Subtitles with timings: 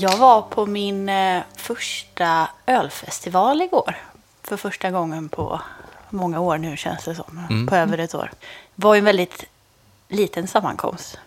[0.00, 3.96] Jag var på min eh, första ölfestival igår.
[4.42, 5.60] För första gången på
[6.10, 7.66] många år nu känns det som.
[7.68, 8.30] På över ett år.
[8.74, 9.44] Det var ju en väldigt
[10.08, 11.18] liten sammankomst.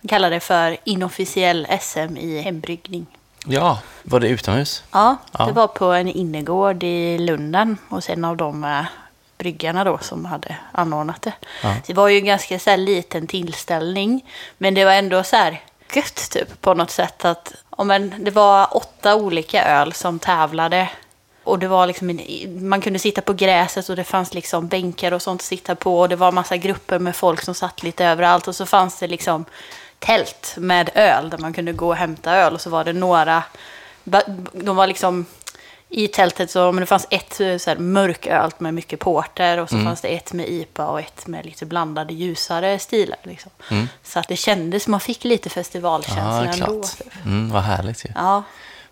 [0.00, 3.06] Vi kallar det för inofficiell SM i hembryggning.
[3.46, 4.82] Ja, var det utomhus?
[4.92, 5.46] Ja, Ja.
[5.46, 8.84] det var på en innergård i Lunden hos en av de eh,
[9.38, 11.32] bryggarna då som hade anordnat det.
[11.62, 11.74] Ja.
[11.86, 14.26] Det var ju en ganska så här, liten tillställning,
[14.58, 15.62] men det var ändå så här
[15.94, 20.88] gött typ på något sätt att ja, men, det var åtta olika öl som tävlade.
[21.44, 25.12] Och det var liksom, en- man kunde sitta på gräset och det fanns liksom bänkar
[25.12, 26.00] och sånt att sitta på.
[26.00, 28.48] Och det var massa grupper med folk som satt lite överallt.
[28.48, 29.44] Och så fanns det liksom
[29.98, 32.54] tält med öl där man kunde gå och hämta öl.
[32.54, 33.42] Och så var det några,
[34.52, 35.26] de var liksom
[35.90, 39.70] i tältet så men det fanns ett eh, så här, mörköl med mycket porter och
[39.70, 43.18] så fanns det ett med IPA och ett med lite blandade ljusare stilar.
[43.22, 43.50] Liksom.
[44.02, 46.82] Så att det kändes, man fick lite festivalkänsla Ja, ändå.
[46.82, 47.24] typ.
[47.24, 48.08] Mm, vad härligt ju.
[48.14, 48.42] Ja.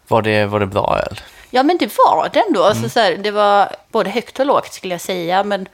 [0.08, 1.20] Var, det, var det bra öl?
[1.50, 2.60] Ja, men det var det ändå.
[2.60, 2.70] Mm.
[2.70, 5.44] Alltså, så här, det var både högt och lågt skulle jag säga.
[5.44, 5.68] Men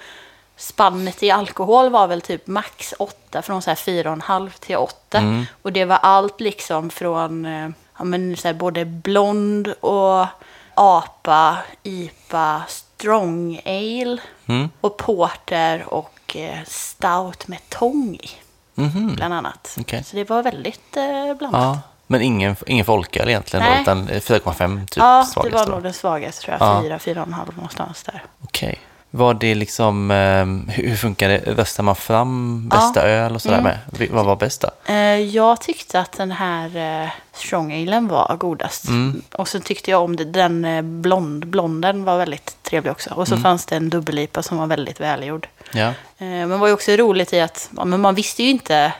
[0.56, 5.18] spannet i alkohol var väl typ max 8, från så här 4,5 till 8.
[5.18, 5.46] Mm.
[5.62, 10.26] Och det var allt liksom från eh, ja, men så här, både blond och
[10.74, 14.70] apa, IPA, strong ale Mm.
[14.80, 18.30] och porter och eh, stout med tång i,
[18.74, 19.14] Mhm.
[19.16, 19.76] bland annat.
[19.80, 20.04] Okej.
[20.04, 21.62] Så det var väldigt eh, blandat.
[21.62, 23.82] Ja, men ingen, ingen folköl egentligen då, Nej.
[23.82, 25.72] utan 4,5 typ ja, det var då.
[25.72, 26.68] nog den svagaste tror jag.
[26.68, 26.82] Ja.
[26.82, 28.22] 4, 4,5 någonstans där.
[28.44, 28.80] Okej.
[29.14, 31.38] Var det liksom, ehm, hur, funkar det?
[31.38, 33.74] Röstar man fram bästa öl och sådär Mm.
[33.98, 34.08] med?
[34.10, 34.92] Vad var bäst då?
[34.92, 38.88] Eh, Jag tyckte att den här eh, strong alen var godast.
[38.88, 39.22] Mm.
[39.32, 43.10] Och så tyckte jag om det, den eh, blond, blonden var väldigt trevlig också.
[43.14, 43.42] Och så Mm.
[43.42, 45.48] fanns det en dubbellipa som var väldigt välgjord.
[45.72, 45.86] Ja.
[45.88, 48.92] Eh, Men var ju också roligt i att ja, men man visste ju inte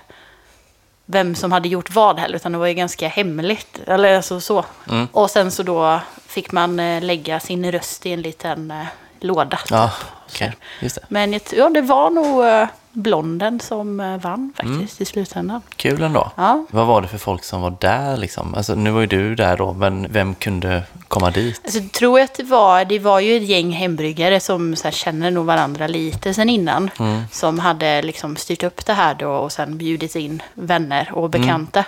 [1.06, 3.78] vem som hade gjort vad heller, utan det var ju ganska hemligt.
[3.86, 4.64] Eller alltså så.
[4.90, 5.08] Mm.
[5.12, 8.86] Och sen så då fick man eh, lägga sin röst i en liten eh,
[9.24, 9.58] låda.
[9.70, 9.90] Ja,
[10.28, 10.52] okej.
[10.80, 11.02] Just det.
[11.08, 14.88] Men jag, ja, det var nog eh, blonden som eh, vann faktiskt Mm.
[14.98, 15.60] i slutändan.
[15.76, 16.30] Kul ändå.
[16.36, 16.64] Ja.
[16.70, 18.54] Vad var det för folk som var där liksom?
[18.54, 21.60] Alltså, nu var ju du där då, men vem kunde komma dit?
[21.64, 25.30] Alltså, tror jag att det var, det var ju ett gäng hembryggare som här, känner
[25.30, 26.90] nog varandra lite sen innan.
[26.98, 27.22] Mm.
[27.32, 31.84] Som hade liksom styrt upp det här då och sen bjudit in vänner och bekanta.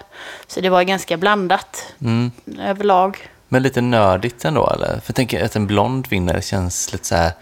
[0.46, 2.30] Så det var ganska blandat Mm.
[2.60, 3.18] överlag.
[3.54, 5.00] Men lite nördigt ändå, eller?
[5.04, 7.32] För tänker att en blond vinnare känns lite så här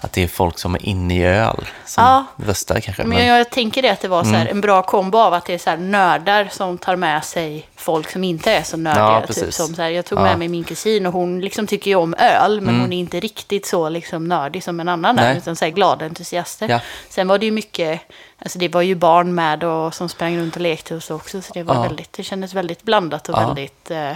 [0.00, 2.24] att det är folk som är inne i öl som Ja.
[2.46, 3.02] röstar kanske.
[3.04, 4.50] Men Men, jag, tänker det att det var så här, Mm.
[4.56, 8.10] en bra kombo av att det är så här nördar som tar med sig folk
[8.10, 9.02] som inte är så nördiga.
[9.28, 10.22] Ja, typ som så här, jag tog Ja.
[10.22, 12.80] med mig min kusin och hon liksom tycker ju om öl men Mm.
[12.80, 15.22] hon är inte riktigt så liksom nördig som en annan är.
[15.28, 15.36] Nej.
[15.38, 16.68] Utan så här glada entusiaster.
[16.68, 16.80] Ja.
[17.08, 18.00] Sen var det ju mycket,
[18.38, 21.42] alltså det var ju barn med och som sprang runt och lekte och så också.
[21.42, 24.12] Så det var väldigt, det kändes väldigt blandat och väldigt eh,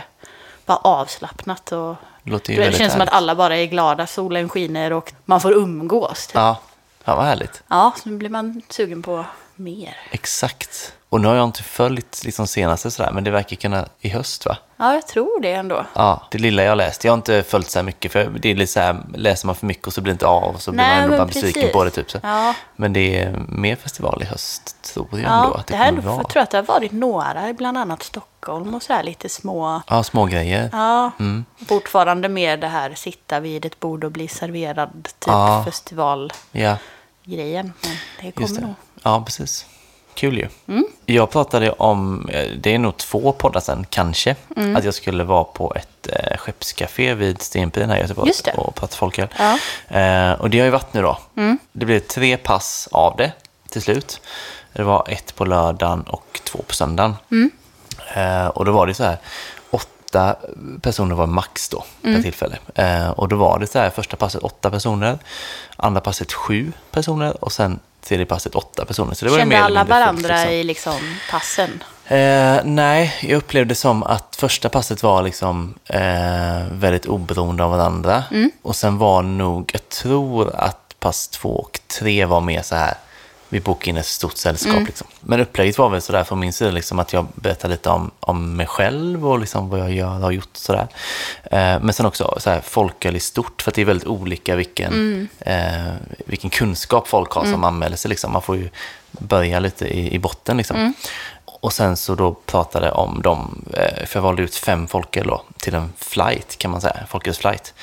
[0.66, 1.72] bara avslappnat.
[1.72, 3.12] Och, det det känns som att härligt.
[3.12, 6.26] alla bara är glada, solen skiner och man får umgås.
[6.26, 6.34] Typ.
[6.34, 6.60] Ja,
[7.04, 7.62] ja, vad härligt.
[7.68, 9.24] Ja, så nu blir man sugen på
[9.56, 9.96] mer.
[10.10, 10.92] Exakt.
[11.12, 14.46] Och nu har jag inte följt liksom senaste sådär, men det verkar kunna i höst
[14.46, 14.56] va?
[14.76, 15.86] Ja, jag tror det ändå.
[15.94, 17.04] Ja, det lilla jag läst.
[17.04, 19.56] Jag har inte följt så här mycket, för det är lite så här, läser man
[19.56, 21.26] för mycket och så blir det inte av och så blir Nej, man ändå bara
[21.26, 22.10] besviken på det typ.
[22.10, 22.18] Så.
[22.22, 25.76] Ja, Men det är mer festival i höst, tror jag ändå ja att det det,
[25.76, 26.24] här, kommer jag vara.
[26.28, 29.82] tror att det har varit några, bland annat Stockholm och så här lite små.
[29.88, 30.68] Ja, små grejer.
[30.72, 31.44] Ja, Mm.
[31.68, 35.62] fortfarande mer det här sitta vid ett bord och bli serverad typ Ja.
[35.64, 37.72] festivalgrejen.
[37.82, 38.74] Men det kommer nog.
[39.02, 39.66] Ja, precis.
[40.14, 40.48] Kul ju.
[40.68, 40.84] Mm.
[41.06, 44.76] Jag pratade om, eh, det är nog två poddar sen, kanske, Mm.
[44.76, 48.96] att jag skulle vara på ett eh, skeppscafé vid Stenpiren här i Göteborg och prata
[48.96, 49.28] folköl.
[49.38, 49.58] Ja.
[49.98, 51.18] Eh, och det har ju varit nu då.
[51.36, 51.58] Mm.
[51.72, 53.32] Det blev tre pass av det
[53.70, 54.20] till slut.
[54.72, 57.14] Det var ett på lördagen och två på söndagen.
[57.30, 57.50] Mm.
[58.14, 59.16] Eh, och då var det så här,
[59.70, 60.36] åtta
[60.82, 62.16] personer var max då Mm.
[62.16, 62.58] per tillfälle.
[62.74, 65.18] Eh, och då var det så här, första passet åtta personer,
[65.76, 69.14] andra passet sju personer och sen tredje passet åtta personer.
[69.14, 70.52] Så det var Kände mer alla mindre fullt, varandra liksom.
[70.52, 71.82] i liksom passen?
[72.06, 76.00] Eh, nej, jag upplevde som att första passet var liksom eh,
[76.72, 78.24] väldigt oberoende av varandra.
[78.30, 78.50] Mm.
[78.62, 82.94] Och sen var nog, jag tror att pass två och tre var mer så här,
[83.52, 84.72] vi bokade in ett stort sällskap.
[84.72, 84.84] Mm.
[84.86, 85.06] Liksom.
[85.20, 88.56] Men upplägget var väl sådär från min sida, liksom, att jag berättar lite om, om
[88.56, 90.88] mig själv och liksom vad jag gör, har gjort sådär.
[91.44, 94.92] Eh, men sen också så här, folköl i stort, för det är väldigt olika vilken,
[94.92, 95.28] Mm.
[95.40, 95.92] eh,
[96.26, 98.08] vilken kunskap folk har som anmäler sig.
[98.08, 98.32] Liksom.
[98.32, 98.68] Man får ju
[99.10, 100.56] börja lite i, i botten.
[100.56, 100.76] Liksom.
[100.76, 100.94] Mm.
[101.44, 105.42] Och sen så då pratade om dem, eh, för jag valde ut fem folköl då,
[105.58, 107.74] till en flight kan man säga, folkölsflight.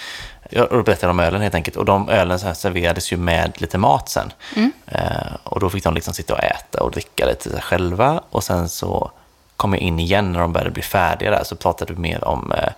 [0.49, 1.77] Jag berättade om ölen helt enkelt.
[1.77, 4.33] Och de ölen så serverades ju med lite mat sen.
[4.55, 4.71] Mm.
[4.87, 8.23] Eh, och då fick de liksom sitta och äta och dricka lite själva.
[8.29, 9.11] Och sen så
[9.55, 12.51] kom jag in igen när de började bli färdiga där, så pratade vi mer om
[12.51, 12.69] eh,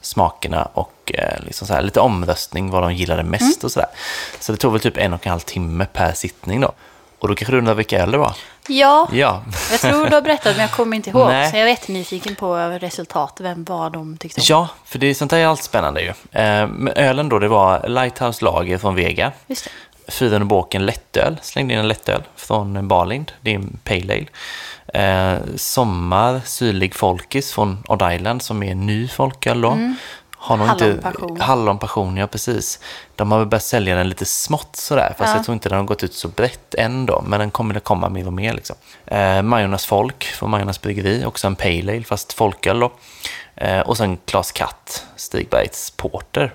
[0.00, 3.64] smakerna och eh, liksom så här, lite omröstning, vad de gillade mest Mm.
[3.64, 3.88] och sådär.
[4.40, 6.72] Så det tog väl typ en och en halv timme per sittning då.
[7.22, 8.34] Och då kanske du undrar vilka det var?
[8.68, 11.26] Ja, Ja, jag tror du har berättat men jag kommer inte ihåg.
[11.28, 11.50] Nej.
[11.50, 14.44] Så jag är jättenyfiken på resultatet, vem vad de tyckte om.
[14.48, 16.08] ja för det, sånt där är alltid spännande ju.
[16.08, 19.32] Eh, men ölen då, det var Lighthouse Lager från Vega.
[19.46, 20.12] Just det.
[20.12, 24.26] Fyran båken lättöl, slängde in en lättöl från Barlind, det är en Pale Ale.
[25.04, 29.78] Eh, sommar, syrlig folkis från Odd Island som är en ny folköl då.
[30.44, 31.40] Har nog inte, Hallonpassion.
[31.40, 32.78] Hallonpassion, ja precis.
[33.16, 35.36] De har väl börjat sälja den lite smått sådär, fast Ja.
[35.36, 37.84] jag tror inte den har gått ut så brett än då, men den kommer att
[37.84, 38.76] komma mer och mer liksom.
[39.06, 42.92] Eh, Majornas folk från Majornas bryggeri, också en Pale Ale, fast folköl då.
[43.56, 46.54] Eh, och sen Klas Katt, Stigbergs Porter.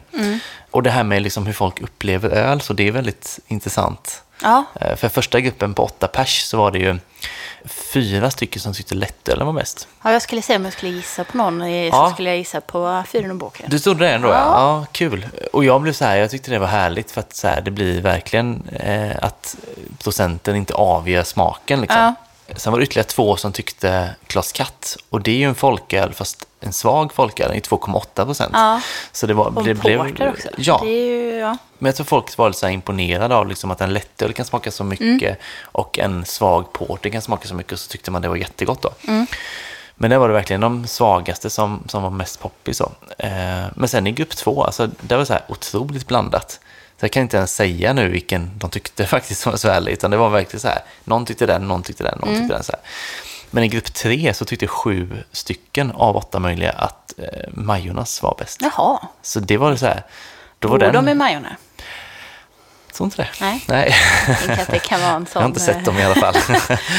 [0.72, 4.24] Och det här med liksom hur folk upplever öl, så det är väldigt intressant.
[4.42, 6.98] Ja, Eh, För första gruppen på åtta pers så var det ju
[7.66, 9.88] fyra stycken som tyckte lättölen var bäst.
[10.04, 11.92] ja, jag skulle säga om jag skulle gissa på någon eh, Ja.
[12.10, 13.66] så skulle jag gissa på Fyren och Båken.
[13.70, 14.28] Du trodde det ändå?
[14.28, 14.34] Ja.
[14.34, 14.80] Ja.
[14.80, 15.28] ja, kul.
[15.54, 17.72] Och jag blev så här, jag tyckte det var härligt för att så här, det
[17.72, 19.56] blir verkligen eh, att
[20.04, 21.82] procenten inte avgör smaken.
[21.82, 22.00] Liksom.
[22.02, 22.14] Ja.
[22.56, 24.98] Sen var det ytterligare två som tyckte Klas Katt.
[25.10, 28.52] Och det är ju en folköl, fast en svag folköl, den är 2,8 procent.
[28.54, 28.82] Ja.
[29.12, 30.48] Så det var, Och det porter också.
[30.58, 31.58] Ja, Det ju, ja.
[31.78, 34.84] men jag tror folk var så imponerade av liksom att en lättöl kan smaka så
[34.84, 35.36] mycket Mm.
[35.64, 38.82] och en svag porter kan smaka så mycket och så tyckte man det var jättegott
[38.82, 38.90] då.
[39.08, 39.28] Mm.
[39.96, 42.82] Men det var det verkligen de svagaste som, som var mest poppis.
[43.18, 46.60] Eh, men sen i grupp två, alltså, det var så här otroligt blandat.
[47.00, 50.12] Så jag kan inte ens säga nu vilken de tyckte faktiskt var så ärlig, utan
[50.12, 52.42] det var verkligen så här, någon tyckte den, någon tyckte den, någon Mm.
[52.42, 52.64] tyckte den.
[52.64, 52.82] Så här.
[53.52, 58.36] Men i grupp tre så tyckte sju stycken av åtta möjliga att eh, Majornas var
[58.40, 58.62] bäst.
[58.62, 59.00] Jaha.
[59.22, 60.04] Så det var så här,
[60.60, 61.06] då var Bor den...
[61.06, 61.56] de i Majorna?
[62.98, 63.28] Tror inte det.
[63.42, 63.64] Nej.
[63.68, 63.96] Nej.
[64.28, 65.32] Jag tänker att det kan vara en sån...
[65.34, 66.36] Jag har inte sett dem i alla fall.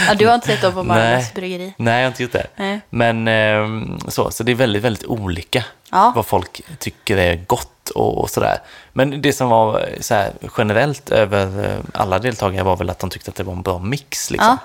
[0.08, 1.30] Ja, du har inte sett dem på Nej.
[1.34, 1.74] bryggeri?
[1.76, 2.46] Nej, jag har inte gjort det.
[2.56, 2.80] Nej.
[2.90, 6.12] Men eh, så, så det är väldigt, väldigt olika Ja.
[6.16, 8.58] vad folk tycker är gott och, och sådär.
[8.92, 13.10] Men det som var så här, generellt över eh, alla deltagare var väl att de
[13.10, 14.30] tyckte att det var en bra mix.
[14.30, 14.58] Liksom.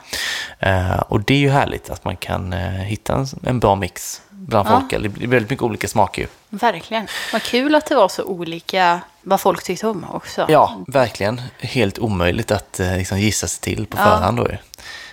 [0.60, 4.22] Eh, och det är ju härligt att man kan eh, hitta en, en bra mix
[4.48, 4.80] bland Ja.
[4.80, 5.04] folk.
[5.04, 6.28] Det blir väldigt mycket olika smaker ju.
[6.50, 7.08] Verkligen.
[7.34, 10.46] Vad kul att det var så olika vad folk tyckte om också.
[10.50, 11.42] Ja, verkligen.
[11.60, 14.04] Helt omöjligt att eh, liksom, gissa sig till på Ja.
[14.04, 14.58] förhand då ju.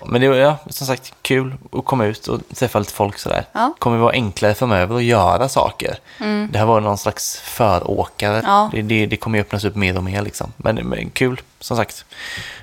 [0.06, 3.44] Men det var ja, som sagt kul att komma ut och träffa lite folk sådär.
[3.52, 3.60] Ja.
[3.60, 3.72] Mm.
[3.78, 5.96] kommer vara enklare framöver att göra saker.
[6.50, 8.42] Det här var någon slags föråkare.
[8.46, 8.70] Ja.
[8.72, 10.52] Det, det, det kommer ju öppnas upp mer och mer liksom.
[10.56, 12.04] Men, men kul, som sagt.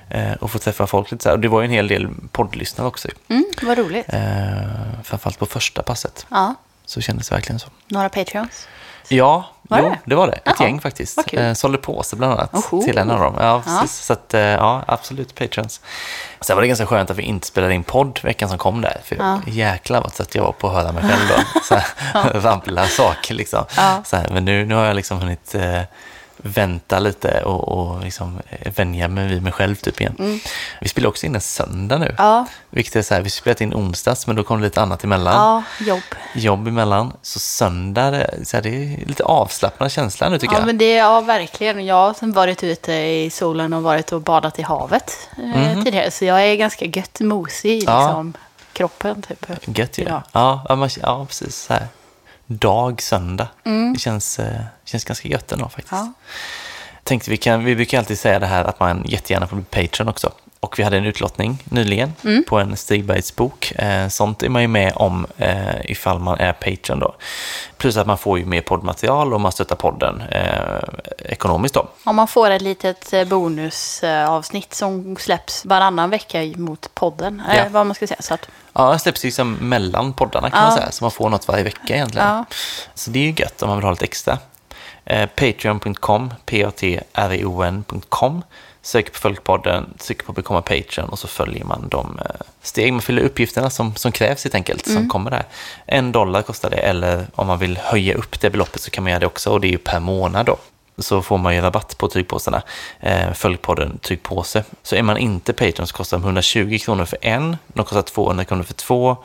[0.09, 1.35] Eh, att få träffa folk lite så här.
[1.35, 3.07] Och det var ju en hel del poddlyssnare också.
[3.27, 4.05] Mm, vad roligt.
[4.09, 4.21] Eh,
[5.03, 6.25] framförallt på första passet.
[6.29, 6.55] Ja.
[6.85, 7.67] Så kändes det verkligen så.
[7.87, 8.67] Några Patreons?
[9.09, 9.97] Ja, Var jo, det?
[10.05, 10.33] det var det.
[10.33, 11.33] Ett Jaha, gäng faktiskt.
[11.33, 12.83] Eh, sålde på sig bland annat Oho.
[12.83, 13.35] till en av dem.
[13.39, 13.87] Ja, Ja.
[13.87, 15.81] Så att, eh, ja, absolut Patreons.
[16.41, 18.97] Sen var det ganska skönt att vi inte spelade in podd veckan som kom där.
[19.03, 19.41] För Ja.
[19.47, 21.59] jäklar vad trött jag var på att höra mig själv då.
[21.63, 23.65] Så här, rabbla saker liksom.
[23.77, 24.01] Ja.
[24.05, 25.81] Så här, men nu, nu har jag liksom hunnit eh,
[26.47, 30.39] vänta lite och, och liksom eh, vänja mig vid mig själv typ igen.
[30.81, 32.05] Vi spelar också in en söndag nu.
[32.05, 32.15] Mm.
[32.17, 32.45] Ja.
[32.69, 35.33] Vilket är så här, vi spelade in onsdags men då kom det lite annat emellan
[35.33, 36.01] Ja, jobb.
[36.35, 37.13] jobb emellan.
[37.21, 40.65] Så söndag, så här, det är lite avslappnad känsla nu tycker Ja, jag.
[40.65, 41.85] men det ja, verkligen.
[41.85, 46.11] Jag har varit ute i solen och varit och badat i havet eh, tidigare.
[46.11, 47.93] Så jag är ganska gött mosig i Mhm.
[47.93, 48.01] Ja.
[48.07, 48.33] liksom,
[48.73, 49.21] kroppen.
[49.21, 49.45] Typ.
[49.77, 50.03] Gött ju.
[50.05, 50.21] Ja,
[50.69, 51.55] ja, man, ja, precis.
[51.63, 51.87] Så här.
[52.47, 53.47] Dag, söndag.
[53.63, 53.93] Mm.
[53.93, 55.91] Det känns, eh, känns ganska gött ändå faktiskt.
[55.91, 56.13] Ja.
[57.03, 60.09] Tänkte vi, kan, vi brukar alltid säga det här att man jättegärna får bli Patreon
[60.09, 60.31] också.
[60.59, 62.43] Och vi hade en utlottning nyligen Mm.
[62.47, 63.71] på en Stigbergs bok.
[63.75, 67.15] Eh, sånt är man ju med om eh, ifall man är Patreon då.
[67.77, 70.81] Plus att man får ju mer poddmaterial och man stöttar podden eh,
[71.19, 71.87] ekonomiskt då.
[72.03, 77.41] Om man får ett litet eh, bonusavsnitt som släpps varannan vecka mot podden.
[77.47, 77.53] Ja.
[77.55, 78.21] Eh, vad man ska säga.
[78.21, 80.67] Så att, Ja, det släpps liksom mellan poddarna kan Ja.
[80.69, 82.27] man säga, så man får något varje vecka egentligen.
[82.27, 82.45] Ja.
[82.95, 84.37] Så det är ju gött om man vill ha lite extra.
[85.05, 88.43] Eh, Patreon.com, p-a-t-r-e-o-n.com.
[88.87, 93.01] Söker på Följpodden, trycker på bekomma Patreon och så följer man de eh, steg, man
[93.01, 95.45] fyller uppgifterna som, som krävs helt enkelt, som kommer där.
[95.85, 99.11] En dollar kostar det, eller om man vill höja upp det beloppet så kan man
[99.11, 100.57] göra det också, och det är ju per månad då.
[100.97, 102.61] Så får man ju rabatt på tygpåsarna.
[102.99, 104.63] Eh, Följpodden tygpåse.
[104.83, 108.45] Så är man inte Patreon så kostar de 120 kronor för en, de kostar 200
[108.45, 109.17] kronor för två.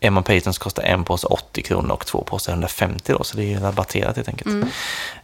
[0.00, 3.46] Patreon så kostar en påse 80 kronor och två påsar 150 då, så det är
[3.46, 4.66] ju rabatterat helt enkelt.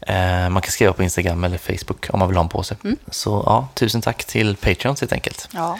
[0.00, 2.76] Eh, man kan skriva på Instagram eller Facebook om man vill ha en påse.
[3.10, 5.48] Så ja, tusen tack till Patreons helt enkelt.
[5.52, 5.78] ja.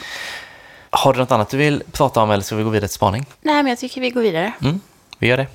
[0.91, 3.27] Har du något annat du vill prata om eller ska vi gå vidare till spaning?
[3.41, 4.53] Nej, men jag tycker vi går vidare.
[4.63, 4.81] Mm,
[5.19, 5.47] vi gör det.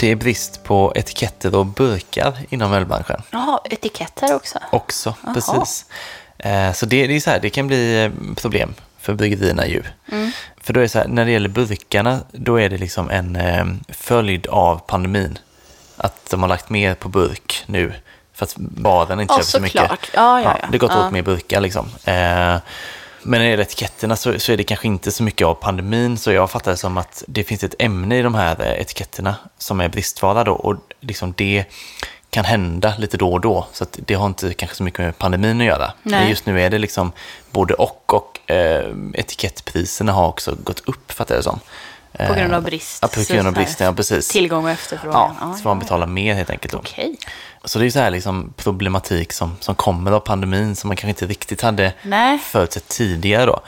[0.00, 4.58] Det är brist på etiketter och burkar inom ölbranschen Jaha, etiketter också.
[4.72, 5.14] också.
[5.24, 5.34] Jaha.
[5.34, 5.86] Precis.
[6.38, 9.82] Eh, Så det, det är så här, det kan bli eh, problem för bryggerierna ju.
[10.62, 13.64] För då är så här, när det gäller burkarna, då är det liksom en eh,
[13.88, 15.38] följd av pandemin.
[15.96, 17.92] Att de har lagt mer på burk nu,
[18.34, 19.80] för att baren inte Ja, köper så mycket.
[19.80, 20.10] såklart.
[20.14, 20.66] Ja, ja, ja.
[20.70, 21.06] Det har gått Ja.
[21.06, 21.86] åt mer burkar liksom.
[21.86, 22.56] Eh,
[23.22, 26.18] men när det gäller etiketterna så, så är det kanske inte så mycket av pandemin,
[26.18, 29.34] så jag fattar det som att det finns ett ämne i de här eh, etiketterna
[29.58, 31.64] som är bristvara då, och liksom det
[32.30, 35.60] kan hända lite då och då, så det har inte kanske så mycket med pandemin
[35.60, 35.92] att göra.
[36.02, 36.20] Nej.
[36.20, 37.12] Men just nu är det liksom
[37.50, 41.60] både och, och eh, etikettpriserna har också gått upp, fattar jag det som.
[42.12, 42.98] På grund av Eh, brist.
[43.02, 44.28] Ja, på grund av bristen, ja precis.
[44.28, 45.36] Tillgång och efterfrågan.
[45.40, 46.78] Ja, så man betala mer helt enkelt då.
[46.78, 47.16] Okej.
[47.64, 51.08] Så det är så här liksom problematik som, som kommer av pandemin som man kanske
[51.08, 52.38] inte riktigt hade Nej.
[52.38, 53.60] förutsett tidigare då.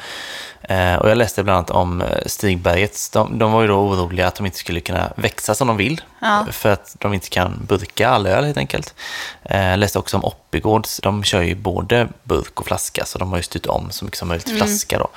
[0.63, 3.11] Eh, och jag läste bland annat om eh, Stigbergets.
[3.11, 6.01] De, de var ju då oroliga att de inte skulle kunna växa som de vill.
[6.21, 6.47] Ja.
[6.51, 8.95] För att de inte kan burka all öl helt enkelt.
[9.43, 11.01] Eh, jag läste också om Oppigårds.
[11.03, 13.05] De kör ju både burk och flaska.
[13.05, 15.09] Så de har ju styrt om så mycket som möjligt till flaska då.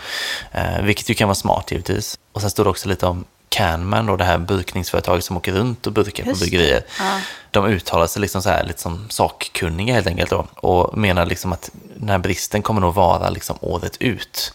[0.81, 2.19] Vilket ju kan vara smart givetvis.
[2.31, 5.87] Och sen står det också lite om Canman, då, det här burkningsföretaget som åker runt
[5.87, 6.49] och burkar på Just det.
[6.49, 6.83] bryggerier.
[6.99, 7.19] Ja.
[7.51, 11.53] De uttalar sig liksom så här, lite som sakkunniga helt enkelt då, och menar liksom
[11.53, 14.53] att den här bristen kommer nog vara liksom året ut.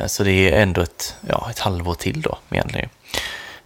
[0.00, 2.88] Eh, Så det är ändå ett, ja, ett halvår till då egentligen.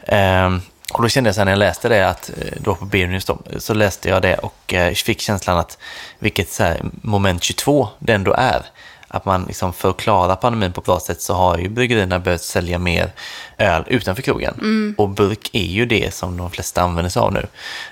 [0.07, 0.61] Ehm,
[0.93, 2.89] och då kände jag sen när jag läste det, att eh, då på
[3.27, 5.79] då, så läste jag det och eh, fick känslan att
[6.19, 8.63] vilket så här, moment 22 det ändå är.
[9.09, 12.19] Att man liksom för att klara pandemin på ett bra sätt så har ju bryggerierna
[12.19, 13.13] börjat sälja mer
[13.59, 14.55] öl utanför krogen.
[14.99, 17.47] Och burk är ju det som de flesta använder sig av nu.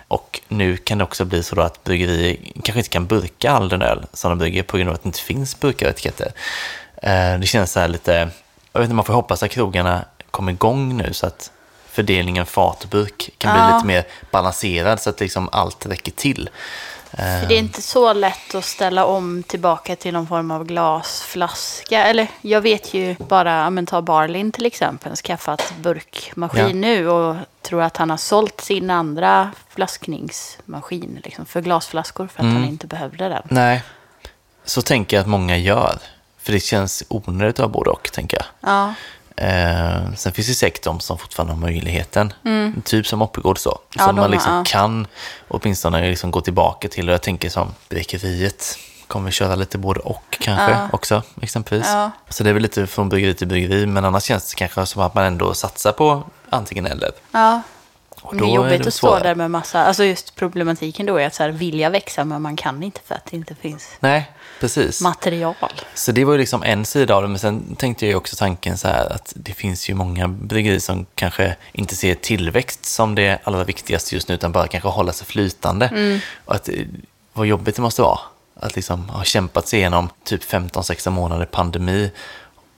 [0.09, 3.83] Och nu kan det också bli så att bryggerier kanske inte kan burka all den
[3.83, 6.33] öl som de brygger på grund av att det inte finns burkar och etiketter.
[7.03, 8.13] Eh, Det känns så här lite,
[8.73, 11.51] jag vet inte, man får hoppas att krogarna kommer igång nu så att
[11.89, 13.75] fördelningen fat och burk kan bli Ja.
[13.77, 16.51] lite mer balanserad så att liksom allt räcker till.
[17.11, 20.65] Eh, För det är inte så lätt att ställa om tillbaka till någon form av
[20.65, 22.05] glasflaska.
[22.05, 26.73] Eller jag vet ju bara, men ta Barlin till exempel, skaffat burkmaskin Ja.
[26.75, 32.45] nu och tror att han har sålt sin andra flaskningsmaskin liksom, för glasflaskor för att
[32.45, 32.57] Mm.
[32.57, 33.43] han inte behövde den.
[33.45, 33.83] Nej,
[34.65, 35.99] så tänker jag att många gör.
[36.43, 38.71] För det känns onödigt att ha både och, tänker jag.
[38.71, 38.95] Ja,
[39.37, 42.33] Eh, sen finns det säkert de som fortfarande har möjligheten.
[42.85, 43.71] Typ som Oppigård så.
[43.71, 43.81] Mm.
[43.95, 44.65] Ja, som man liksom ja.
[44.67, 45.07] kan
[45.49, 47.09] åtminstone liksom gå tillbaka till.
[47.09, 50.89] Och jag tänker som Bryggeriet kommer vi köra lite både och kanske Ja.
[50.93, 51.87] också exempelvis.
[52.29, 53.87] Så det är väl lite från bryggeri till bryggeri.
[53.87, 57.11] Men annars känns det kanske som att man ändå satsar på antingen eller.
[57.33, 57.63] ja.
[58.23, 61.17] Och det är är jobbigt det att stå där med massa, alltså just problematiken då
[61.17, 63.89] är att så här, vilja växa men man kan inte för att det inte finns
[64.01, 64.31] Nej,
[64.63, 65.01] precis.
[65.01, 65.55] material.
[65.95, 68.79] Så det var ju liksom en sida av det, men sen tänkte jag också tanken
[68.79, 73.39] så här att det finns ju många bryggerier som kanske inte ser tillväxt som det
[73.45, 76.21] allra viktigaste just nu, utan bara kanske hålla sig flytande.
[76.45, 76.75] Och att eh,
[77.33, 78.19] vad jobbigt det måste vara
[78.55, 82.11] att liksom ha kämpat sig igenom typ 15-16 månader pandemi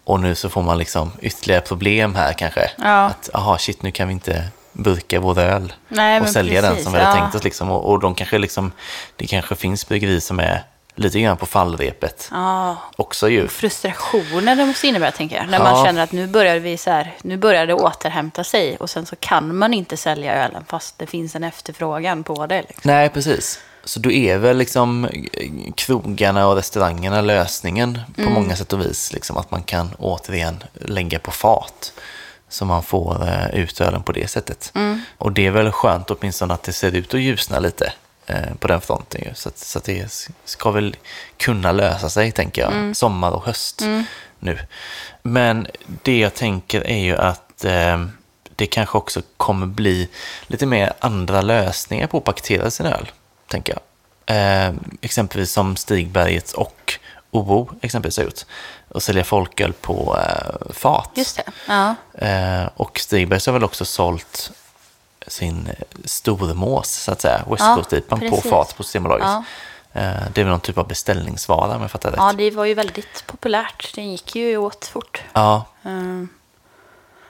[0.05, 2.71] och nu så får man liksom ytterligare problem här kanske.
[2.79, 3.05] Ja.
[3.05, 6.85] Att, aha, shit, nu kan vi inte burka vår öl Nej, och sälja den precis,
[6.85, 7.23] som vi hade ja.
[7.23, 7.45] tänkt oss.
[7.45, 7.71] Liksom.
[7.71, 8.73] Och, och de kanske liksom,
[9.17, 10.65] det kanske finns bryggerier som är
[10.95, 13.49] lite grann på fallrepet Ja, också ju.
[13.49, 15.49] frustrationen det måste innebära, tänker jag.
[15.49, 15.85] När man Ja.
[15.85, 19.17] känner att nu börjar vi så här, nu börjar det återhämta sig och sen så
[19.17, 22.63] kan man inte sälja ölen fast det finns en efterfrågan på det.
[22.69, 22.81] Liksom.
[22.85, 23.61] Nej, precis.
[23.85, 25.09] Så då är väl liksom
[25.77, 28.33] krogarna och restaurangerna lösningen på Mm.
[28.35, 29.13] många sätt och vis.
[29.13, 31.93] Liksom att man kan återigen lägga på fat.
[32.49, 34.73] Så man får eh, ut ölen på det sättet.
[34.75, 35.01] Mm.
[35.19, 37.93] Och det är väl skönt åtminstone att det ser ut att ljusna lite
[38.59, 39.21] på den fronten.
[39.25, 39.35] Ju.
[39.35, 40.97] Så, att, så att det ska väl
[41.37, 42.73] kunna lösa sig, tänker jag.
[42.73, 42.95] Mm.
[42.95, 43.83] Sommar och höst
[44.39, 44.59] nu.
[45.23, 45.67] Men
[46.03, 48.07] det jag tänker är ju att eh,
[48.57, 50.09] det kanske också kommer bli
[50.47, 53.11] lite mer andra lösningar på att paketera sin öl,
[53.49, 53.83] tänker jag.
[54.37, 56.99] Eh, exempelvis som Stigbergets och
[57.31, 58.41] OO exempelvis har gjort.
[58.89, 61.11] Och sälja folköl på eh, fat.
[61.15, 61.53] Just det.
[61.69, 61.95] Ja.
[62.15, 64.53] Eh, och Stigbergs har väl också sålt
[65.27, 69.27] sin eh, stormås, så att säga, West Ja, Coast-IPan på fat på Systembolaget.
[69.27, 69.45] Ja.
[69.93, 70.03] Eh,
[70.35, 72.19] det är väl någon typ av beställningsvara om jag fattar rätt.
[72.21, 73.95] ja, det var ju väldigt populärt.
[73.95, 75.23] Den gick ju åt fort.
[75.33, 76.29] Ja, Mm.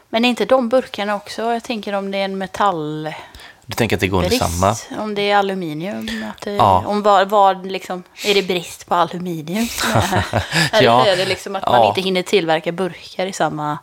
[0.09, 1.43] Men är inte de burkarna också?
[1.53, 3.19] Jag tänker om det är en metallbrist,
[3.67, 4.77] du tänker att det går under samma?
[5.03, 6.25] om det är aluminium.
[6.37, 6.83] Att det, Ja.
[6.87, 9.69] om vad, vad liksom, är det brist på aluminium?
[10.73, 11.07] Eller Ja.
[11.07, 11.89] är det liksom att man Ja.
[11.89, 13.79] inte hinner tillverka burkar i samma...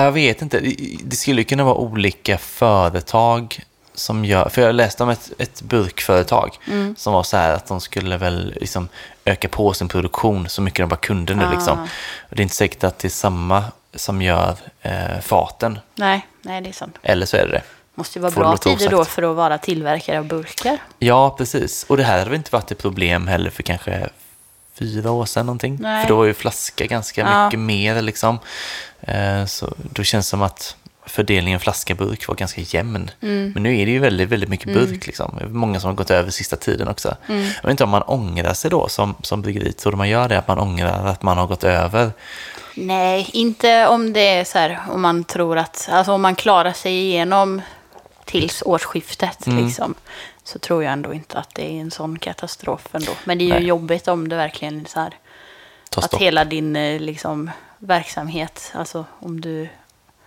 [0.00, 0.60] Ja, jag vet inte.
[1.04, 3.60] Det- skulle kunna vara olika företag
[3.94, 4.48] som gör...
[4.48, 6.94] För jag läste om ett, ett burkföretag Mm.
[6.98, 8.88] som var så här att de skulle väl liksom
[9.24, 11.44] öka på sin produktion så mycket de bara kunde nu.
[11.44, 11.50] Ah.
[11.50, 11.78] Liksom.
[12.30, 13.64] Och det är inte säkert att det är samma
[13.94, 15.78] som gör eh, faten.
[15.94, 16.98] Nej, nej, det är sant.
[17.02, 17.62] Eller så är det det.
[17.94, 20.78] Måste ju vara Får bra tider då för att vara tillverkare av burkar.
[20.98, 21.84] Ja, precis.
[21.88, 24.08] Och det här hade väl inte varit ett problem heller för kanske
[24.80, 25.78] fyra år sedan någonting.
[25.80, 26.02] Nej.
[26.02, 27.44] För då var ju flaska ganska Ja.
[27.46, 28.38] mycket mer liksom.
[29.00, 33.10] Eh, så då känns det som att fördelningen flaska-burk var ganska jämn.
[33.22, 33.50] Mm.
[33.54, 35.38] Men nu är det ju väldigt, väldigt mycket burk liksom.
[35.48, 37.16] Många som har gått över sista tiden också.
[37.28, 37.42] Mm.
[37.44, 39.72] Jag vet inte om man ångrar sig då som, som bryggeri.
[39.72, 40.38] Tror du man gör det?
[40.38, 42.10] Att man ångrar att man har gått över?
[42.74, 46.72] Nej, inte om det är så här, om man tror att, alltså om man klarar
[46.72, 47.62] sig igenom
[48.24, 49.64] tills årsskiftet Mm.
[49.66, 49.94] liksom.
[50.44, 53.12] Så tror jag ändå inte att det är en sån katastrof ändå.
[53.24, 53.64] Men det är ju Nej.
[53.66, 55.14] jobbigt om det verkligen är så här,
[55.96, 59.68] att hela din eh, liksom, verksamhet, alltså om du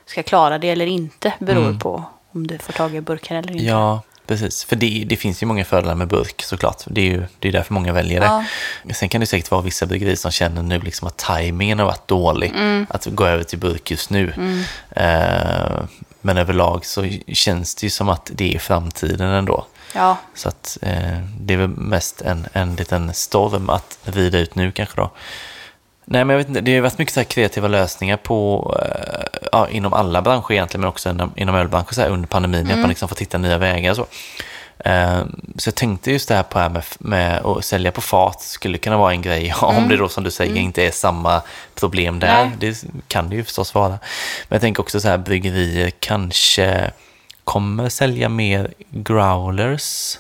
[0.06, 1.80] ska klara det eller inte, beror Mm.
[1.80, 3.64] på om du får tag i burkar eller inte.
[3.64, 4.64] Ja, precis.
[4.64, 6.84] För det, det finns ju många fördelar med burk såklart.
[6.86, 8.26] Det är ju det är därför många väljer det.
[8.26, 8.94] Ja.
[8.94, 12.08] Sen kan det säkert vara vissa bryggerier som känner nu liksom att tajmingen har varit
[12.08, 12.50] dålig.
[12.56, 12.86] Mm.
[12.90, 14.34] Att gå över till burk just nu.
[14.92, 15.84] Eh,
[16.22, 19.66] men överlag så känns det ju som att det är framtiden ändå.
[19.94, 24.56] Ja, Så att eh, det är väl mest en, en liten storm att rida ut
[24.56, 25.12] nu kanske då.
[26.06, 29.70] Nej, men jag vet inte, det har varit mycket så kreativa lösningar på, eh, ja,
[29.70, 32.90] inom alla branscher egentligen, men också inom, inom ölbranschen så här under pandemin, att man
[32.90, 34.06] liksom får hitta nya vägar och så.
[34.86, 35.24] Eh,
[35.58, 38.78] så jag tänkte just det här på här med, med att sälja på fat skulle
[38.78, 41.42] kunna vara en grej, om det då som du säger inte är samma
[41.76, 42.46] problem där.
[42.46, 42.52] Nej.
[42.60, 43.90] Det kan det ju förstås vara.
[43.90, 44.00] Men
[44.50, 46.92] jag tänker också så här, bryggerier kanske
[47.44, 50.18] kommer sälja mer growlers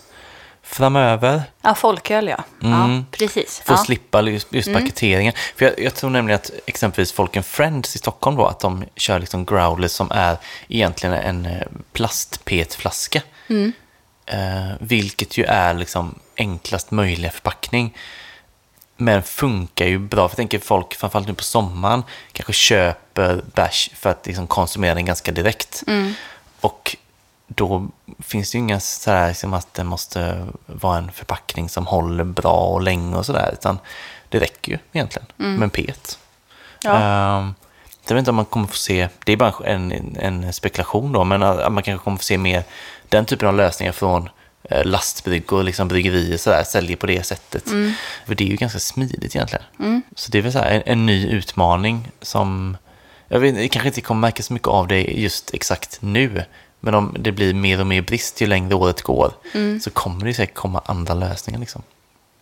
[0.64, 1.44] framöver.
[1.62, 2.44] ja folköl ja.
[2.60, 3.06] ja Mm.
[3.12, 3.62] precis.
[3.66, 3.86] För att Ja.
[3.86, 5.34] slippa just, just paketeringen.
[5.56, 9.20] För jag, jag tror nämligen att exempelvis Folken Friends i Stockholm då, att de kör
[9.20, 10.38] liksom growlers som är
[10.68, 13.22] egentligen en eh, plast-PET-flaska.
[14.26, 17.98] Eh, vilket ju är liksom enklast möjliga förpackning.
[18.98, 23.90] Men funkar ju bra, för jag tänker folk, framförallt nu på sommaren, kanske köper bärs
[23.96, 25.84] för att liksom konsumera den ganska direkt.
[26.62, 26.96] Och
[27.56, 27.88] då
[28.20, 32.56] finns det ju inga sådär liksom att det måste vara en förpackning som håller bra
[32.56, 33.80] och länge och sådär, utan
[34.30, 36.20] det räcker ju egentligen med en pet.
[36.84, 36.92] Ja.
[36.92, 37.54] Ehm,
[38.08, 41.24] jag vet inte om man kommer få se, det är bara en, en spekulation då,
[41.24, 42.64] men att man kanske kommer få se mer
[43.10, 44.30] den typen av lösningar från
[44.64, 47.64] eh, lastbryggor, liksom bryggerier sådär, säljer på det sättet.
[48.26, 49.66] För det är ju ganska smidigt egentligen.
[50.16, 52.78] Så det är väl så en, en ny utmaning som,
[53.28, 56.46] jag vet kanske inte kommer märka så mycket av det just exakt nu,
[56.86, 59.34] men om det blir mer och mer brist ju längre året går,
[59.82, 61.82] så kommer det säkert komma andra lösningar liksom.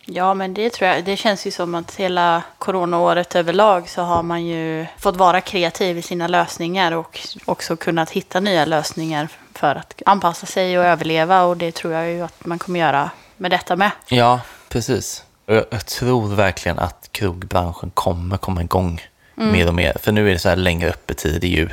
[0.04, 1.04] Ja, men det tror jag.
[1.04, 5.98] Det känns ju som att hela coronaåret överlag så har man ju fått vara kreativ
[5.98, 11.42] i sina lösningar och också kunnat hitta nya lösningar för att anpassa sig och överleva.
[11.42, 13.90] Och det tror jag ju att man kommer göra med detta med.
[14.08, 15.24] Ja, precis.
[15.46, 19.00] Jag, jag tror verkligen att krogbranschen kommer komma igång
[19.34, 19.96] mer och mer.
[20.02, 21.68] För nu är det så här längre öppettider ju.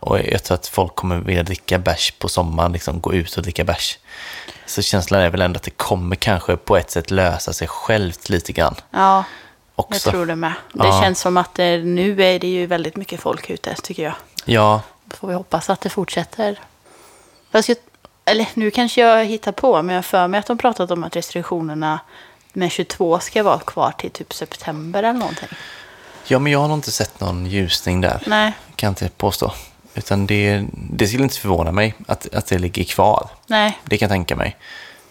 [0.00, 3.42] Och jag tror att folk kommer vilja dricka bärs på sommaren, liksom gå ut och
[3.42, 3.98] dricka bärs.
[4.66, 8.28] Så känslan är väl ändå att det kommer kanske på ett sätt lösa sig självt
[8.28, 9.24] lite grann Ja,
[9.76, 10.10] jag också.
[10.10, 10.52] tror det med.
[10.72, 11.00] Det Ja.
[11.02, 14.14] känns som att det, nu är det ju väldigt mycket folk ute, tycker jag.
[14.44, 16.60] Ja, Då får vi hoppas att det fortsätter.
[17.52, 17.78] Fast jag,
[18.24, 21.16] eller nu kanske jag hittar på, men jag för mig att de pratat om att
[21.16, 22.00] restriktionerna
[22.52, 25.48] med 22 ska vara kvar till typ september eller någonting.
[26.30, 28.22] Ja, men jag har nog inte sett någon ljusning där.
[28.26, 29.52] Nej, Kan jag inte påstå.
[29.94, 33.28] Utan det, det skulle inte förvåna mig att, att det ligger kvar.
[33.46, 34.56] nej, Det kan jag tänka mig.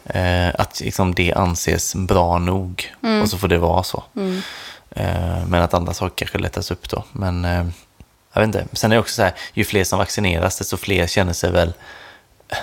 [0.06, 4.04] Eh, att liksom det anses bra nog och så får det vara så.
[4.90, 7.04] Eh, men att andra saker kanske lättas upp då.
[7.12, 7.66] Men eh,
[8.34, 8.66] jag vet inte.
[8.74, 11.74] Sen är det också så här, ju fler som vaccineras desto fler känner sig väl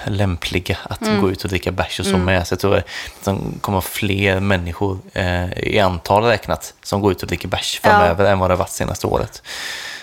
[0.06, 2.46] lämpliga att gå ut och dricka bärs och så med.
[2.46, 2.86] Så jag tror att
[3.24, 7.90] det kommer fler människor eh, i antal räknat som går ut och dricker bärs Ja.
[7.90, 9.42] framöver än vad det har varit senaste året.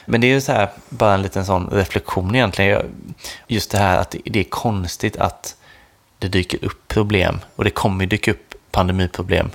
[0.05, 2.85] Men det är ju så här, bara en liten sån reflektion egentligen.
[3.47, 5.55] Just det här att det är konstigt att
[6.19, 9.51] det dyker upp problem och det kommer dyka upp pandemiproblem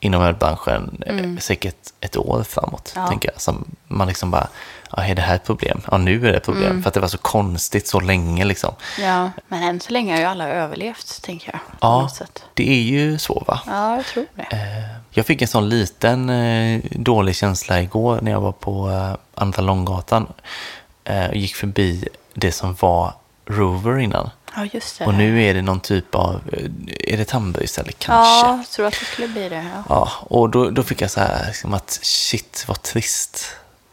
[0.00, 1.38] inom ölbranschen mm.
[1.40, 3.06] säkert ett år framåt, Ja.
[3.06, 3.40] tänker jag.
[3.40, 4.48] Som man liksom bara,
[4.90, 5.80] ja, är det här ett problem?
[5.90, 6.82] Ja, nu är det ett problem.
[6.82, 8.74] För att det var så konstigt så länge liksom.
[9.00, 9.30] ja.
[9.48, 11.60] Men än så länge har ju alla överlevt, tänker jag.
[11.80, 12.10] Ja,
[12.54, 13.60] det är ju så va?
[13.66, 14.42] Ja, jag tror det.
[14.56, 19.14] Eh, Jag fick en sån liten eh, dålig känsla igår när jag var på eh,
[19.34, 20.26] Andra Långgatan
[21.28, 23.12] och gick förbi det som var
[23.46, 24.30] Rover innan.
[24.56, 25.06] Ja, just det.
[25.06, 26.40] Och nu är det någon typ av,
[27.00, 28.46] är det Tandbergställe kanske?
[28.48, 29.66] Ja, jag tror att det skulle bli det.
[29.74, 29.82] Ja.
[29.88, 33.44] Ja, och då, då fick jag så här, liksom att shit vad trist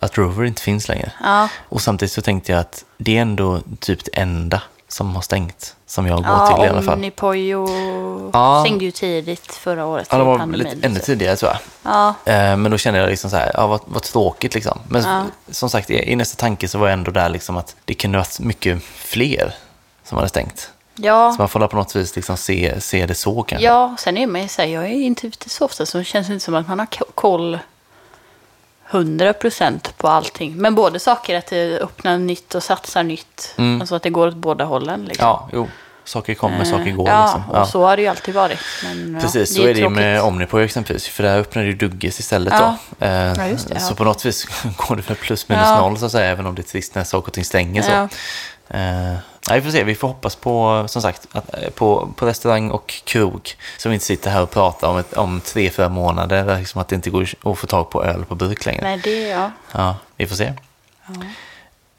[0.04, 1.12] att Rover inte finns längre.
[1.24, 1.50] Ja.
[1.70, 5.76] Och samtidigt så tänkte jag att det är ändå typ det enda som har stängt,
[5.86, 6.94] som jag går Ja, till i alla fall.
[6.94, 8.63] Omnipojo Ja.
[8.66, 10.08] stängde ju tidigt förra året.
[10.12, 11.60] Ja, de var pandemin, lite, ännu tidigare tror jag.
[11.94, 14.80] Ja, Eh, Men då kände jag liksom så här, ja vad, vad tråkigt liksom.
[14.88, 15.24] Men Ja.
[15.52, 18.39] som sagt, i, nästa tanke så var jag ändå där liksom att det kunde varit
[18.39, 19.54] mycket fler
[20.04, 20.70] som hade stängt.
[20.96, 23.66] Ja, Så man får på något vis liksom se, se det så kanske.
[23.68, 26.04] ja sen är man ju så här, jag är inte ute så ofta så det
[26.04, 27.60] känns inte som att man har ko- koll
[28.92, 30.56] 100% på allting.
[30.58, 33.54] Men både saker att det öppnar nytt och satsar nytt.
[33.58, 33.82] Mm.
[33.82, 35.06] Alltså att det går åt båda hållen.
[35.06, 35.26] Liksom.
[35.28, 35.68] Ja, jo.
[36.06, 37.10] Saker kommer, saker går.
[37.10, 37.62] Ja, liksom.
[37.62, 38.60] och så har det ju alltid varit.
[38.84, 40.22] Men, Precis, ja, så är det ju med.
[40.22, 41.08] Omnipoy exempelvis.
[41.08, 42.78] För där öppnade ju Dugges istället Ja.
[43.00, 43.06] då.
[43.06, 43.80] Eh, Ja, just det, ja.
[43.80, 45.82] Så på något vis går det för plus minus Ja.
[45.82, 47.82] noll så att säga, även om det är trist när saker och ting stänger.
[47.82, 47.92] Så.
[47.92, 48.08] Ja.
[48.80, 49.16] Eh,
[49.50, 52.72] nej, vi får se, vi får hoppas på, som sagt, att, eh, på, på restaurang
[52.72, 53.50] och krog.
[53.78, 56.88] Så vi inte sitter här och pratar om, ett, om tre, fyra månader, liksom att
[56.88, 58.82] det inte går att få tag på öl på burk längre.
[58.84, 59.52] Nej, det, ja.
[59.72, 60.54] Ja, vi får se.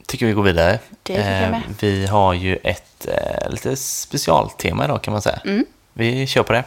[0.06, 0.72] Tycker vi går vidare.
[0.72, 1.62] Eh, Det tycker jag med.
[1.80, 5.38] vi har ju ett eh, lite specialtema idag kan man säga.
[5.44, 5.64] Mm.
[5.92, 6.64] Vi kör på det.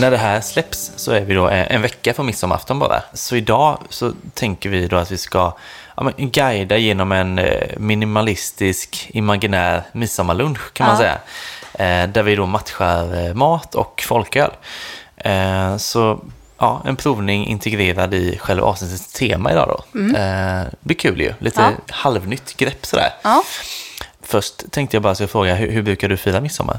[0.00, 3.02] När det här släpps så är vi då en en vecka från midsommarafton bara.
[3.14, 5.52] Så idag så tänker vi då att vi ska
[5.98, 11.00] ja, men, guida genom en eh, minimalistisk, imaginär midsommarlunch kan man Ja.
[11.02, 11.18] säga.
[12.04, 14.50] Eh, där vi då matchar eh, mat och folköl.
[15.16, 16.20] Eh, så
[16.58, 19.98] ja, en provning integrerad i själva avsnittets tema idag då.
[19.98, 20.14] Mm.
[20.16, 21.34] Eh, det blir kul ju.
[21.38, 21.72] Lite Ja.
[21.94, 23.10] halvnytt grepp sådär.
[23.22, 23.42] ja.
[24.22, 26.78] Först tänkte jag bara ska fråga, hur, hur brukar du fira midsommar?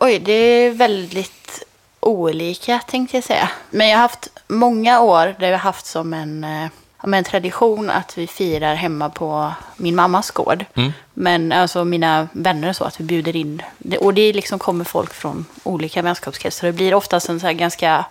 [0.00, 1.62] Oj, det är väldigt
[2.00, 3.50] olika tänkte jag säga.
[3.70, 6.66] Men jag har haft många år där vi har haft som en, eh,
[7.02, 10.64] men en tradition att vi firar hemma på min mammas gård.
[10.74, 10.92] Mm.
[11.14, 13.62] Men alltså mina vänner och så, att vi bjuder in.
[14.00, 16.66] Och det liksom kommer folk från olika vänskapskretsar.
[16.66, 18.04] Det blir oftast en så här ganska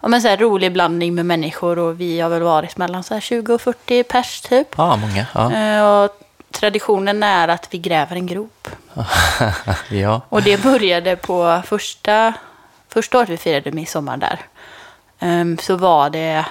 [0.00, 1.78] ja, men så här rolig blandning med människor.
[1.78, 4.68] Och vi har väl varit mellan så här 20 och 40 pers typ.
[4.76, 5.26] Ja, många.
[5.34, 5.52] Ja.
[5.52, 8.68] Eh, Och traditionen är att vi gräver en grop.
[9.90, 10.20] ja.
[10.28, 12.32] Och det började på första,
[12.88, 14.40] första året vi firade midsommar där.
[15.18, 16.44] Ehm, så var det,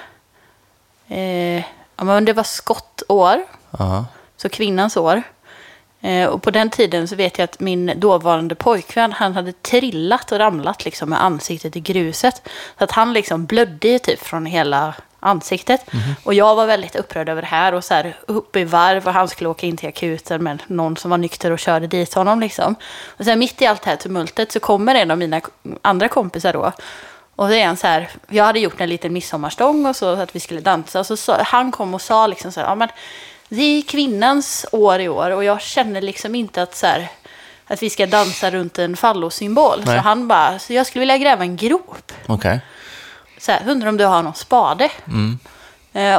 [1.08, 1.63] eh,
[1.97, 3.45] ja, men det var skottår,
[3.77, 4.05] ja.
[4.38, 5.23] så kvinnans år.
[6.01, 10.31] Eh, och på den tiden så vet jag att min dåvarande pojkvän, han hade trillat
[10.31, 12.41] och ramlat liksom med ansiktet i gruset.
[12.77, 15.86] Så att han liksom blödde typ från hela ansiktet.
[16.23, 19.13] Och jag var väldigt upprörd över det här och så här uppe i varv och
[19.13, 22.39] han skulle åka in till akuten med någon som var nykter och körde dit honom
[22.39, 22.75] liksom.
[23.08, 25.41] Och sen mitt i allt det här tumultet så kommer en av mina
[25.81, 26.71] andra kompisar då.
[27.36, 30.36] Och det är han så här, jag hade gjort en liten midsommarstång och så att
[30.36, 31.00] vi skulle dansa.
[31.00, 32.89] Och så sa, han kom och sa liksom så här, ja men
[33.50, 37.08] det är kvinnans år i år och jag känner liksom inte att så här,
[37.67, 39.84] att vi ska dansa runt en fallosymbol.
[39.86, 42.12] Så han bara, så jag skulle vilja gräva en grop.
[42.28, 42.60] Okej.
[43.39, 44.86] Så här, undrar om du har någon spade?
[44.86, 44.91] Eh,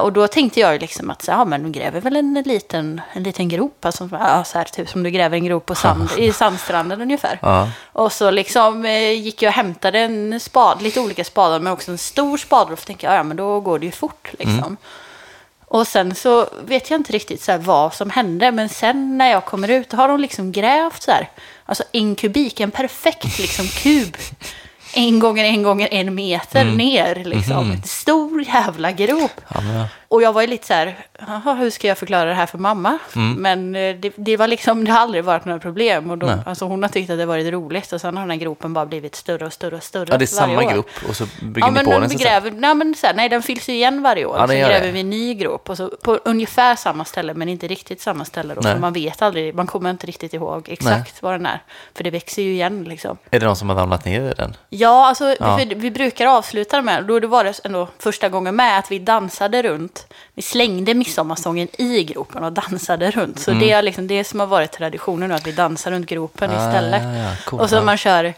[0.02, 3.22] och då tänkte jag liksom att så ja, men du gräver väl en liten, en
[3.22, 3.84] liten grop.
[3.84, 7.38] Alltså, ja, så här, typ som du gräver en grop på sand, i sandstranden ungefär.
[7.42, 7.68] Ja.
[7.92, 11.90] Och så liksom eh, gick jag och hämtade en spad, lite olika spadar, men också
[11.90, 12.72] en stor spade.
[12.72, 14.76] Och så tänkte jag, ja men då går det ju fort liksom.
[15.68, 19.44] Och sen så vet jag inte riktigt så vad som hände, men sen när jag
[19.44, 21.30] kommer ut då har de liksom grävt så här,
[21.64, 24.16] alltså en kubik, en perfekt liksom kub.
[24.96, 27.70] En gånger en gånger en meter ner liksom.
[27.70, 29.40] En stor jävla grop.
[29.48, 29.86] Ja, men.
[30.08, 32.58] Och jag var ju lite så här, "Jaha, hur ska jag förklara det här för
[32.58, 32.98] mamma?
[33.36, 36.10] Men eh, det, det var liksom, det har aldrig varit några problem.
[36.10, 36.38] Och då, Nej.
[36.46, 38.86] alltså hon har tyckt att det varit roligt och sen har den här gropen bara
[38.86, 40.72] blivit större och större och större ja, det är samma år.
[40.72, 42.10] grupp och så bygger Ja, ni på den den.
[42.10, 44.36] så att gräver, nej, men så här, nej, den fylls ju igen varje år.
[44.38, 44.92] Ja, så gräver det.
[44.92, 48.54] vi en ny grop och så på ungefär samma ställe, men inte riktigt samma ställe.
[48.54, 48.72] Då, Nej.
[48.72, 51.62] för man vet aldrig, man kommer inte riktigt ihåg exakt var den är.
[51.94, 53.16] För det växer ju igen liksom.
[53.30, 54.56] Är det någon som har ramlat ner i den?
[54.68, 55.56] Ja, alltså Ja.
[55.56, 58.98] Vi, vi brukar avsluta med, då det var det ändå första gången med att vi
[58.98, 59.95] dansade runt.
[60.34, 63.38] Vi slängde midsommarstången i gropen och dansade runt.
[63.38, 66.50] Så det är liksom det som har varit traditionen nu, att vi dansar runt gropen
[66.50, 66.62] Mm.
[66.62, 67.02] Ah, istället.
[67.02, 67.82] ja, ja, coolt, och så ja.
[67.82, 68.34] man kör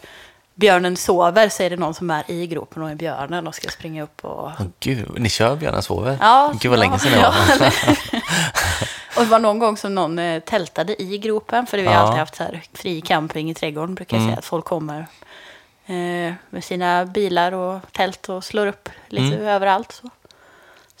[0.55, 3.69] Björnen sover så är det någon som är i gropen och är björnen och ska
[3.69, 4.43] springa upp och...
[4.45, 6.17] Åh gud, ni kör Björnen sover?
[6.21, 7.73] Ja, Gud vad ja, länge sedan det ja, var.
[9.17, 11.99] Och det var någon gång som någon eh, tältade i gropen, för vi har Ja.
[11.99, 14.31] alltid haft så här fri camping i trädgården, brukar jag Mm.
[14.31, 14.39] säga.
[14.39, 14.99] Att folk kommer
[15.85, 19.47] eh, med sina bilar och tält och slår upp lite Mm.
[19.47, 19.91] överallt.
[19.91, 20.09] Så,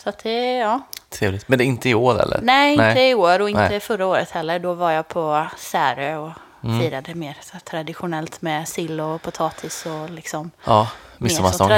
[0.03, 0.79] så att det, ja.
[1.09, 1.47] Trevligt.
[1.47, 2.39] Men det är inte i år eller?
[2.43, 3.79] Nej, inte i år och inte Nej.
[3.79, 4.59] förra året heller.
[4.59, 6.31] Då var jag på Särö och
[6.63, 6.79] Mm.
[6.81, 11.69] firade mer så traditionellt med sill och potatis och liksom Ja, midsommarstång.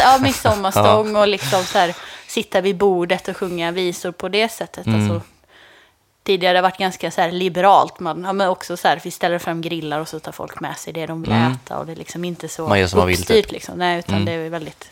[0.00, 1.94] Ja, midsommarstång och liksom så här,
[2.26, 4.86] sitta vid bordet och sjunga visor på det sättet.
[4.86, 5.00] Mm.
[5.00, 5.20] Alltså,
[6.22, 8.00] tidigare har det varit ganska så här liberalt.
[8.00, 10.76] Man, ja, men också så här, vi ställer fram grillar och så tar folk med
[10.78, 11.52] sig det de vill Mm.
[11.52, 11.78] äta.
[11.78, 13.52] Och det är liksom inte så Man gör som man vill, uppstyrt typ.
[13.52, 13.78] liksom.
[13.78, 14.24] Nej, utan Mm.
[14.26, 14.90] det är väldigt...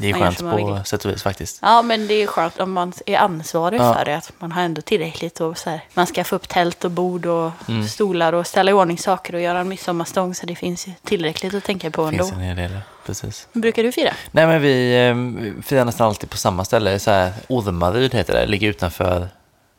[0.00, 0.38] Det är man skönt
[0.78, 1.58] på sätt och vis faktiskt.
[1.62, 3.94] Ja, men det är skönt om man är ansvarig Ja.
[3.94, 4.16] för det.
[4.16, 7.26] Att man har ändå tillräckligt och så här, man ska få upp tält och bord
[7.26, 7.88] och Mm.
[7.88, 10.34] stolar och ställa i ordning saker och göra en midsommarstång.
[10.34, 12.24] Så det finns tillräckligt att tänka på Det ändå.
[12.24, 13.48] finns en hel del, precis.
[13.52, 14.12] Hur brukar du fira?
[14.30, 16.98] Nej men vi eh, firar nästan alltid på samma ställe.
[16.98, 19.28] Så här, Ormaryd heter det, ligger utanför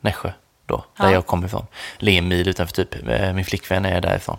[0.00, 0.32] Nässjö.
[0.66, 1.12] då, där Ja.
[1.12, 1.66] jag kommer ifrån.
[2.00, 4.36] Det är en mil utanför typ, eh, min flickvän är därifrån.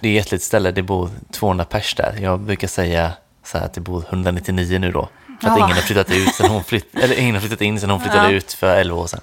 [0.00, 2.18] Det är ett jättelitet ställe, det bor 200 pers där.
[2.22, 3.12] Jag brukar säga
[3.46, 5.08] så här det bor 199 nu då.
[5.40, 5.64] För att Ja.
[5.64, 8.24] ingen har flyttat ut sen hon flytt, eller ingen har flyttat in sen hon flyttade
[8.24, 8.30] Ja.
[8.30, 9.20] ut för 11 år sedan.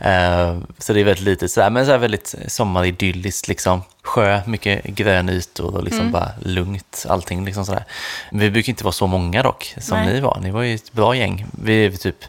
[0.00, 3.82] Eh, så det är väldigt litet sådär, men så här väldigt sommaridylliskt liksom.
[4.02, 6.12] Sjö, mycket grönytor och liksom Mm.
[6.12, 7.84] bara lugnt allting liksom sådär.
[8.32, 10.12] Vi brukar inte vara så många dock, som Nej.
[10.14, 10.38] ni var.
[10.42, 11.46] Ni var ju ett bra gäng.
[11.62, 12.24] Vi är typ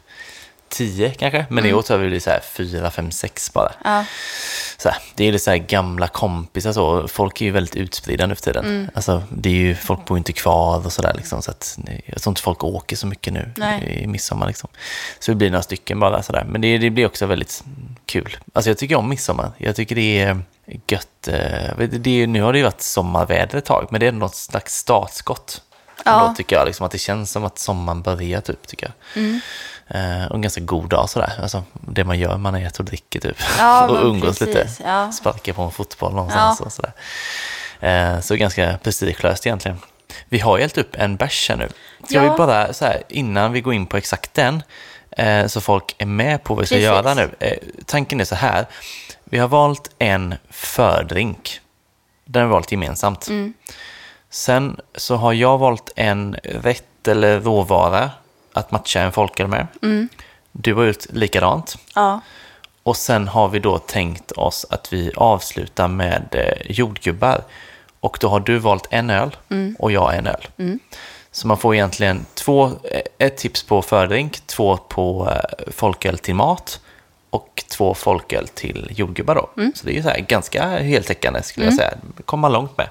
[0.73, 3.71] 10 kanske, men i år tror jag vi blir så här 4, 5, 6 bara.
[3.83, 4.05] Ja.
[4.77, 7.07] Så här, det är lite så här gamla kompisar så.
[7.07, 8.65] Folk är ju väldigt utspridda nu för tiden.
[8.65, 8.89] Mm.
[8.95, 11.41] Alltså, det är ju, folk bor inte kvar och sådär liksom.
[11.41, 13.99] Så att, jag tror inte folk åker så mycket nu Nej.
[14.03, 14.69] i midsommar liksom.
[15.19, 16.43] Så det blir några stycken bara sådär.
[16.47, 17.63] Men det, det blir också väldigt
[18.05, 18.38] kul.
[18.53, 19.51] Alltså jag tycker om midsommar.
[19.57, 20.41] Jag tycker det är
[20.88, 21.27] gött.
[21.27, 24.36] eh, det, är- nu har det ju varit sommarväder ett tag, men det är något
[24.36, 25.62] slags startskott.
[26.05, 26.27] Ja.
[26.27, 29.23] Då tycker jag liksom att det känns som att sommaren börjar typ, tycker jag.
[29.23, 29.39] Mm.
[29.93, 31.34] Eh, och en ganska god dag sådär.
[31.41, 33.38] Alltså, det man gör, man äter och dricker typ.
[33.58, 34.67] Ja, och umgås precis, lite.
[34.86, 35.12] ja.
[35.12, 36.91] Sparka på en fotboll någonstans och sådär.
[37.79, 39.77] Eh, så ganska prestigelöst egentligen.
[40.29, 41.69] Vi har hällt upp en bärs här nu.
[42.03, 42.21] Ska Ja.
[42.21, 44.63] vi bara, så här, innan vi går in på exakt den,
[45.12, 46.86] eh, så folk är med på vad vi ska Precis.
[46.86, 47.29] göra nu.
[47.39, 48.65] Eh, tanken är så här,
[49.23, 51.60] vi har valt en fördrink.
[52.25, 53.27] Den har vi valt gemensamt.
[53.27, 53.53] Mm.
[54.29, 58.12] Sen så har jag valt en rätt eller råvara
[58.54, 59.68] att matcha en folköl med.
[59.82, 60.10] Mm.
[60.52, 61.78] Du har gjort likadant.
[61.96, 62.20] Ja.
[62.84, 67.42] Och sen har vi då tänkt oss att vi avslutar med eh, jordgubbar.
[68.00, 69.38] Och då har du valt en öl
[69.80, 70.48] och jag en öl.
[71.32, 76.36] Så man får egentligen två, eh, ett tips på fördrink, två på eh, folköl till
[76.36, 76.80] mat
[77.30, 79.50] och två folköl till jordgubbar då.
[79.76, 81.94] Så det är ju så ganska heltäckande skulle jag säga.
[82.18, 82.89] Det kommer man långt med.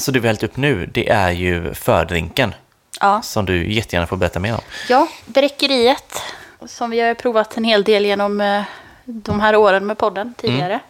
[0.00, 2.54] Så det vi har hällt upp nu, det är ju fördrinken.
[3.02, 3.22] Ja.
[3.22, 4.60] Som du jättegärna får berätta mer om.
[4.88, 6.22] Ja, Bräckeriet,
[6.66, 8.62] som vi har provat en hel del genom eh,
[9.04, 10.80] de här åren med podden tidigare.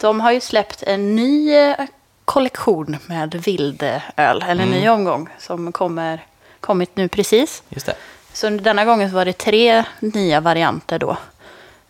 [0.00, 1.76] De har ju släppt en ny eh,
[2.24, 6.24] kollektion med vildöl, eller en ny omgång som kommer,
[6.60, 7.62] kommit nu precis.
[7.68, 7.94] Just det.
[8.32, 11.16] Så denna gången var det tre nya varianter då.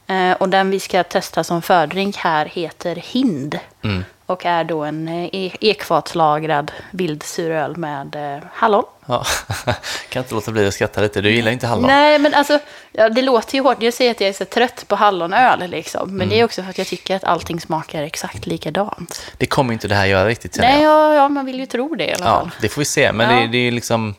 [0.07, 3.59] Eh, och den vi ska testa som fördrink här heter Hind.
[3.83, 4.05] Mm.
[4.27, 8.85] Och är då en eh, e- ekfatslagrad vildsuröl med eh, hallon.
[9.07, 9.25] Ja.
[10.09, 11.21] kan inte låta bli att skratta lite.
[11.21, 11.87] Du gillar inte hallon.
[11.87, 12.59] Nej, men alltså,
[12.93, 13.83] ja, det låter ju hårt.
[13.83, 16.17] Jag säger att jag är så trött på hallonöl, liksom.
[16.17, 19.27] Men det är också för att jag tycker att allting smakar exakt likadant.
[19.39, 21.95] Det kommer inte det här göra riktigt känner Nej, ja, ja, man vill ju tro
[21.95, 22.51] det i alla Ja, fall.
[22.61, 23.13] det får vi se.
[23.13, 23.41] Men Ja.
[23.41, 24.15] det, det är liksom,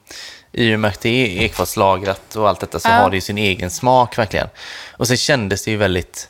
[0.52, 2.94] i och med att det är ekfatslagrat och allt detta så Ja.
[2.94, 4.48] har det ju sin egen smak verkligen.
[4.92, 6.30] Och sen kändes det ju väldigt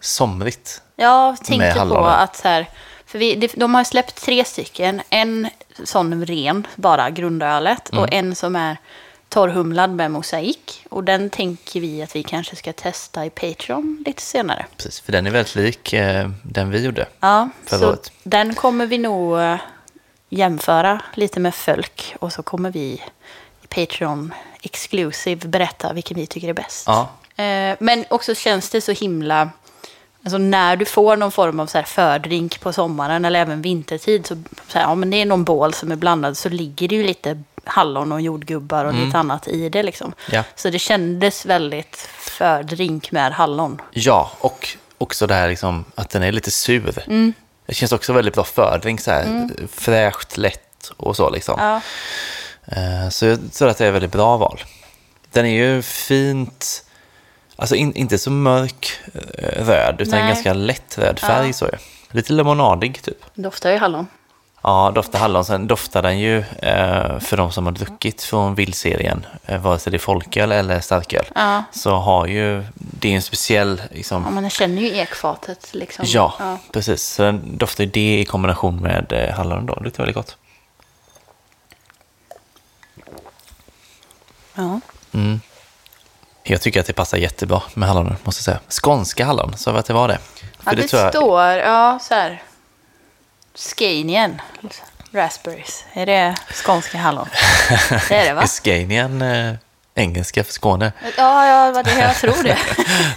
[0.00, 0.82] somrigt.
[0.96, 2.66] Jag Med tänkte på att så här,
[3.06, 5.02] för vi, de har släppt tre stycken.
[5.10, 5.48] En
[5.84, 8.02] sån ren, bara grundölet, Mm.
[8.04, 8.76] och en som är
[9.28, 10.84] torrhumlad med mosaik.
[10.90, 14.66] Och den tänker vi att vi kanske ska testa i Patreon lite senare.
[14.76, 17.06] Precis, för den är väldigt lik eh, den vi gjorde.
[17.20, 18.12] Ja, Förra så året.
[18.22, 19.56] den kommer vi nog eh,
[20.28, 26.48] jämföra lite med Fölk och så kommer vi i Patreon exclusive berätta vilken vi tycker
[26.48, 26.84] är bäst.
[26.86, 29.50] Ja, Eh, Men också känns det så himla...
[30.26, 34.34] Alltså när du får någon form av så fördrink på sommaren eller även vintertid så,
[34.68, 37.02] så här, ja, men det är någon bål som är blandad så ligger det ju
[37.04, 40.12] lite hallon och jordgubbar och lite annat i det liksom.
[40.30, 40.44] Ja.
[40.54, 43.80] Så det kändes väldigt fördrink med hallon.
[43.90, 47.02] ja och också det här liksom, att den är lite sur.
[47.06, 47.32] Mm.
[47.66, 51.54] Det känns också väldigt bra fördrink, så här, fräscht, lätt och så liksom.
[51.58, 51.80] Ja,
[52.68, 54.60] Eh, Så jag tror att det är ett väldigt bra val.
[55.32, 56.84] Den är ju fint,
[57.56, 60.28] alltså in, inte så mörk eh, röd, utan Nej.
[60.28, 61.52] ganska lätt röd färg Ja.
[61.52, 61.78] så är.
[62.10, 63.24] Lite lemonadig typ.
[63.34, 64.06] doftar ju hallon.
[64.62, 65.44] Ja, doftar hallon.
[65.44, 69.90] Sen doftar den ju eh, för de som har druckit från vildserien, eh, vare sig
[69.90, 71.62] det är folköl eller starköl, Ja.
[71.72, 76.04] så har ju, det är en speciell, liksom, Ja, man känner ju ekfatet liksom.
[76.08, 77.02] ja, precis.
[77.02, 79.74] Så den doftar ju det i kombination med eh, hallon då.
[79.74, 80.36] Det luktar väldigt gott.
[84.54, 84.80] Ja.
[85.12, 85.40] Mm.
[86.48, 88.58] Jag tycker att det passar jättebra med hallonen, måste jag säga.
[88.82, 90.18] Skånska hallon, sa vi att det var det?
[90.64, 92.42] Ja, det, tror jag- står, ja, så här.
[93.54, 94.40] Scanian.
[95.12, 95.84] Raspberries.
[95.92, 97.28] Är det skånska hallon?
[98.08, 98.42] Det är det va?
[98.42, 99.54] Är Scanian eh,
[99.94, 100.92] engelska för Skåne?
[101.16, 102.58] Ja, ja, det, jag tror det.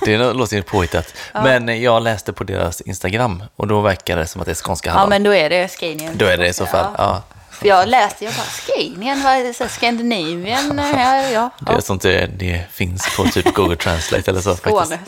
[0.05, 1.13] Det låter ju påhittat.
[1.33, 4.89] Men jag läste på deras Instagram och då verkar det som att det är skånska
[4.89, 5.09] Ja, hallon.
[5.09, 6.13] men då är det Scanian.
[6.17, 7.23] Då är det i så fall, ja.
[7.59, 9.23] För jag läste, jag bara, Scanian,
[9.59, 10.77] vad Scandinavian?
[10.77, 11.49] Ja, ja.
[11.59, 14.55] Det är sånt det, det finns på typ Google Translate eller så.
[14.55, 14.99] Skåne.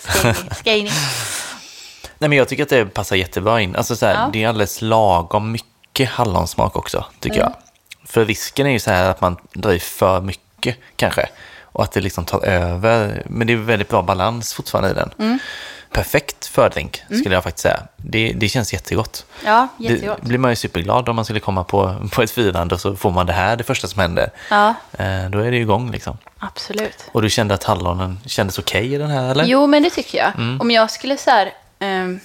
[0.52, 0.92] Scania.
[2.18, 3.76] Nej, men jag tycker att det passar jättebra in.
[3.76, 4.30] Alltså, så här, Ja.
[4.34, 7.52] Det är alldeles lagom mycket hallonsmak också, tycker Mm.
[7.52, 8.10] jag.
[8.10, 11.30] För risken är ju så här att man drar i för mycket kanske.
[11.64, 13.24] Och att det liksom tar över.
[13.26, 15.12] Men det är väldigt bra balans fortfarande i den.
[15.20, 15.40] Mm.
[15.92, 17.80] Perfekt fördrink, skulle jag faktiskt säga.
[17.98, 19.26] Det, det känns jättegott.
[19.46, 20.22] Ja, Det jättegott.
[20.22, 23.12] blir man ju superglad om man skulle komma på, på ett firande och så får
[23.12, 24.30] man det här det första som händer.
[24.50, 26.18] Ja, Eh, då är det ju igång liksom.
[26.40, 27.06] absolut.
[27.12, 29.44] Och du kände att hallonen kändes okej i den här eller?
[29.46, 30.62] Jo, men det tycker jag.
[30.62, 32.20] Om jag skulle så här, ehm,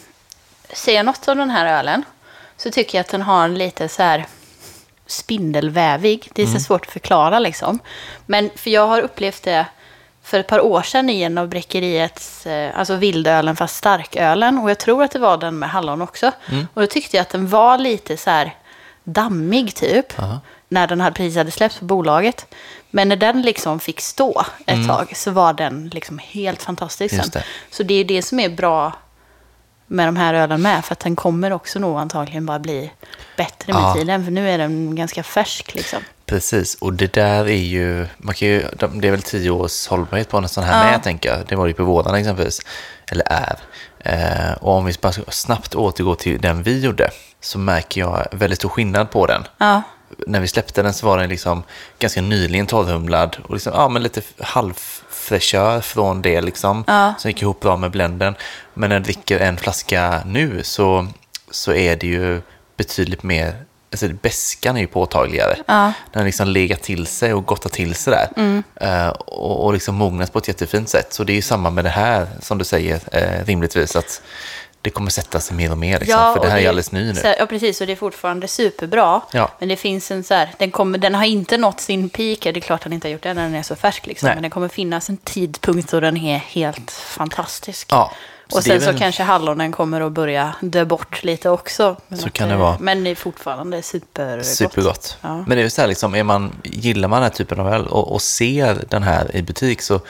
[0.72, 2.02] säga något om den här ölen
[2.56, 4.26] så tycker jag att den har en lite så här
[5.06, 6.30] spindelvävig.
[6.34, 7.78] Det är så svårt att förklara liksom.
[8.26, 9.66] Men för jag har upplevt det
[10.26, 14.58] för ett par år sedan i en av bräckeriets, eh, alltså vildölen fast starkölen.
[14.58, 16.32] Och jag tror att det var den med hallon också.
[16.74, 18.54] Och då tyckte jag att den var lite så här
[19.04, 20.18] dammig typ.
[20.18, 20.40] Aha.
[20.68, 22.54] När den precis hade släppts på bolaget.
[22.90, 27.14] Men när den liksom fick stå ett tag så var den liksom helt fantastisk.
[27.14, 27.42] Just sen.
[27.42, 27.76] det.
[27.76, 28.92] Så det är det som är bra
[29.86, 30.84] med de här ölen med.
[30.84, 32.90] För att den kommer också nog antagligen bara bli
[33.36, 33.94] bättre med Ja.
[33.94, 34.24] tiden.
[34.24, 36.02] För nu är den ganska färsk liksom.
[36.26, 39.86] Precis, och det där är ju, man kan ju, de- det är väl tio års
[39.86, 40.90] hållbarhet på en sån här Ja.
[40.90, 41.46] med, tänker jag.
[41.46, 42.60] Det var det ju på vården exempelvis,
[43.10, 43.56] eller är.
[43.98, 47.10] Eh, och om vi bara snabbt återgår till den vi gjorde,
[47.40, 49.44] så märker jag väldigt stor skillnad på den.
[49.58, 49.82] Ja,
[50.26, 51.62] När vi släppte den så var den liksom
[51.98, 56.84] ganska nyligen torrhumlad och liksom, ja, men lite halvfräschör från det liksom.
[56.86, 57.14] Ja.
[57.18, 58.34] Som gick ihop bra med blenden.
[58.74, 61.06] Men när jag dricker en flaska nu så,
[61.50, 62.40] så är det ju
[62.76, 63.54] betydligt mer,
[63.92, 65.56] alltså bäskan är ju påtagligare.
[65.66, 65.92] Ja.
[66.12, 68.28] Den har liksom legat till sig och gottat till sig där.
[68.36, 68.62] Mm.
[68.80, 71.12] Eh, och, och liksom mognat på ett jättefint sätt.
[71.12, 74.22] Så det är ju samma med det här, som du säger, eh, rimligtvis, att
[74.82, 76.00] det kommer sätta sig mer och mer.
[76.00, 77.20] Liksom, för det här är ju alldeles ny nu.
[77.20, 77.80] här- Ja, precis.
[77.80, 79.20] Och det är fortfarande superbra.
[79.32, 79.50] Ja.
[79.58, 82.38] Men det finns en så här, den, kommer, den har inte nått sin peak.
[82.40, 84.06] Det är klart den inte har gjort det när den är så färsk.
[84.06, 84.28] Liksom.
[84.28, 87.88] Men det kommer finnas en tidpunkt då den är helt fantastisk.
[87.90, 88.12] Ja,
[88.52, 91.96] och det sen så väl- kanske hallonen kommer att börja dö bort lite också.
[92.08, 92.76] Men Så kan det vara.
[92.80, 94.46] Men det är fortfarande supergott.
[94.46, 95.18] Supergott.
[95.20, 95.44] Ja.
[95.46, 97.86] Men det är så här, liksom, är man, gillar man den här typen av öl
[97.86, 100.00] och, och ser den här i butik så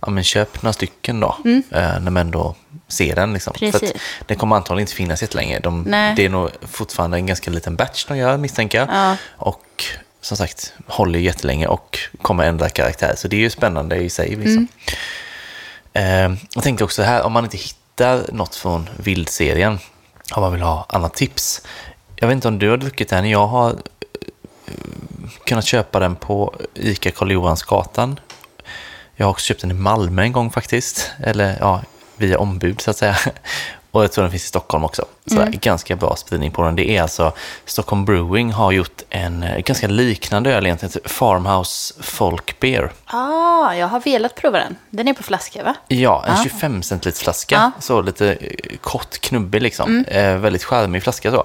[0.00, 2.54] ja, men köp några stycken då, eh, när man ändå
[2.88, 3.32] ser den.
[3.32, 3.54] Liksom.
[3.54, 3.72] För Mm.
[3.72, 3.92] Precis.
[4.20, 5.60] att den kommer antagligen inte finnas jättelänge.
[5.60, 6.14] De, Nej.
[6.16, 8.88] det är nog fortfarande en ganska liten batch de gör, misstänker jag.
[8.92, 9.16] Ja.
[9.36, 9.84] Och
[10.20, 13.14] som sagt, håller ju jättelänge och kommer ändra karaktär.
[13.16, 14.28] Så det är ju spännande i sig.
[14.36, 14.68] Liksom.
[15.94, 16.32] Mm.
[16.32, 17.80] Eh, jag tänkte också här, om man inte hittar
[18.32, 19.78] något från vildserien,
[20.34, 21.62] om man vill ha annat tips.
[22.16, 23.74] Jag vet inte om du har druckit den, jag har eh,
[25.44, 28.20] kunnat köpa den på ICA Karl Johansgatan.
[29.14, 31.82] Jag har också köpt den i Malmö en gång faktiskt, eller ja,
[32.16, 33.16] via ombud så att säga.
[33.96, 35.04] Och jag tror den finns i Stockholm också.
[35.26, 35.52] Så Mm.
[35.60, 36.76] ganska bra spridning på den.
[36.76, 37.32] Det är alltså,
[37.64, 42.92] Stockholm Brewing har gjort en eh, ganska liknande öl egentligen, till Farmhouse Folk Beer.
[43.06, 44.76] Ah, jag har velat prova den.
[44.90, 45.74] Den är på flaska va?
[45.88, 46.42] Ja, en Ja.
[46.42, 47.54] 25 centiliters flaska.
[47.54, 47.70] Ja.
[47.80, 50.04] Så lite eh, kort, knubbig liksom.
[50.08, 51.44] Eh, väldigt charmig flaska så.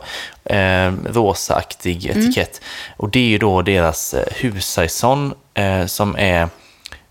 [0.54, 2.62] Eh, rosaaktig etikett.
[2.98, 6.50] Och det är ju då deras eh, hussaison eh, som är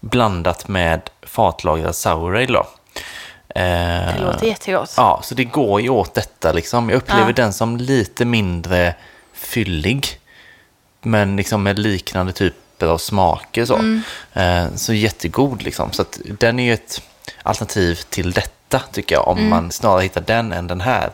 [0.00, 2.66] blandat med fatlagrad sour ale då.
[3.60, 4.94] Eh, Det låter jättegott.
[4.96, 6.88] Ja, så det går ju åt detta liksom.
[6.88, 7.32] Jag upplever Ja.
[7.32, 8.94] den som lite mindre
[9.32, 10.06] fyllig.
[11.02, 13.74] Men liksom med liknande typer av smaker så.
[13.76, 14.02] Mm.
[14.32, 15.92] Eh, så jättegod liksom.
[15.92, 16.04] Så
[16.38, 17.02] den är ju ett
[17.42, 19.28] alternativ till detta tycker jag.
[19.28, 19.50] Om Mm.
[19.50, 21.10] man snarare hittar den än den här.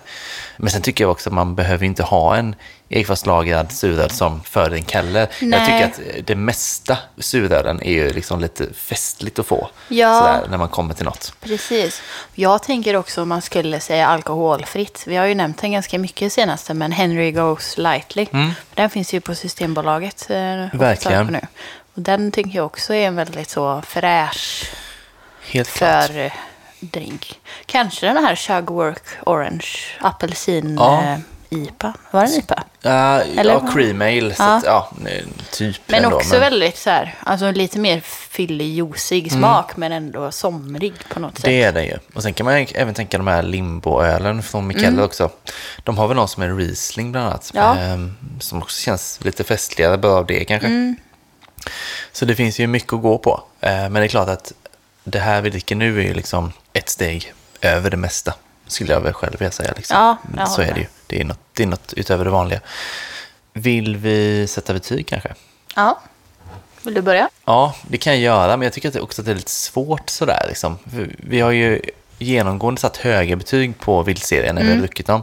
[0.57, 2.55] Men sen tycker jag också att man behöver inte ha en
[2.89, 5.29] ekfatslagrad suröl som fördrink heller.
[5.41, 5.61] Jag Nej.
[5.67, 5.85] tycker
[6.19, 9.69] att det mesta surölen är ju liksom lite festligt att få.
[9.89, 10.21] Ja.
[10.21, 11.33] Sådär, när man kommer till något.
[11.41, 12.03] Precis.
[12.35, 15.05] Jag tänker också om man skulle säga alkoholfritt.
[15.07, 18.27] Vi har ju nämnt den ganska mycket senaste, men Henry Goes Lightly.
[18.75, 20.31] Den finns ju på Systembolaget.
[20.31, 20.37] Eh,
[20.79, 21.27] Verkligen.
[21.27, 21.41] Nu.
[21.95, 24.71] Och den tycker jag också är en väldigt så fräsch
[25.47, 26.07] Helt klart.
[26.07, 26.33] för eh,
[26.81, 27.41] drink.
[27.67, 29.67] Kanske den här Chugwork Orange
[30.01, 31.03] apelsin Ja.
[31.03, 31.19] eh,
[31.51, 31.95] IPA.
[32.11, 32.65] Var det en IPA?
[32.83, 34.35] Ja, Eller ja, cream ale.
[34.35, 34.61] Så Ja.
[34.65, 34.91] ja,
[35.53, 40.31] typ Men ändå, också väldigt så här, alltså lite mer fyllig, juicig smak, men ändå
[40.33, 41.45] somrig på något sätt.
[41.47, 41.57] Mm.
[41.59, 41.99] Det är det ju.
[42.15, 45.31] Och sen kan man även tänka de här limboölen från Mikkeller också.
[45.85, 47.55] De har väl någon som är Riesling bland annat.
[47.55, 47.65] Mm.
[47.65, 47.85] Ja.
[47.85, 50.67] ehm, som också känns lite festligare, bara av det kanske.
[50.69, 50.97] Mm.
[52.13, 53.43] Så det finns ju mycket att gå på.
[53.61, 54.53] Eh, men det är klart att
[55.05, 58.35] det här vi dricker nu är ju liksom ett steg över det mesta.
[58.67, 59.73] Skulle jag väl själv vilja säga.
[59.77, 59.97] Liksom.
[59.97, 60.87] Ja, jag Så är det ju.
[61.07, 62.61] Det är, något, det är något utöver det vanliga.
[63.53, 65.35] Vill vi sätta betyg kanske?
[65.75, 66.01] Ja.
[66.83, 67.29] Vill du börja?
[67.45, 69.51] Ja, det kan jag göra, men jag tycker att det också att det är lite
[69.51, 70.45] svårt sådär.
[70.49, 70.79] Liksom.
[71.17, 71.81] Vi har ju
[72.19, 75.23] genomgående satt höga betyg på vildserien när vi har druckit dem.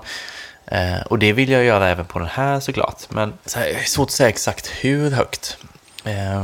[0.65, 3.09] Eh, och det vill jag göra även på den här såklart.
[3.09, 5.57] Men så här, det är svårt att säga exakt hur högt.
[6.03, 6.43] Eh,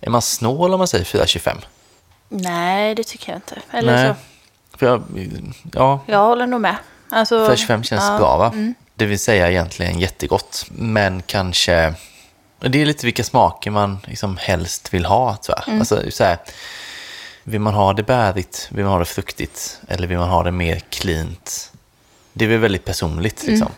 [0.00, 1.56] är man snål om man säger 4,25?
[2.28, 3.58] Nej, det tycker jag inte.
[3.70, 4.08] Eller Nej.
[4.08, 4.14] så.
[4.78, 5.02] För jag,
[5.72, 6.76] ja, Jag håller nog med.
[7.10, 8.52] Alltså, 4,25 känns ja, bra va?
[8.94, 10.66] Det vill säga egentligen jättegott.
[10.70, 11.94] Men kanske...
[12.60, 15.78] Det är lite vilka smaker man liksom helst vill ha, tror jag.
[15.78, 16.38] Alltså, så här,
[17.44, 20.50] Vill man ha det bärigt, vill man ha det fruktigt eller vill man ha det
[20.52, 21.72] mer cleant?
[22.32, 23.68] Det är väl väldigt personligt liksom.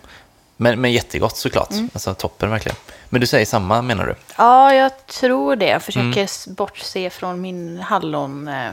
[0.56, 1.70] Men, men jättegott såklart.
[1.92, 2.76] Alltså toppen verkligen.
[3.08, 4.14] Men du säger samma menar du?
[4.38, 5.66] Ja, jag tror det.
[5.68, 8.48] Jag försöker s- bortse från min hallon...
[8.48, 8.70] Eh,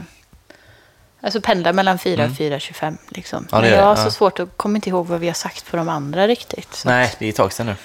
[1.20, 3.38] alltså pendla mellan 4 och 4,25 liksom.
[3.38, 3.48] Mm.
[3.52, 4.04] Ja, det Men är jag har ja.
[4.04, 6.74] så svårt att komma inte ihåg vad vi har sagt på de andra riktigt.
[6.74, 7.76] Så Nej, det är ett tag sedan nu.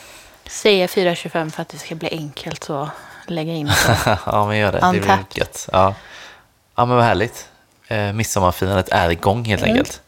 [0.45, 2.89] säger 4,25 för att det ska bli enkelt att
[3.27, 3.71] lägga in.
[4.25, 4.79] ja, men gör det.
[4.79, 5.37] Det blir Untapped.
[5.37, 5.69] gött.
[5.71, 5.95] Ja.
[6.75, 7.49] ja, men vad härligt.
[7.87, 10.01] Eh, midsommarfirandet är igång helt enkelt.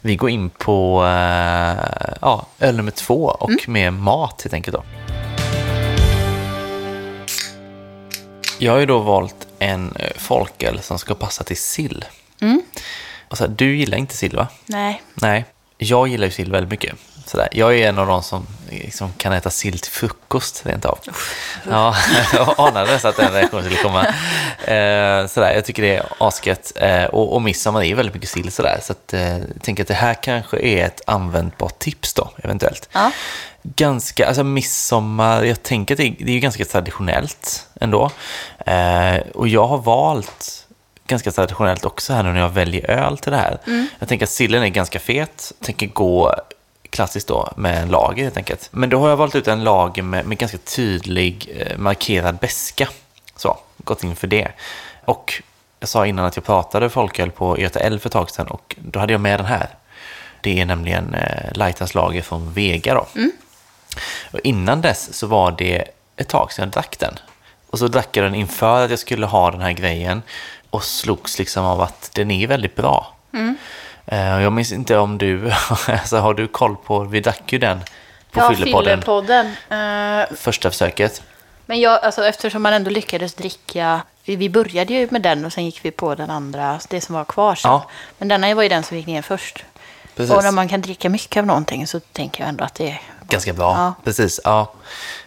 [0.00, 1.84] Vi går in på eh,
[2.20, 4.76] ja, öl nummer två och med mat helt enkelt.
[4.76, 4.82] Då.
[8.58, 12.04] Jag har ju då valt en eh, folköl som ska passa till sill.
[13.28, 14.48] Och så här, du gillar inte sill va?
[14.66, 15.44] Nej, Nej,
[15.78, 16.94] jag gillar ju sill väldigt mycket.
[17.26, 17.48] Sådär.
[17.52, 20.98] Jag är en av de som liksom kan äta sill till frukost rent av.
[21.70, 21.96] Ja,
[22.32, 24.06] jag anade nästan att den reaktionen skulle komma.
[24.64, 26.72] Eh, sådär, jag tycker det är asgött.
[26.76, 28.78] Eh, och, och midsommar är väldigt mycket sill sådär.
[28.82, 32.88] Så att, eh, jag tänker att det här kanske är ett användbart tips då, eventuellt.
[32.92, 33.10] Ja.
[33.62, 38.10] Ganska, alltså midsommar, jag tänker att det, det är ju ganska traditionellt ändå.
[38.66, 40.63] Eh, och jag har valt
[41.06, 43.58] ganska traditionellt också här nu när jag väljer öl till det här.
[43.98, 45.52] Jag tänker att sillen är ganska fet.
[45.58, 46.34] Jag tänker gå
[46.90, 48.68] klassiskt då med en lager helt enkelt.
[48.70, 52.88] Men då har jag valt ut en lager med, med ganska tydlig eh, markerad beska.
[53.36, 54.48] Så, gått in för det.
[55.04, 55.42] Och
[55.80, 58.76] jag sa innan att jag pratade folköl på Göta älv för ett tag sedan och
[58.78, 59.68] då hade jag med den här.
[60.40, 63.06] Det är nämligen eh, lager från Vega då.
[64.32, 65.84] Och innan dess så var det
[66.16, 67.18] ett tag sedan jag drack den.
[67.70, 70.22] Och så drack jag den inför att jag skulle ha den här grejen
[70.74, 73.14] och slogs liksom av att den är väldigt bra.
[74.06, 75.52] Eh, och Jag minns inte om du,
[75.88, 77.80] alltså har du koll på, vi drack ju den
[78.30, 79.46] på ja, fyllepodden fyllepodden.
[79.70, 81.22] Eh, första försöket.
[81.66, 84.00] men jag, alltså, eftersom man ändå lyckades dricka...
[84.24, 87.14] Vi, vi började ju med den och sen gick vi på den andra, det som
[87.14, 87.70] var kvar sen.
[87.70, 87.90] Ja.
[88.18, 89.64] Men denna var ju den som gick ner först.
[90.16, 90.36] Precis.
[90.36, 93.00] Och när man kan dricka mycket av någonting så tänker jag ändå att det är...
[93.28, 93.94] Ganska bra, Ja.
[94.04, 94.40] precis.
[94.44, 94.72] Ja.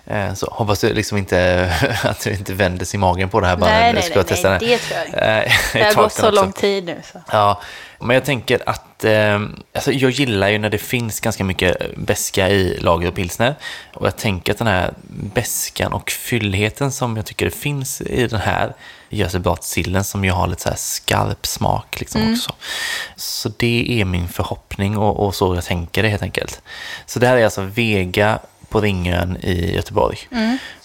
[0.09, 1.71] Eh, Så hoppas du liksom inte
[2.03, 4.15] att du inte vändes i magen på det här bara Nej, när du nej, ska
[4.15, 5.19] nej, testa nej, det tror jag inte.
[5.19, 6.31] Eh, Det har gått så också.
[6.41, 7.01] lång tid nu.
[7.11, 7.19] Så.
[7.31, 7.61] Ja,
[7.99, 9.39] men jag tänker att eh,
[9.73, 13.55] alltså jag gillar ju när det finns ganska mycket beska i lager och pilsner.
[13.93, 18.27] Och jag tänker att den här beskan och fylligheten som jag tycker det finns i
[18.27, 18.73] den här
[19.09, 22.51] gör sig bra till sillen som ju har lite så här skarp smak liksom också.
[23.15, 26.61] Så det är min förhoppning och, och så jag tänker det helt enkelt.
[27.05, 28.39] Så det här är alltså Vega
[28.69, 30.17] på Ringön i Göteborg.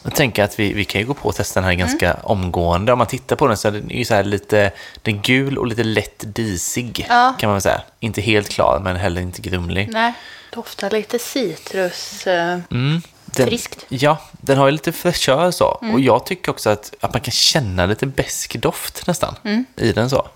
[0.02, 2.92] Jag tänker att vi, vi kan ju gå på och testa den här ganska omgående.
[2.92, 4.70] Om man tittar på den så är den ju så lite
[5.02, 7.34] den gul och lite lätt disig Ja.
[7.38, 7.82] kan man säga.
[8.00, 9.88] Inte helt klar men heller inte grumlig.
[9.92, 10.12] Nej,
[10.52, 12.26] doftar lite citrus.
[12.26, 13.02] eh, Mm.
[13.24, 13.86] Den, Friskt.
[13.88, 15.64] Ja, den har ju lite fräschör så.
[15.92, 19.34] Och jag tycker också att, att man kan känna lite besk doft nästan
[19.76, 20.28] i den så.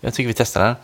[0.00, 0.74] Jag tycker vi testar den.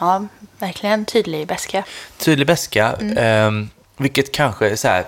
[0.00, 0.26] Ja,
[0.58, 1.84] verkligen tydlig beska.
[2.18, 5.04] Tydlig beska, ehm, vilket kanske är så här,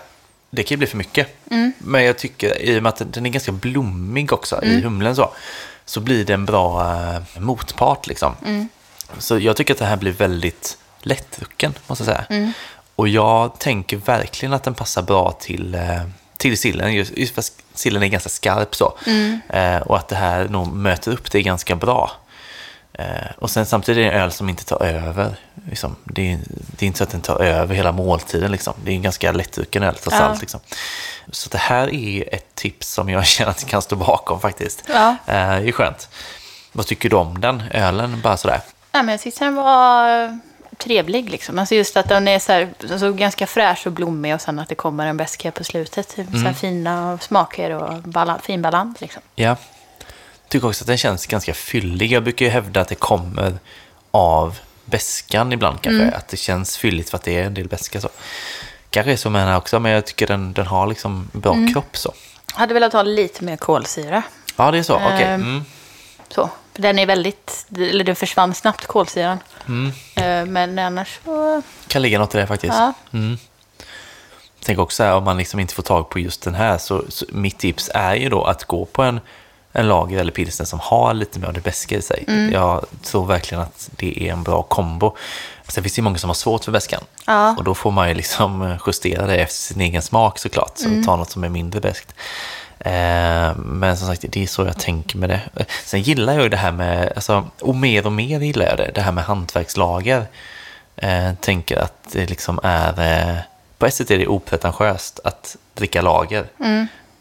[0.50, 1.28] det kan ju bli för mycket.
[1.78, 5.30] Men jag tycker, i och med att den är ganska blommig också i humlen så,
[5.84, 8.34] så blir det en bra eh, motpart liksom.
[9.18, 12.52] Så jag tycker att det här blir väldigt lättdrucken, måste jag säga.
[12.96, 16.02] Och jag tänker verkligen att den passar bra till, eh,
[16.36, 18.98] till sillen, just, just för att sillen är ganska skarp så.
[19.48, 22.10] Eh, och att det här nog möter upp det ganska bra.
[22.98, 23.06] Eh,
[23.38, 25.34] och sen samtidigt är det en öl som inte tar över.
[25.68, 25.96] Liksom.
[26.04, 28.52] Det, är, det är inte så att den tar över hela måltiden.
[28.52, 28.74] Liksom.
[28.84, 30.24] Det är en ganska lättdrucken öl trots Ja.
[30.24, 30.40] allt.
[30.40, 30.60] Liksom.
[31.30, 34.84] Så det här är ett tips som jag känner att jag kan stå bakom faktiskt.
[34.88, 35.08] Ja.
[35.10, 36.08] Eh, det är skönt.
[36.72, 38.20] Vad tycker du om den ölen?
[38.20, 38.60] Bara sådär.
[38.92, 40.38] Ja, men jag tyckte den var
[40.78, 41.30] trevlig.
[41.30, 41.58] Liksom.
[41.58, 44.68] Alltså just att den är så här, alltså ganska fräsch och blommig och sen att
[44.68, 46.08] det kommer en beska på slutet.
[46.08, 46.46] Typ, så Mm.
[46.46, 49.00] här fina smaker och bala, fin balans.
[49.00, 49.22] Liksom.
[49.34, 49.56] Ja.
[50.52, 52.12] Tycker också att den känns ganska fyllig.
[52.12, 53.58] Jag brukar ju hävda att det kommer
[54.10, 56.02] av beskan ibland kanske.
[56.02, 56.14] Mm.
[56.14, 58.08] Att det känns fylligt för att det är en del beska så.
[58.90, 61.52] Kanske är så med den här också, men jag tycker den, den har liksom bra
[61.54, 61.72] Mm.
[61.72, 62.12] kropp så.
[62.52, 64.22] Hade velat ha lite mer kolsyra.
[64.56, 64.94] Ja, det är så.
[64.94, 65.22] Okej.
[65.22, 65.64] Ehm, Mm.
[66.28, 66.50] Så.
[66.74, 69.38] Den är väldigt, eller den försvann snabbt kolsyran.
[69.68, 69.92] Mm.
[70.16, 72.74] Eh, Men annars så, Kan ligga något i det faktiskt.
[72.74, 72.92] ja.
[74.64, 77.26] Tänk också här, om man liksom inte får tag på just den här, så, så
[77.28, 79.20] mitt tips är ju då att gå på en,
[79.72, 82.24] en lager eller pilsner som har lite mer av det beska i sig.
[82.28, 82.52] Mm.
[82.52, 85.16] Jag tror verkligen att det är en bra kombo.
[85.68, 87.00] Sen finns det ju många som har svårt för beskan.
[87.26, 87.54] Ja.
[87.58, 90.78] Och då får man ju liksom justera det efter sin egen smak såklart.
[90.78, 91.04] Så Mm.
[91.04, 92.14] ta något som är mindre beskt.
[92.78, 95.40] Eh, men som sagt, det är så jag tänker med det.
[95.84, 98.90] Sen gillar jag ju det här med, alltså, och mer och mer gillar jag det,
[98.94, 100.24] det här med hantverkslager.
[100.96, 103.36] Eh, tänker att det liksom är, eh,
[103.78, 106.46] på ett sätt är det opretentiöst att dricka lager.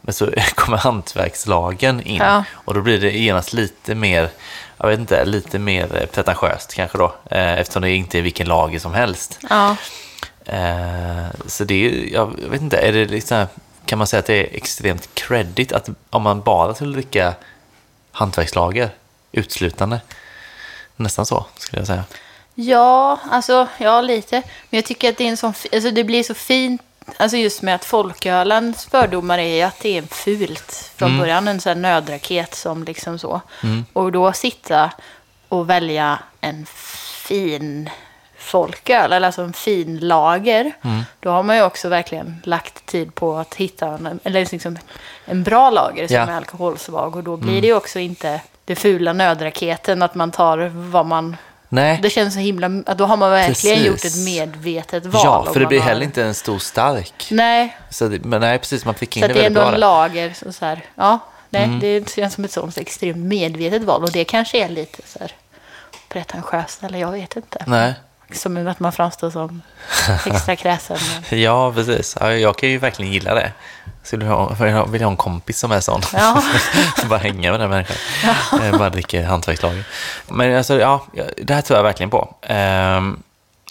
[0.01, 2.43] Men så kommer hantverkslagen in Ja.
[2.53, 4.29] och då blir det genast lite mer,
[4.77, 7.15] jag vet inte, lite mer eh, pretentiöst kanske då.
[7.31, 9.39] Eh, eftersom det inte är vilken lager som helst.
[9.49, 9.75] Ja.
[10.45, 13.45] Eh, så det är, jag vet inte, är det liksom,
[13.85, 17.33] kan man säga att det är extremt credit att om man bara skulle dricka
[18.11, 18.89] hantverkslager
[19.31, 19.99] uteslutande?
[20.95, 22.03] Nästan så, skulle jag säga.
[22.55, 24.35] Ja, alltså, ja lite.
[24.69, 26.81] Men jag tycker att det är en sån, alltså det blir så fint,
[27.17, 31.81] alltså just med att folkölens fördomar är att det är fult från början, en sån
[31.81, 33.41] nödraket som liksom så.
[33.93, 34.91] Och då sitta
[35.49, 36.65] och välja en
[37.27, 37.89] fin
[38.37, 40.71] folköl, eller alltså en fin lager,
[41.19, 44.77] då har man ju också verkligen lagt tid på att hitta en, eller liksom
[45.25, 46.21] en bra lager som Ja.
[46.21, 47.15] är alkoholsvag.
[47.15, 51.37] Och då blir det ju också inte det fula nödraketen, att man tar vad man
[51.73, 52.69] Nej, det känns så himla...
[52.69, 53.87] Då har man verkligen Precis.
[53.87, 55.21] gjort ett medvetet val.
[55.25, 57.27] ja, för det blir har- heller inte en stor stark.
[57.31, 59.57] Nej, Så det, men nej, precis, man fick in så det att det är väldigt
[59.57, 60.33] ändå bra en lager.
[60.33, 61.19] Så, så här, ja,
[61.49, 61.79] nej, Mm.
[61.79, 64.03] det känns som ett sånt extremt medvetet val.
[64.03, 65.31] Och det kanske är lite så här
[66.09, 67.63] pretentiöst, eller jag vet inte.
[67.67, 67.93] Nej,
[68.35, 69.61] Som att man framstår som
[70.25, 70.97] extra kräsen.
[71.29, 72.17] ja precis.
[72.19, 73.51] Ja, jag kan ju verkligen gilla det.
[74.03, 76.01] Skulle ha, vill ha en kompis som är sån.
[76.13, 76.43] Ja.
[77.09, 77.97] bara hänga med den människan.
[78.61, 79.83] Eh, Bara dricka hantverkslager.
[80.27, 81.05] Men alltså, ja,
[81.37, 82.35] det här tror jag verkligen på.
[82.41, 83.23] Ehm,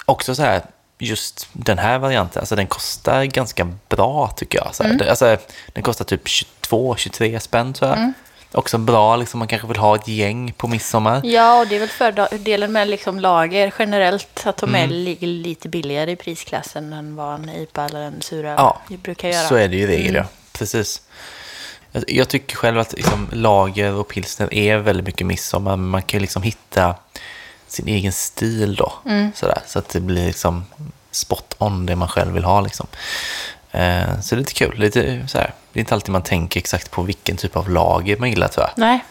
[0.05, 0.63] också så här,
[0.99, 4.75] just den här varianten, alltså den kostar ganska bra tycker jag.
[4.75, 5.37] Så här, det, alltså,
[5.73, 6.27] den kostar typ
[6.71, 8.13] 22-23 spänn tror jag.
[8.53, 11.21] Också bra, liksom, man kanske vill ha ett gäng på midsommar.
[11.25, 15.69] Ja, och det är väl fördelen med liksom lager generellt, att de är ligger lite
[15.69, 19.49] billigare i prisklassen än vad en IPA eller en suröl Ja, brukar göra.
[19.49, 20.25] Så är det ju i regel, ja.
[20.53, 21.03] Precis.
[22.07, 26.19] Jag, tycker själv att liksom, lager och pilsner är väldigt mycket midsommar, men man kan
[26.19, 26.95] ju liksom hitta
[27.67, 28.93] sin egen stil då.
[29.35, 30.65] Sådär, så att det blir liksom
[31.11, 32.61] spot on det man själv vill ha.
[32.61, 32.87] Liksom.
[33.73, 34.79] Eh, så det är lite kul.
[34.79, 35.53] Lite, sådär.
[35.73, 38.71] Det är inte alltid man tänker exakt på vilken typ av lager man gillar jag.
[38.77, 39.05] Nej,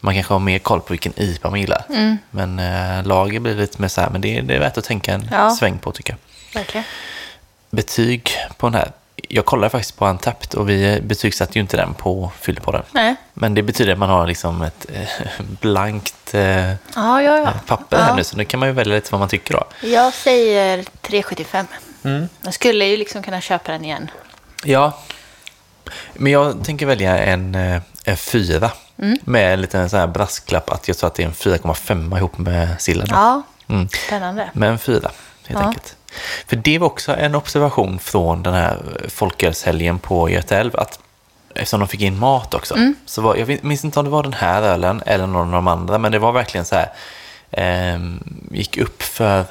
[0.00, 1.84] Man kanske har mer koll på vilken IPA man gillar.
[2.30, 4.84] Men eh, lager blir lite mer så här, men det, är- det är värt att
[4.84, 5.50] tänka en Ja.
[5.50, 6.16] sväng på tycker
[6.52, 6.84] jag verkligen.
[7.70, 8.92] betyg på den här.
[9.28, 12.82] Jag kollade faktiskt på Antapt och vi betygsatte ju inte den på Fyllepodden.
[12.92, 13.14] Nej.
[13.34, 15.08] Men det betyder att man har liksom ett eh,
[15.60, 18.02] blankt eh, Ja, ja, papper ja.
[18.04, 19.64] här nu, så nu kan man ju välja lite vad man tycker då.
[19.88, 21.64] Jag säger 3,75.
[22.04, 22.28] Mm.
[22.42, 24.10] Jag skulle ju liksom kunna köpa den igen.
[24.64, 24.98] Ja,
[26.14, 29.18] men jag tänker välja en, eh, en fyra Mm.
[29.24, 32.38] med en liten sån här brasklapp att jag tror att det är en 4,5 ihop
[32.38, 33.06] med sillen.
[33.10, 33.88] Ja, Mm.
[34.06, 34.50] spännande.
[34.52, 35.10] Men en fyra,
[35.46, 35.66] helt Ja.
[35.66, 35.96] enkelt.
[36.46, 38.78] För det var också en observation från den här
[39.08, 40.98] folkölshelgen på Göta älv, att
[41.54, 42.94] eftersom de fick in mat också, Mm.
[43.06, 45.68] så var, jag minns inte om det var den här ölen eller någon av de
[45.68, 46.92] andra, men det var verkligen så här,
[47.50, 49.44] ehm, gick upp för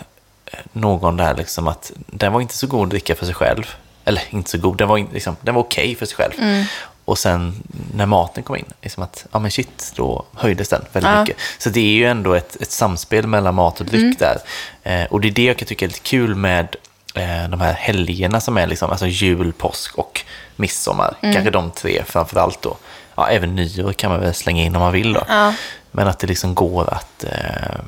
[0.74, 3.76] någon där liksom att den var inte så god att dricka för sig själv.
[4.06, 6.34] Eller inte så god, den var, liksom, den var okej för sig själv.
[6.38, 6.66] Mm.
[7.06, 7.64] Och sen
[7.96, 11.20] när maten kom in, liksom att, ja men shit, då höjdes den väldigt Ja.
[11.22, 11.38] mycket.
[11.58, 14.16] Så det är ju ändå ett, ett samspel mellan mat och dryck Mm.
[14.20, 14.38] där.
[14.84, 16.76] Eh, och det är det jag kan tycka är lite kul med
[17.16, 20.22] eh, de här helgerna som är liksom, alltså jul, påsk och
[20.56, 21.16] midsommar.
[21.22, 21.34] Mm.
[21.34, 22.78] Kanske de tre framför allt då.
[23.16, 25.24] Ja, även nyår kan man väl slänga in om man vill då.
[25.28, 25.54] Ja.
[25.92, 27.80] Men att det liksom går att eh,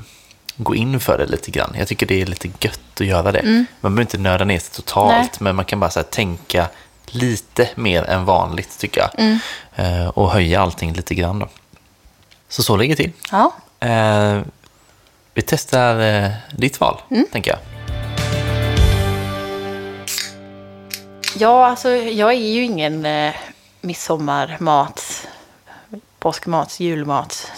[0.57, 1.75] gå in för det lite grann.
[1.77, 3.43] Jag tycker det är lite gött att göra det.
[3.43, 5.21] Man behöver inte nörda ner sig totalt, Mm.
[5.21, 5.29] Nej.
[5.39, 6.67] men man kan bara så tänka
[7.07, 9.09] lite mer än vanligt tycker jag.
[9.19, 9.39] Mm.
[9.75, 11.47] Eh, och höja allting lite grann då.
[12.49, 13.11] Så så ligger det till.
[13.31, 13.53] Ja.
[13.87, 14.41] Eh,
[15.33, 17.25] vi testar eh, ditt val, Mm.
[17.31, 17.59] tänker jag.
[21.37, 23.33] ja, alltså jag är ju ingen eh,
[23.81, 25.27] midsommarmat,
[26.19, 27.51] påskmat, julmat,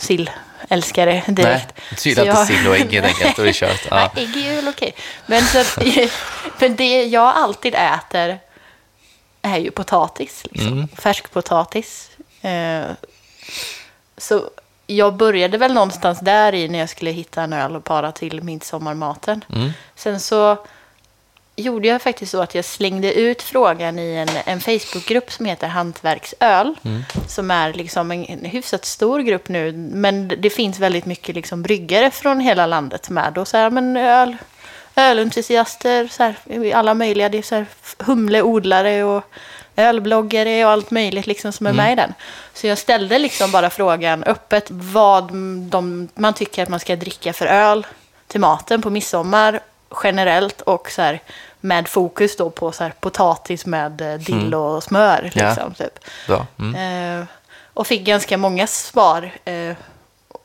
[0.62, 1.74] sillälskare direkt.
[1.78, 3.88] Nej, Så inte jag- sill och ägg helt enkelt, och det är kört.
[3.90, 4.12] Ja.
[4.16, 4.96] Nej, ägg är väl okej.
[5.26, 5.64] Men, så,
[6.60, 8.40] men det jag alltid äter
[9.42, 10.44] är ju potatis.
[10.52, 10.74] Liksom.
[10.74, 10.88] Mm.
[10.88, 12.10] Färskpotatis.
[12.42, 12.86] Eh,
[14.18, 14.50] så
[14.88, 18.44] jag började väl någonstans där i när jag skulle hitta en öl och para till
[18.44, 19.44] midsommarmaten.
[19.54, 19.72] Mm.
[19.96, 20.58] Sen så
[21.58, 25.68] gjorde jag faktiskt så att jag slängde ut frågan i en, en Facebookgrupp som heter
[25.68, 26.76] Hantverksöl.
[27.28, 29.72] Som är liksom en, en hyfsat stor grupp nu.
[29.72, 33.38] Men det finns väldigt mycket liksom bryggare från hela landet med.
[33.38, 34.38] Och så här, men öl,
[34.96, 36.36] ölentusiaster, så här,
[36.74, 37.30] alla möjliga.
[37.30, 37.66] Det är så här
[38.00, 39.24] humleodlare och
[39.76, 42.14] ölbloggare och allt möjligt liksom som är med i den.
[42.54, 45.34] Så jag ställde liksom bara frågan öppet vad
[45.70, 47.88] de, man tycker att man ska dricka för öl
[48.28, 49.60] till maten på midsommar
[50.04, 51.22] generellt och så här
[51.62, 55.32] med fokus då på så här potatis med eh, dill och smör.
[55.34, 56.00] Liksom, typ.
[56.28, 56.46] Bra.
[56.60, 57.20] Mm.
[57.22, 57.26] Eh,
[57.74, 59.32] och fick ganska många svar.
[59.46, 59.76] Eh,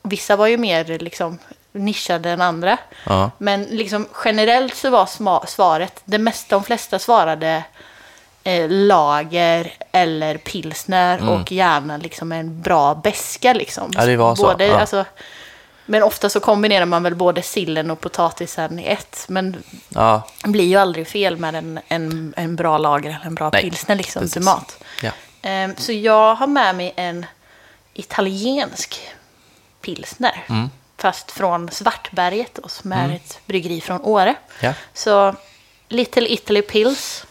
[0.03, 1.39] vissa var ju mer liksom,
[1.71, 2.77] nischade än andra.
[3.05, 3.31] Ja.
[3.37, 7.63] Men liksom, generellt så var sma- svaret, det mesta, de flesta svarade
[8.43, 13.83] eh, lager eller pilsner och gärna liksom en bra beska liksom.
[13.83, 13.99] Mm.
[13.99, 14.79] Ja, det var så, Både, ja.
[14.79, 15.05] alltså,
[15.85, 19.25] men ofta så kombinerar man väl både sillen och potatisen i ett.
[19.27, 23.35] Men Ja, det blir ju aldrig fel med en, en, en bra lager eller en
[23.35, 24.33] bra Nej, pilsner liksom precis.
[24.33, 24.83] till mat.
[25.01, 25.11] ja.
[25.41, 27.25] Ehm, Så jag har med mig en
[27.93, 29.01] italiensk
[29.81, 30.43] pilsner.
[30.49, 30.69] Mm.
[30.97, 34.35] Fast från Svartberget då, som är ett bryggeri från Åre.
[34.59, 34.73] Ja.
[34.93, 35.35] Så
[35.89, 37.25] Little Italy Pills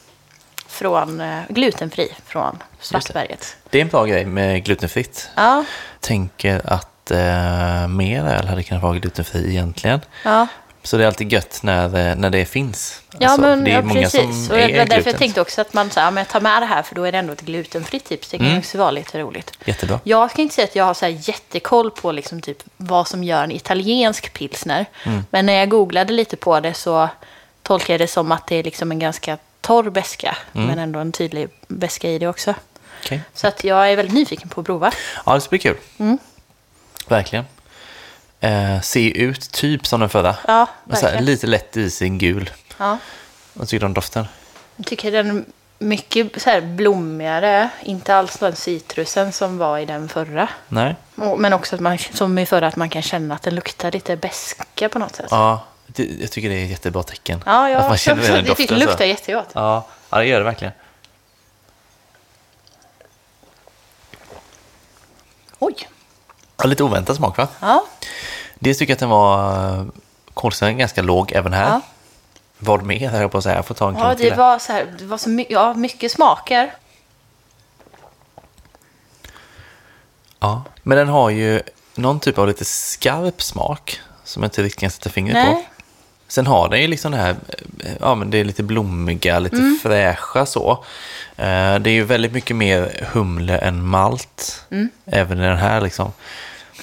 [0.66, 3.56] från eh, glutenfri från Svartberget.
[3.70, 5.30] Det är en bra grej med glutenfritt.
[5.36, 5.64] Ja,
[6.00, 10.00] Tänker att eh, mer öl hade kunnat vara glutenfri egentligen.
[10.24, 10.46] ja.
[10.84, 13.02] Så det är alltid gött när, eh, när det finns.
[13.18, 14.20] Ja, Alltså, men det är ja, många precis.
[14.20, 16.62] som och är därför jag tänkte också att man så här, men jag tar med
[16.62, 18.28] det här för då är det ändå ett glutenfritt tips.
[18.28, 18.58] Det kan Mm.
[18.58, 19.52] också vara lite roligt.
[19.64, 20.00] Jättebra.
[20.04, 23.24] Jag ska inte säga att jag har så här jättekoll på liksom typ vad som
[23.24, 24.86] gör en italiensk pilsner.
[25.04, 25.24] Mm.
[25.30, 27.08] Men när jag googlade lite på det så
[27.62, 30.36] tolkar jag det som att det är liksom en ganska torr beska.
[30.54, 30.66] Mm.
[30.66, 32.54] Men ändå en tydlig beska i det också.
[33.04, 33.20] Okej.
[33.34, 34.92] Så att jag är väldigt nyfiken på att prova.
[35.26, 35.76] Ja, det ska bli kul.
[35.98, 36.18] Mm.
[37.08, 37.44] Verkligen.
[38.40, 40.36] Eh, ser ut typ som den förra.
[40.46, 40.66] Ja,
[41.02, 42.50] här, lite lätt isig gul.
[42.78, 42.98] Ja.
[43.52, 44.26] Vad tycker du om doften?
[44.76, 45.44] Jag tycker den är
[45.78, 47.68] mycket så här blommigare.
[47.82, 50.48] Inte alls den citrusen som var i den förra.
[50.68, 50.96] Nej?
[51.14, 54.16] Men också att man, som i förra, att man kan känna att den luktar lite
[54.16, 55.28] beska på något sätt.
[55.30, 57.42] Ja, det, jag tycker det är ett jättebra tecken.
[57.46, 57.78] Ja, ja.
[57.78, 58.66] Att man känner den doften.
[58.68, 59.50] det luktar jättegott.
[59.52, 60.72] Ja, ja, det gör det verkligen.
[65.58, 65.88] Oj.
[66.56, 67.48] Ja, lite oväntad smak va?
[67.60, 67.84] Ja.
[68.58, 69.86] Dels tycker jag att den var
[70.34, 71.68] kolsyran ganska låg även här.
[71.68, 71.80] Ja.
[72.58, 73.56] Vad mer höll jag på att säga?
[73.56, 74.38] Jag får ta en Ja, till det här.
[74.38, 76.72] var så här, det var så mycket, ja, mycket smaker.
[80.40, 81.62] Ja, men den har ju
[81.94, 85.52] någon typ av lite skarp smak som jag inte riktigt kan sätta fingret på.
[85.52, 85.68] Nej.
[86.28, 87.36] Sen har den ju liksom det här,
[87.84, 89.78] eh, ja men det är lite blommiga, lite Mm.
[89.82, 90.84] fräscha så.
[91.36, 94.64] Eh, Det är ju väldigt mycket mer humle än malt.
[94.70, 94.88] Mm.
[95.06, 96.12] Även i den här liksom.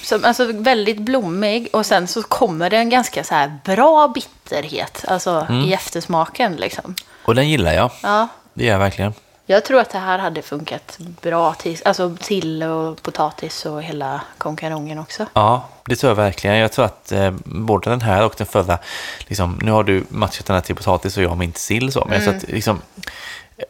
[0.02, 5.04] Så, alltså väldigt blommig och sen så kommer det en ganska så här bra bitterhet.
[5.08, 5.64] Alltså Mm.
[5.64, 6.94] i eftersmaken liksom.
[7.24, 7.90] Och den gillar jag.
[8.02, 8.28] Ja.
[8.54, 9.12] Det gör jag verkligen.
[9.46, 14.20] Jag tror att det här hade funkat bra till, alltså till och potatis och hela
[14.38, 15.26] konkarongen också.
[15.32, 16.56] Ja, det tror jag verkligen.
[16.56, 18.78] Jag tror att eh, både den här och den förra,
[19.18, 22.04] liksom, nu har du matchat den här till potatis och jag min till sill så,
[22.08, 22.80] men jag tror att liksom...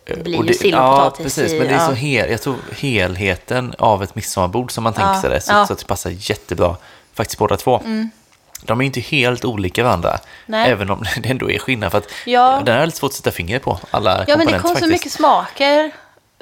[0.07, 0.22] Det Mm.
[0.24, 1.95] blir ju sill och ja, precis, i- men det är så ja.
[1.95, 5.55] hel, jag tror helheten av ett midsommarbord som man tänker Ja, sig det, så, ja.
[5.57, 5.66] Mm.
[5.66, 6.76] så att det passar jättebra,
[7.14, 7.82] faktiskt båda två.
[8.62, 10.70] De är inte helt olika varandra, Nej.
[10.70, 11.91] även om det ändå är skillnad.
[11.91, 12.62] För att Ja.
[12.64, 14.93] Den är väldigt svårt att sätta fingret på, alla Ja, men det kom så faktiskt.
[14.93, 15.91] mycket smaker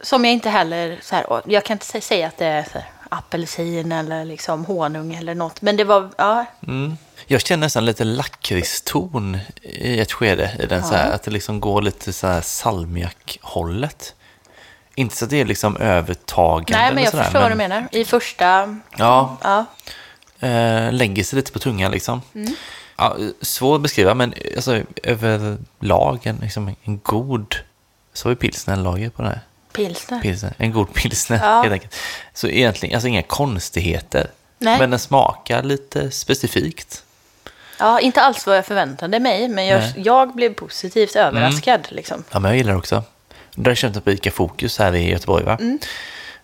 [0.02, 0.98] som jag inte heller...
[1.02, 4.24] Så här, och jag kan inte sä- säga att det är så här, apelsin eller
[4.24, 5.62] liksom honung eller något.
[5.62, 6.08] Men det var...
[6.16, 6.44] Ja,
[7.30, 11.60] Jag känner nästan lite lakritston i ett skede i den, så här, att det liksom
[11.60, 14.14] går lite så här salmiak-hållet.
[14.94, 17.88] Inte så att det är liksom övertagande nej, men jag sådär, förstår vad du menar.
[17.92, 18.78] I första...
[18.96, 19.64] Ja, Ja,
[20.48, 22.22] eh, lägger sig lite på tungan liksom.
[22.96, 27.56] Ja, svår att beskriva, men alltså, överlag en, liksom, en god,
[28.12, 29.40] så är pilsnerlager på den här.
[29.72, 30.20] pilsner.
[30.20, 31.62] Pilsner, en god pilsner Ja.
[31.62, 31.94] helt enkelt.
[32.34, 34.30] Så egentligen, alltså inga konstigheter.
[34.58, 34.78] Nej.
[34.78, 37.04] Men den smakar lite specifikt.
[37.78, 39.82] Ja, inte alls vad jag förväntade mig, men jag.
[39.82, 40.02] Mm.
[40.02, 41.80] jag blev positivt överraskad.
[41.88, 42.24] Liksom.
[42.30, 43.02] Ja, men jag gillar det också.
[43.54, 45.58] Det har jag känt på Ica Fokus här i Göteborg, va?
[45.60, 45.78] Mm.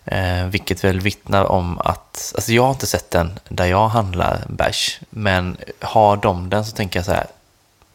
[0.05, 4.41] Eh, vilket väl vittnar om att, alltså jag har inte sett den där jag handlar
[4.49, 7.25] bärs, men har de den så tänker jag så här,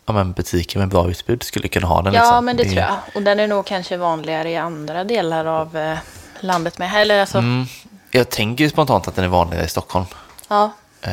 [0.06, 2.14] ja men butiker med bra utbud skulle kunna ha den.
[2.14, 2.44] Ja, liksom.
[2.44, 2.96] men det är- tror jag.
[3.14, 5.98] Och den är nog kanske vanligare i andra delar av eh,
[6.40, 6.94] landet med.
[6.94, 7.66] Eller alltså, Mm,
[8.10, 10.06] jag tänker ju spontant att den är vanligare i Stockholm,
[10.48, 10.72] ja.
[11.02, 11.10] eh,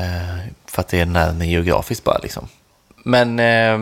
[0.68, 2.48] för att det är nära geografiskt bara liksom.
[3.04, 3.78] Men eh,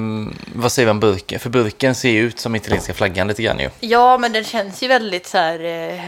[0.56, 1.40] vad säger om burken?
[1.40, 3.70] För burken ser ju ut som italienska flaggan lite grann ju.
[3.80, 5.60] ja, men den känns ju väldigt så här
[5.94, 6.02] eh,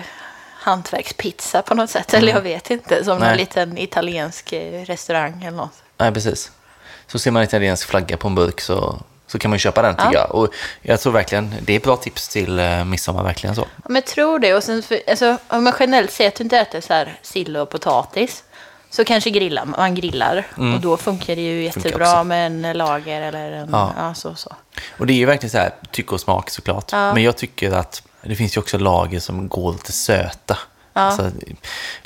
[0.60, 2.14] hantverkspizza på något sätt.
[2.14, 3.20] Eller jag vet inte, som Mm.
[3.20, 3.30] Nej.
[3.30, 5.84] någon liten italiensk eh, restaurang eller något.
[5.98, 6.52] Nej, precis.
[7.08, 9.82] Så ser man en italiensk flagga på en burk så, så kan man ju köpa
[9.82, 10.20] den tycker Ja.
[10.20, 10.36] jag.
[10.36, 13.62] Och jag tror verkligen, det är ett bra tips till eh, midsommar, verkligen så.
[13.62, 14.54] Ja, men jag tror det.
[14.54, 17.58] Och sen, för, alltså, om man generellt säger att du inte äter så här sill
[17.58, 18.44] och potatis.
[18.90, 20.48] Så kanske grillar, man grillar.
[20.56, 21.64] Och då funkar det ju Mm.
[21.66, 23.70] Jättebra med en lager eller en...
[23.72, 23.94] Ja.
[23.98, 24.56] Ja, så, så.
[24.98, 26.92] Och det är ju verkligen så här, tycke och smak såklart.
[26.92, 27.14] Ja.
[27.14, 30.58] Men jag tycker att det finns ju också lager som går lite söta.
[30.94, 31.32] Alltså,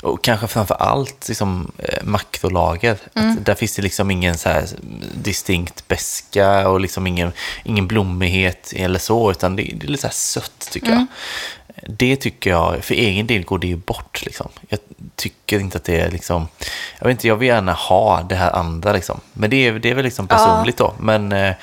[0.02, 2.96] och kanske framför allt liksom, eh, makrolager.
[3.14, 3.36] Mm.
[3.42, 4.68] Där finns det liksom ingen så här
[5.14, 7.32] distinkt beska och liksom ingen,
[7.64, 10.98] ingen blommighet eller så, utan det, det är lite så här sött tycker Mm.
[10.98, 11.06] jag.
[11.86, 14.22] Det tycker jag, för egen del går det ju bort.
[14.24, 14.48] Liksom.
[14.68, 14.78] Jag
[15.16, 16.48] tycker inte att det är liksom,
[16.98, 19.20] jag vet inte, jag vill gärna ha det här andra liksom.
[19.32, 20.36] Men det är, det är väl liksom Ja.
[20.36, 20.94] personligt då.
[20.98, 21.54] Men eh,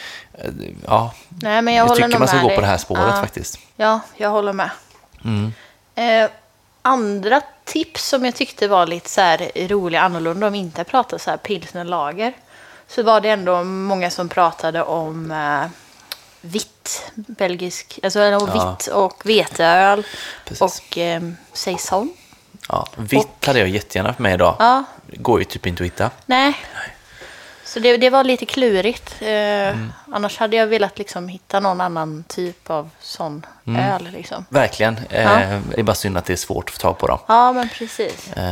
[0.88, 2.56] ja, Nej, men jag, jag, tycker man ska gå dig.
[2.56, 3.22] på det här spåret ja.
[3.22, 3.60] faktiskt.
[3.76, 4.70] Ja, jag håller med.
[5.96, 6.30] Eh,
[6.82, 11.18] andra tips som jag tyckte var lite så här roliga, annorlunda, om vi inte pratar
[11.18, 12.34] så här pilsnerlager,
[12.88, 15.66] så var det ändå många som pratade om eh,
[16.42, 18.40] vitt, belgisk, alltså Ja.
[18.40, 20.04] vitt och veteöl
[20.46, 20.62] Precis.
[20.62, 21.22] och eh,
[21.54, 22.14] saison.
[22.70, 24.56] Ja, vitt hade jag jättegärna för mig idag.
[24.60, 24.84] Ja,
[25.14, 26.10] Går ju typ inte att hitta.
[26.26, 26.54] nej.
[27.70, 29.16] Så det, det var lite klurigt.
[29.22, 29.94] Eh, Mm.
[30.12, 33.82] Annars hade jag velat liksom hitta någon annan typ av sån Mm.
[33.94, 34.10] öl.
[34.14, 34.46] Liksom.
[34.50, 34.98] Verkligen.
[35.10, 35.60] Eh.
[35.76, 37.20] Det är bara synd att det är svårt att få tag på dem.
[37.28, 38.34] Ja, men precis.
[38.34, 38.44] Eh,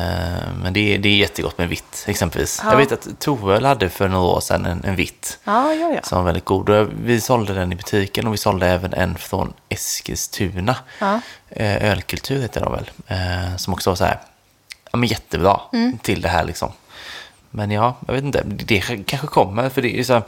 [0.63, 2.61] men det är, det är jättegott med vitt exempelvis.
[2.63, 2.69] Ja.
[2.71, 6.01] Jag vet att Toöl hade för några år sedan en, en vitt Ja, ja, ja.
[6.03, 6.69] som var väldigt god.
[7.03, 10.75] Vi sålde den i butiken och vi sålde även en från Eskilstuna.
[10.99, 11.21] Ja.
[11.49, 12.91] Eh, Ölkultur heter de väl.
[13.07, 14.19] Eh, som också var så här,
[14.91, 15.97] ja men jättebra Mm.
[15.97, 16.71] till det här liksom.
[17.57, 19.69] Men ja, jag vet inte, det kanske kommer.
[19.69, 20.23] För det är ju så här,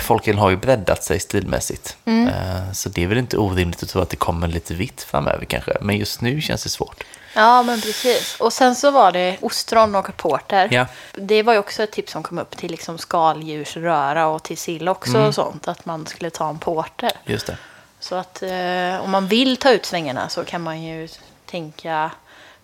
[0.00, 1.96] folken har ju breddat sig stilmässigt.
[2.04, 2.28] Mm.
[2.28, 5.44] Eh, så det är väl inte orimligt att tro att det kommer lite vitt framöver
[5.44, 5.76] kanske.
[5.80, 7.04] Men just nu känns det svårt.
[7.34, 8.36] Ja, men precis.
[8.40, 10.68] Och sen så var det ostron och porter.
[10.72, 10.86] Ja.
[11.12, 14.88] Det var ju också ett tips som kom upp till liksom skaldjursröra och till sill
[14.88, 15.28] också Mm.
[15.28, 15.68] och sånt.
[15.68, 17.12] Att man skulle ta en porter.
[17.24, 17.56] Just det.
[18.00, 21.08] Så att eh, om man vill ta ut svängarna så kan man ju
[21.46, 22.10] tänka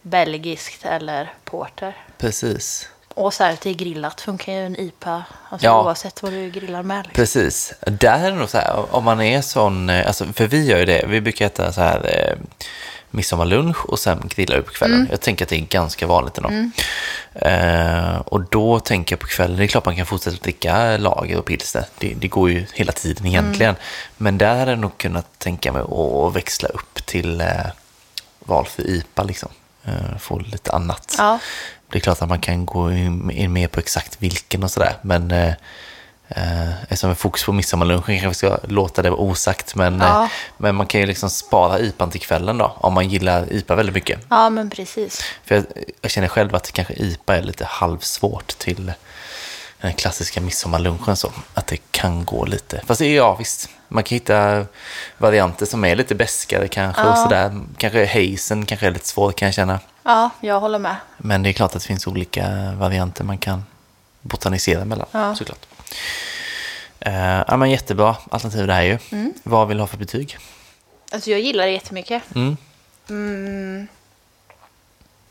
[0.03, 1.97] belgiskt eller porter.
[2.19, 2.89] Precis.
[3.15, 5.25] Och så här till grillat funkar ju en IPA.
[5.49, 5.83] Alltså Ja.
[5.85, 6.97] oavsett vad du grillar med.
[7.07, 7.15] Liksom.
[7.15, 7.73] Precis.
[7.87, 10.79] Där är det nog så här, om man är sån, eh, alltså, för vi gör
[10.79, 12.39] ju det, vi brukar äta så här eh,
[13.11, 15.09] midsommarlunch och sen grillar vi på kvällen.
[15.11, 16.71] Jag tänker att det är ganska vanligt ändå.
[17.35, 21.39] Eh, och då tänker jag på kvällen, det är klart man kan fortsätta dricka lager
[21.39, 21.85] och pilsner.
[21.99, 23.75] Det, det går ju hela tiden egentligen.
[24.17, 27.47] Men där hade jag nog kunnat tänka mig att växla upp till eh,
[28.39, 29.49] valfri IPA liksom.
[29.85, 31.15] Eh, få lite annat.
[31.19, 31.39] Ja.
[31.93, 34.97] Det är klart att man kan gå in mer på exakt vilken och sådär.
[35.03, 35.53] Men eh,
[36.29, 39.75] eh, eftersom vi fokus på midsommarlunchen kanske vi ska låta det vara osagt.
[39.75, 40.23] Men, Ja.
[40.25, 40.29] eh,
[40.59, 42.75] men man kan ju liksom spara IPan till kvällen då.
[42.77, 44.21] Om man gillar IPA väldigt mycket.
[44.31, 45.23] ja, men precis.
[45.45, 45.65] För jag,
[46.01, 48.93] jag känner själv att kanske IPA är lite halvsvårt till
[49.81, 51.17] den klassiska midsommarlunchen.
[51.17, 52.83] Så, att det kan gå lite.
[52.87, 53.69] Fast ja, visst.
[53.89, 54.67] Man kan hitta
[55.19, 57.03] varianter som är lite beskare kanske.
[57.03, 57.17] Och Ja.
[57.17, 57.61] sådär.
[57.77, 59.81] Kanske hazen kanske är lite svår kan jag känna.
[60.03, 60.97] Ja, jag håller med.
[61.19, 63.65] Men det är klart att det finns olika varianter man kan
[64.23, 65.35] botanisera mellan Ja.
[65.35, 65.67] såklart.
[67.07, 67.15] Uh,
[67.49, 68.99] ja, men jättebra alternativ det här ju.
[69.13, 69.33] Mm.
[69.43, 70.39] Vad vill du ha för betyg?
[71.13, 72.23] Alltså jag gillar det jättemycket.
[72.35, 72.57] Mm.
[73.09, 73.89] Mm.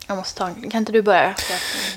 [0.10, 0.72] Jag måste ta en...
[0.72, 1.36] Kan inte du börja?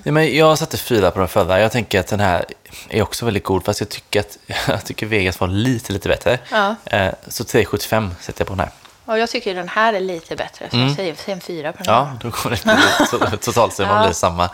[0.03, 1.61] Ja, men jag satte fyra på den förra.
[1.61, 2.45] Jag tänker att den här
[2.89, 3.65] är också väldigt god.
[3.65, 4.39] Fast jag tycker att
[4.69, 6.39] jag tycker Vegas var lite, lite bättre.
[6.51, 6.75] Ja.
[6.85, 8.71] Eh, så 3,75 sätter jag på den här.
[9.05, 10.71] Och jag tycker den här är lite bättre.
[10.71, 12.03] Så jag säger en fyra på den här.
[12.03, 12.13] Mm.
[12.15, 12.73] Ja, då kommer det bli
[13.19, 14.03] to- totalsumman Ja.
[14.05, 14.51] blir samma.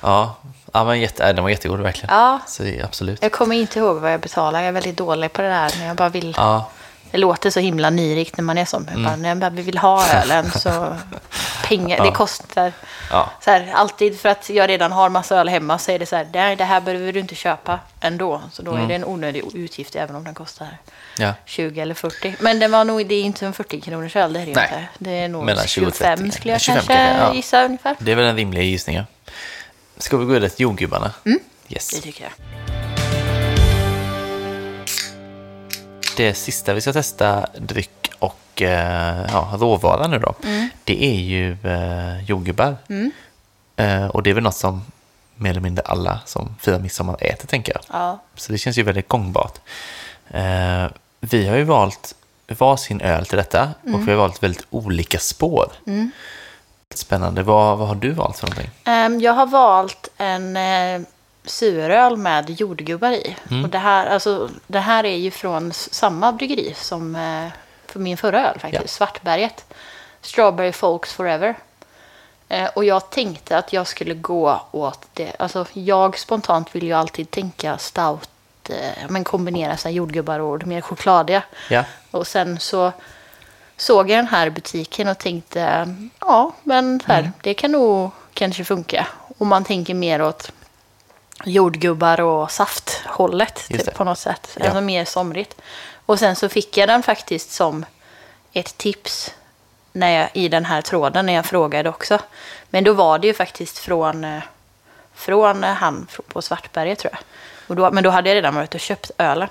[0.00, 0.36] Ja,
[0.72, 2.14] ja men jätte, äh, den var jättegod verkligen.
[2.16, 2.40] Ja.
[2.46, 3.22] Så absolut.
[3.22, 4.60] Jag kommer inte ihåg vad jag betalar.
[4.60, 5.72] Jag är väldigt dålig på det där.
[5.78, 6.34] Men jag bara vill...
[6.36, 6.70] Ja,
[7.10, 8.88] Det låter så himla nirikt när man är sån.
[8.92, 10.96] Jag bara, när bara vill ha ölen så...
[11.68, 11.98] Pengar, Mm.
[11.98, 12.04] Ja.
[12.04, 12.72] det kostar...
[13.10, 16.06] ja, Så här, alltid för att jag redan har massa öl hemma så är det
[16.06, 18.42] så här, nej det här behöver du inte köpa ändå.
[18.52, 18.88] Så då är Mm.
[18.88, 20.68] det en onödig utgift även om den kostar
[21.18, 21.32] ja.
[21.44, 22.34] 20 eller 40.
[22.40, 24.64] Men det var nog, det är inte en 40 kronors öl, det är det Nej.
[24.64, 24.88] inte.
[24.98, 26.30] Det är nog Mellan 20 och 25 30.
[26.32, 27.34] skulle jag 25 kanske ja.
[27.34, 27.96] gissa ungefär.
[27.98, 29.00] Det är väl en rimlig gissning.
[29.98, 31.10] Ska vi gå vidare till jordgubbarna?
[31.26, 31.38] Mm.
[31.68, 31.88] Yes.
[31.90, 32.87] Det tycker jag.
[36.18, 40.68] Det sista vi ska testa, dryck och eh, ja, råvara nu då, Mm.
[40.84, 42.76] det är ju eh, jordgubbar.
[43.76, 44.82] Eh, och det är väl något som
[45.34, 47.82] mer eller mindre alla som firar midsommar äter, tänker jag.
[48.00, 48.18] Ja.
[48.34, 49.58] Så det känns ju väldigt gångbart.
[50.30, 50.84] Eh,
[51.20, 52.14] vi har ju valt
[52.48, 55.72] varsin öl till detta och vi har valt väldigt olika spår.
[56.94, 57.42] Spännande.
[57.42, 58.70] Vad, vad har du valt för någonting?
[58.84, 61.00] Ehm, jag har valt en eh,
[61.48, 63.36] suröl med jordgubbar i.
[63.50, 63.64] Mm.
[63.64, 67.48] Och det, här, alltså, det här är ju från samma bryggeri som eh,
[67.86, 68.88] för min förra öl faktiskt, Ja.
[68.88, 69.64] Svartberget.
[70.20, 71.54] Strawberry Folks Forever.
[72.48, 75.32] Eh, och jag tänkte att jag skulle gå åt det.
[75.38, 78.28] Alltså jag spontant vill ju alltid tänka stout,
[78.68, 81.42] eh, men kombinera så jordgubbar och mer chokladiga.
[81.70, 81.84] Ja.
[82.10, 82.92] Och sen så
[83.76, 87.30] såg jag den här butiken och tänkte, ja, men här, Mm.
[87.42, 89.06] det kan nog kanske funka.
[89.38, 90.52] Och man tänker mer åt
[91.44, 94.56] jordgubbar och safthållet typ, på något sätt.
[94.56, 94.64] Ja.
[94.64, 95.60] Alltså mer somrigt.
[96.06, 97.84] Och sen så fick jag den faktiskt som
[98.52, 99.34] ett tips
[99.92, 102.18] när jag, i den här tråden när jag frågade också.
[102.70, 104.42] Men då var det ju faktiskt från, eh,
[105.14, 107.20] från eh, han på Svartberget tror jag.
[107.66, 109.48] Och då, men då hade jag redan varit och köpt ölen.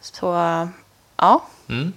[0.00, 0.68] Så eh,
[1.16, 1.42] ja.
[1.68, 1.92] Mm.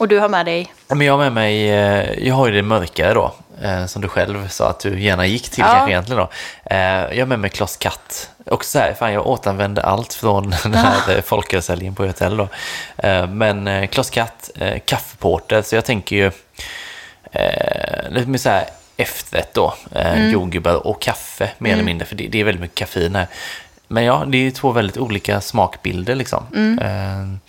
[0.00, 0.72] Och du har med dig?
[0.88, 4.08] Men jag har med mig, eh, jag har ju det mörkare då, eh, som du
[4.08, 5.72] själv sa att du gärna gick till Ja.
[5.72, 6.28] kanske egentligen då.
[6.74, 8.30] Eh, Jag har med mig Kloss Katt.
[8.46, 11.22] Också så här, fan jag återanvände allt från den här ah.
[11.22, 12.48] folkölshelgen på hotell då.
[13.28, 14.50] Men Kloss Katt,
[14.84, 16.30] kaffeporter, så jag tänker ju
[18.08, 18.64] lite mer så här
[18.96, 19.74] efterrätt då.
[19.94, 20.30] Mm.
[20.30, 23.26] Jordgubbar och kaffe mer eller mindre, för det, det är väldigt mycket kaffein här.
[23.88, 26.46] Men ja, det är två väldigt olika smakbilder liksom.
[26.54, 27.40] Mm.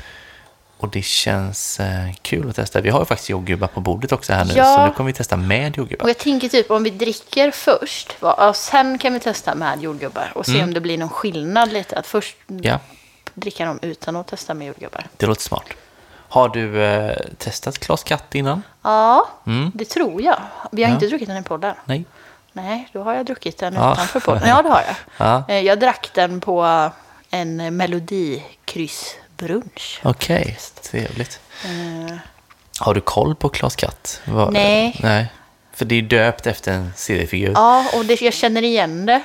[0.86, 2.82] Och det känns eh, kul att testa.
[2.82, 4.76] Vi har ju faktiskt jordgubbar på bordet också här nu, Ja.
[4.76, 6.04] så nu kommer vi testa med jordgubbar.
[6.04, 10.32] Och jag tänker typ om vi dricker först, och sen kan vi testa med jordgubbar
[10.36, 11.98] och se om det blir någon skillnad lite.
[12.00, 12.62] Att först Mm.
[12.64, 12.80] Ja,
[13.34, 15.08] dricka dem utan att testa med jordgubbar.
[15.18, 15.64] det låter smart.
[16.30, 18.62] Har du eh, testat Klas Katt innan?
[18.82, 19.72] Ja, Mm.
[19.74, 20.40] det tror jag.
[20.72, 20.94] Vi har Ja.
[20.96, 21.76] inte druckit den i podden.
[21.86, 22.06] Nej.
[22.54, 23.94] Nej, då har jag druckit den Ja.
[23.94, 24.50] utanför podden.
[24.50, 24.96] Ja, det har jag.
[25.28, 25.44] Ja.
[25.48, 26.90] Eh, Jag drack den på
[27.30, 27.78] en
[29.40, 30.00] melodikryssbrunch.
[30.04, 31.40] Okej, trevligt.
[31.66, 32.16] Eh,
[32.80, 34.22] Har du koll på Klas Katt?
[34.26, 35.00] Vad- Nej.
[35.04, 35.32] Nej.
[35.74, 37.52] För det är döpt efter en seriefigur.
[37.56, 39.22] Ja, och det, jag känner igen det.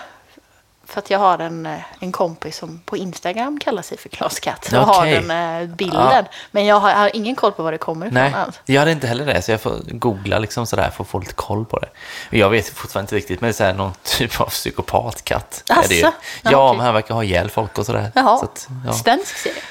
[0.87, 4.41] För att jag har en, eh, en kompis som på Instagram kallar sig för Klas
[4.41, 4.73] Katt.
[4.73, 5.23] Och har Okej.
[5.27, 6.25] den eh, bilden.
[6.51, 8.61] Men jag har, jag har ingen koll på var det kommer ifrån Nej, alls.
[8.65, 11.35] jag hade inte heller det, så jag får googla liksom sådär för att få lite
[11.35, 11.89] koll på det.
[12.31, 15.63] Jag vet fortfarande inte riktigt, men det är så här någon typ av psykopatkatt.
[15.71, 16.01] är det ju.
[16.01, 16.77] Ja, Ja, okej.
[16.77, 18.13] men han verkar ha ihjäl folk och sådär.
[18.15, 18.93] Jaha, Så att, ja.
[18.93, 19.63] svensk serie.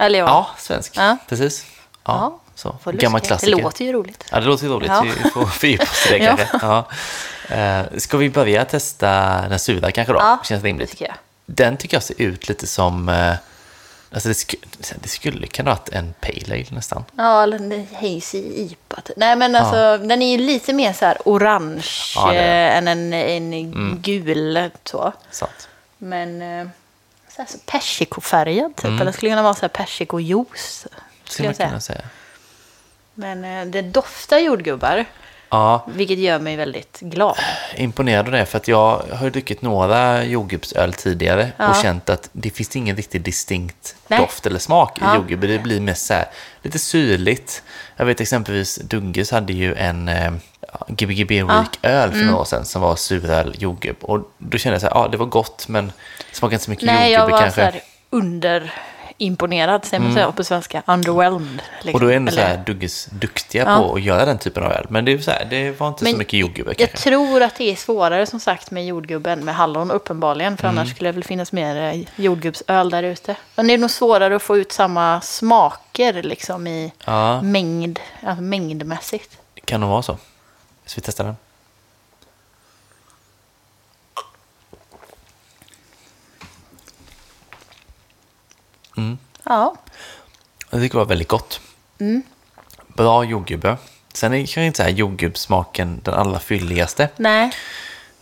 [0.00, 0.96] Eller ja, ja, svensk.
[0.96, 1.16] Ja.
[1.28, 1.66] Precis.
[2.04, 2.76] Ja, Ja, så.
[2.92, 3.56] Gammal klassiker.
[3.56, 4.24] Det låter ju roligt.
[4.32, 4.88] Ja, det låter ju roligt.
[4.88, 5.06] Ja.
[5.24, 6.36] Vi får fördjupa oss i det Ja.
[6.36, 6.58] kanske.
[6.66, 6.88] Ja.
[7.56, 9.08] Eh, ska vi börja testa
[9.48, 10.18] den sura kanske då?
[10.18, 10.90] Ja, Känns rimligt.
[10.90, 11.14] tycker jag.
[11.46, 13.08] Den tycker jag ser ut lite som...
[13.08, 13.34] eh,
[14.12, 14.54] Alltså det, sk
[15.02, 17.04] det skulle kunna varit en pale ale nästan.
[17.16, 19.00] Ja, eller en hazy IPA.
[19.00, 19.16] typ.
[19.16, 21.86] Nej, men alltså den är ju lite mer så här orange
[22.16, 25.12] Ja, eh, än en, en gul så.
[25.30, 25.68] Sant.
[25.98, 26.66] Men eh,
[27.36, 29.00] så här, så persikofärgad typ.
[29.00, 30.86] Eller skulle kunna vara så här persikojuice.
[31.24, 31.68] Skulle jag säga.
[31.68, 32.02] kunna säga.
[33.14, 35.04] Men eh, det doftar jordgubbar.
[35.50, 37.36] Ja, Vilket gör mig väldigt glad.
[37.76, 38.46] imponerad av det.
[38.46, 41.74] För att jag har ju druckit några jordgubbsöl tidigare och Ja.
[41.82, 44.18] känt att det finns ingen riktigt distinkt Nej.
[44.20, 45.14] doft eller smak i Ja.
[45.14, 45.40] jordgubb.
[45.40, 46.24] Det blir mest så här,
[46.62, 47.62] lite syrligt.
[47.96, 50.32] Jag vet exempelvis Dunges hade ju en eh,
[50.88, 52.26] Gbg Week öl för Mm.
[52.26, 53.96] några år sedan som var suröl jordgubb.
[54.00, 55.92] Och då kände jag så här, ja det var gott men
[56.32, 57.60] smakade inte så mycket Nej, jag var kanske.
[57.60, 57.80] så här
[59.20, 60.82] underimponerad, säger man så på svenska.
[60.86, 61.62] Underwhelmed.
[61.82, 61.94] Liksom.
[61.94, 63.76] Och då är ändå så Eller- här Dugges duktiga Ja.
[63.78, 64.86] på att göra den typen av öl.
[64.88, 67.10] Men det, är så här, det var inte så mycket jordgubbar Jag kanske.
[67.10, 70.46] tror att det är svårare som sagt med jordgubben med hallon uppenbarligen.
[70.52, 70.56] Mm.
[70.58, 73.36] För annars skulle det väl finnas mer eh, jordgubbsöl där ute.
[73.56, 77.42] Men det är nog svårare att få ut samma smaker liksom i Ja.
[77.42, 79.38] mängd, alltså mängdmässigt.
[79.64, 80.16] Kan nog vara så.
[80.86, 81.36] Så vi testar den.
[89.44, 89.74] Ja,
[90.70, 91.60] Jag tycker det var väldigt gott.
[92.00, 92.22] Mm.
[92.86, 93.76] Bra jordgubbe.
[94.12, 97.08] Sen är kanske inte så här jordgubbssmaken den allra fylligaste.
[97.16, 97.52] nej.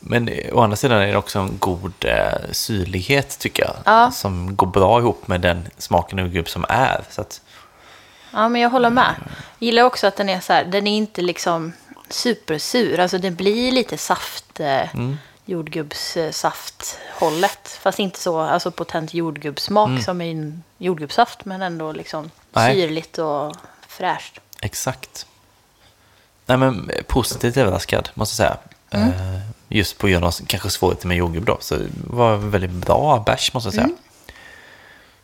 [0.00, 3.74] Men å andra sidan är det också en god eh, syrlighet tycker jag.
[3.84, 4.10] Ja.
[4.10, 7.00] Som går bra ihop med den smaken av jordgubb som är.
[7.10, 7.40] Så att,
[8.32, 9.14] Ja, men jag håller med.
[9.58, 11.72] Jag gillar också att den är så här, den är inte liksom
[12.10, 13.00] supersur.
[13.00, 15.18] Alltså det blir lite saft, eh, Mm.
[15.48, 17.78] Jordgubbssafthållet.
[17.82, 21.44] Fast inte så alltså potent jordgubbssmak som i en jordgubbssaft.
[21.44, 22.30] Men ändå liksom Mm.
[22.52, 22.74] Nej.
[22.74, 23.56] syrligt och
[23.88, 24.40] fräscht.
[24.62, 25.26] exakt.
[26.46, 28.58] Nej men positivt överraskad måste jag säga.
[28.90, 29.08] Mm.
[29.08, 31.56] Eh, just på grund av kanske svårigheter med jordgubb då.
[31.60, 33.84] Så det var väldigt bra bärs måste jag säga.
[33.84, 33.96] Mm.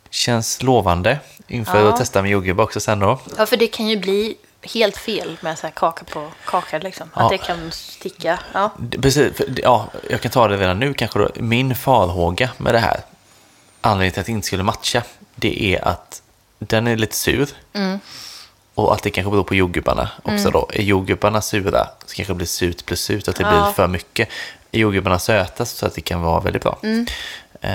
[0.09, 1.89] Känns lovande inför Ja.
[1.89, 3.19] att testa med jordgubb också sen då.
[3.37, 4.35] Ja, för det kan ju bli
[4.73, 7.09] helt fel med så här kaka på kaka liksom.
[7.15, 7.23] Ja.
[7.23, 8.39] Att det kan sticka.
[8.53, 8.71] Ja.
[9.01, 11.29] Precis, för, ja, jag kan ta det redan nu kanske då.
[11.35, 12.99] Min farhåga med det här,
[13.81, 15.03] anledningen till att det inte skulle matcha,
[15.35, 16.21] det är att
[16.59, 17.49] den är lite sur.
[17.73, 17.99] Mm.
[18.75, 20.69] Och att det kanske beror på jordgubbarna också då.
[20.73, 23.49] Är jordgubbarna sura så kanske det blir surt plus surt, att det Ja.
[23.49, 24.29] blir för mycket.
[24.71, 26.77] Är jordgubbarna söta så att det kan vara väldigt bra.
[26.83, 27.07] Mm.
[27.61, 27.71] Eh,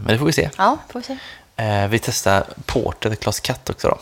[0.00, 0.50] men det får vi se.
[0.58, 1.16] ja, får vi se.
[1.56, 3.98] Eh, vi testar Porter Klas Katt också då.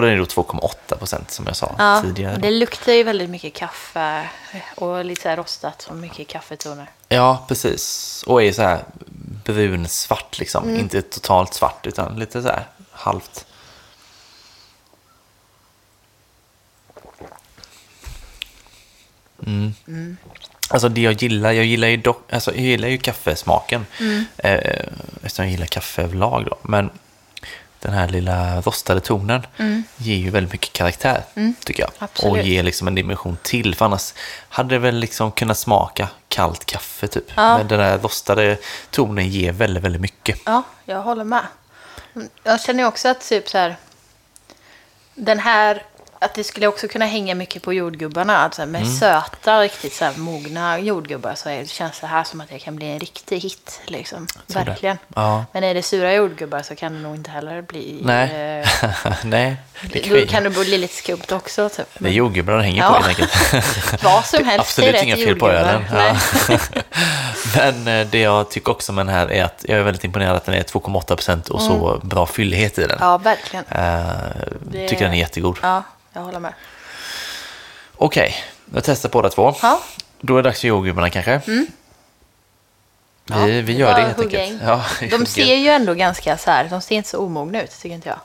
[0.00, 2.36] Och den är då 2,8 procent som jag sa Ja, tidigare.
[2.36, 4.28] det luktar ju väldigt mycket kaffe
[4.74, 6.90] och lite så här rostat och mycket kaffetoner.
[7.08, 8.24] Ja, precis.
[8.26, 8.84] Och är så här
[9.44, 10.64] brunsvart liksom.
[10.64, 10.80] Mm.
[10.80, 13.46] Inte totalt svart utan lite så här halvt.
[19.46, 20.16] Mm.
[20.68, 23.86] Alltså det jag gillar, jag gillar ju, dock, alltså, jag gillar ju kaffesmaken.
[24.00, 24.24] Mm.
[24.38, 24.84] Eh,
[25.22, 26.56] eftersom jag gillar kaffe överlag då.
[26.62, 26.90] Men
[27.80, 29.46] den här lilla rostade tonen
[29.96, 31.22] ger ju väldigt mycket karaktär,
[31.64, 31.90] tycker jag.
[31.90, 31.98] Mm.
[31.98, 32.32] Absolut.
[32.32, 33.74] Och ger liksom en dimension till.
[33.74, 34.14] För annars
[34.48, 37.24] hade det väl liksom kunnat smaka kallt kaffe typ.
[37.34, 37.58] Ja.
[37.58, 38.56] Men den där rostade
[38.90, 40.40] tonen ger väldigt, väldigt mycket.
[40.44, 41.46] Ja, jag håller med.
[42.42, 43.76] Jag känner också att typ så här,
[45.14, 45.82] den här
[46.22, 48.36] att det skulle också kunna hänga mycket på jordgubbarna.
[48.36, 48.94] Alltså med Mm.
[48.94, 52.76] söta, riktigt så här mogna jordgubbar så är, känns det här som att det kan
[52.76, 53.80] bli en riktig hit.
[53.86, 54.26] Liksom.
[54.46, 54.54] det.
[54.54, 54.98] Verkligen.
[55.14, 55.44] Ja.
[55.52, 58.00] Men är det sura jordgubbar så kan det nog inte heller bli...
[58.04, 58.60] Nej.
[58.60, 58.90] Eh,
[59.24, 59.56] Nej,
[59.92, 61.68] det då kan det bli lite skumt också.
[61.68, 61.86] Typ.
[61.98, 62.88] Det är jordgubbar den hänger Ja.
[62.88, 64.02] på helt enkelt.
[64.02, 65.84] Vad som helst Absolut är rätt inga fel på ölen.
[65.92, 66.16] Ja.
[67.56, 70.36] Men eh, det jag tycker också med den här är att jag är väldigt imponerad
[70.36, 72.90] att den är 2,8% och så bra fyllighet i den.
[72.90, 73.08] Mm.
[73.08, 73.64] ja, verkligen.
[73.68, 74.02] Eh,
[74.60, 75.58] Det- Tycker den är jättegod.
[75.62, 75.82] Ja,
[76.12, 76.54] jag håller med.
[77.96, 78.34] Okej,
[78.74, 79.54] jag testar båda två.
[79.62, 79.80] Ja, Mm.
[80.20, 81.40] Då är det dags för jordgubbarna kanske.
[81.46, 81.66] Vi,
[83.26, 84.62] Ja, vi det gör det helt enkelt.
[84.62, 87.70] Ja, vi de ser ju ändå ganska så här, de ser inte så omogna ut
[87.70, 88.18] tycker inte jag.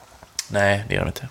[0.48, 1.28] Nej, det gör de inte.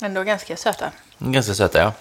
[0.00, 0.92] Ändå ganska söta.
[1.18, 1.92] Ganska söta, ja.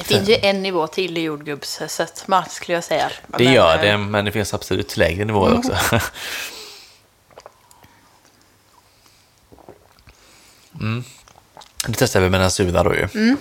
[0.00, 3.10] Det finns ju en nivå till i jordgubbssötma skulle jag säga.
[3.26, 5.72] Det Men, gör eh, det, men det finns absolut lägre nivåer också.
[10.80, 11.04] Mm.
[11.86, 13.08] Det testar vi med den sura då ju.
[13.14, 13.36] Mm.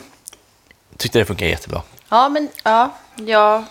[0.97, 1.81] Tyckte det funkar jättebra.
[2.09, 3.63] Ja, men ja, ja.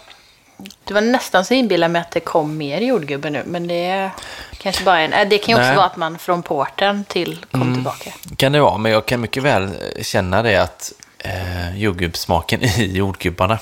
[0.84, 3.42] Det var nästan så inbillar mig att det kom mer jordgubbe nu.
[3.46, 4.10] Men det är
[4.58, 5.12] kanske bara en...
[5.12, 5.76] äh, Det kan ju också Nej.
[5.76, 8.12] vara att man från porten till kom tillbaka.
[8.36, 9.70] Kan det vara, men jag kan mycket väl
[10.02, 13.58] känna det att eh, jordgubbssmaken i jordgubbarna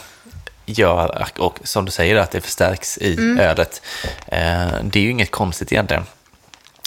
[0.67, 3.39] gör, och som du säger, att det förstärks i Mm.
[3.41, 3.83] ölet.
[4.27, 6.05] Eh, det är ju inget konstigt egentligen.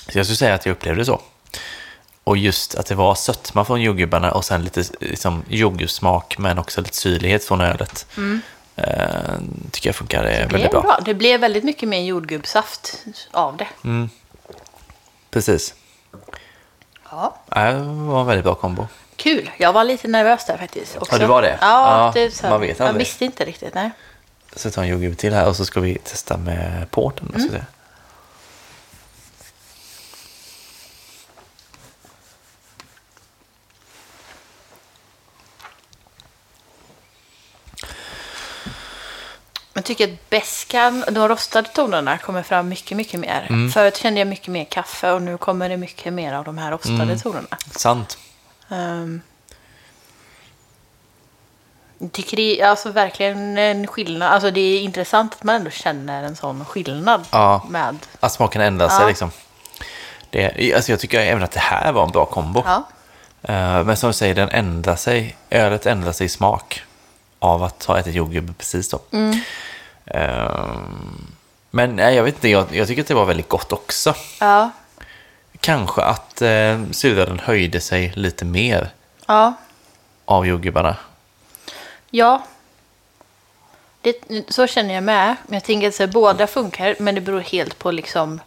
[0.09, 1.21] Så jag skulle säga att jag upplevde det så.
[2.23, 6.81] Och just att det var sötma från jordgubbarna och sen lite liksom, jordgubbssmak men också
[6.81, 8.05] lite syrlighet från ölet.
[8.75, 8.85] Eh,
[9.71, 10.47] tycker jag funkar eh, Mm.
[10.49, 10.81] Väldigt bra.
[10.81, 10.99] bra.
[11.05, 13.67] Det blev väldigt mycket mer jordgubbssaft av det.
[15.31, 15.73] Precis.
[17.11, 17.35] Ja.
[17.49, 18.87] Ja, Det var en väldigt bra kombo.
[19.19, 19.51] Kul.
[19.57, 20.97] Jag var lite nervös där faktiskt.
[20.97, 21.15] Också.
[21.15, 21.57] Ja, du var det?
[21.61, 22.99] Ja, Ja, det så man vet aldrig.
[23.07, 23.73] visste inte riktigt.
[23.73, 23.91] Nej.
[24.55, 27.31] Så tar en jordgubb till här och så ska vi testa med porten.
[27.35, 27.61] Mm.
[39.73, 43.47] Jag tycker att beskan, de rostade tonerna kommer fram mycket, mycket mer.
[43.49, 43.71] Mm.
[43.71, 46.71] Förut kände jag mycket mer kaffe och nu kommer det mycket mer av de här
[46.71, 47.19] rostade Mm.
[47.19, 47.47] tonerna.
[47.71, 48.17] Sant.
[48.69, 49.21] Um,
[52.11, 54.31] tycker det är alltså verkligen en skillnad.
[54.33, 57.65] Alltså det är intressant att man ändå känner en sån skillnad Ja.
[57.69, 57.97] med.
[58.19, 59.07] Att smaken ändrar sig Ja.
[59.07, 59.31] liksom.
[60.29, 62.63] Det, alltså jag tycker även att det här var en bra kombo.
[62.65, 62.83] Ja,
[63.41, 65.35] Eh, men som du säger, den ändrar sig.
[65.49, 66.83] Ölet ändrar sig i smak
[67.39, 68.99] av att ha ätit jordgubb precis då.
[69.11, 69.39] Mm.
[70.05, 70.69] Eh,
[71.71, 74.13] men nej, jag vet inte, jag, jag tycker att det var väldigt gott också.
[74.39, 74.69] ja,
[75.61, 78.89] Kanske att eh, surölen höjde sig lite mer
[79.27, 79.53] ja.
[80.25, 80.95] av jordgubbarna.
[82.09, 82.43] ja.
[84.01, 84.15] Det,
[84.47, 85.35] så känner jag med.
[85.47, 88.39] Men jag tänker att så här, båda funkar, men det beror helt på liksom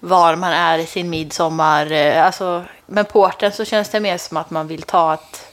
[0.00, 1.92] var man är i sin midsommar.
[1.92, 5.46] eh, Alltså, men porten så känns det mer som att man vill ta ett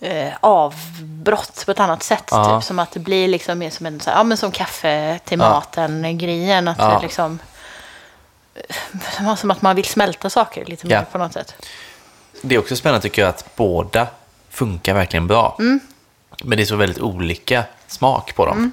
[0.00, 2.24] eh, avbrott på ett annat sätt.
[2.30, 2.60] Ja.
[2.60, 2.66] Typ.
[2.66, 5.38] Som att det blir liksom mer som en så här, ja, men som kaffe till
[5.40, 5.48] Ja.
[5.50, 6.68] maten-grejen.
[6.68, 6.88] Att Ja.
[6.96, 7.38] det liksom,
[9.36, 11.02] som att man vill smälta saker lite mer Ja.
[11.12, 11.54] på något sätt.
[12.42, 14.06] Det är också spännande tycker jag att båda
[14.50, 15.56] funkar verkligen bra.
[15.58, 15.80] Mm.
[16.44, 18.72] Men det är så väldigt olika smak på dem.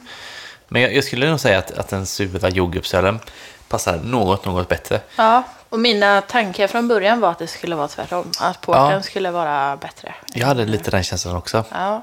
[0.68, 3.20] Men jag, jag skulle nog säga att, att den sura jordgubbsölen
[3.68, 5.00] passar något, något bättre.
[5.16, 8.32] Ja, och mina tankar från början var att det skulle vara tvärtom.
[8.40, 9.02] Att porten Ja.
[9.02, 10.16] skulle vara bättre.
[10.34, 11.64] Jag hade lite den känslan också.
[11.72, 12.02] Ja,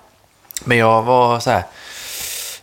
[0.65, 1.65] Men jag var så här,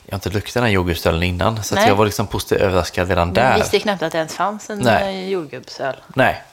[0.10, 1.64] jag har inte luktat den här jordgubbsölen innan.
[1.64, 3.58] Så att jag var liksom positivt överraskad redan jag där.
[3.58, 5.04] visste knappt att det ens fanns en Nej.
[5.04, 5.30] Nej.
[5.30, 5.96] jordgubbsöl.
[6.14, 6.44] Nej.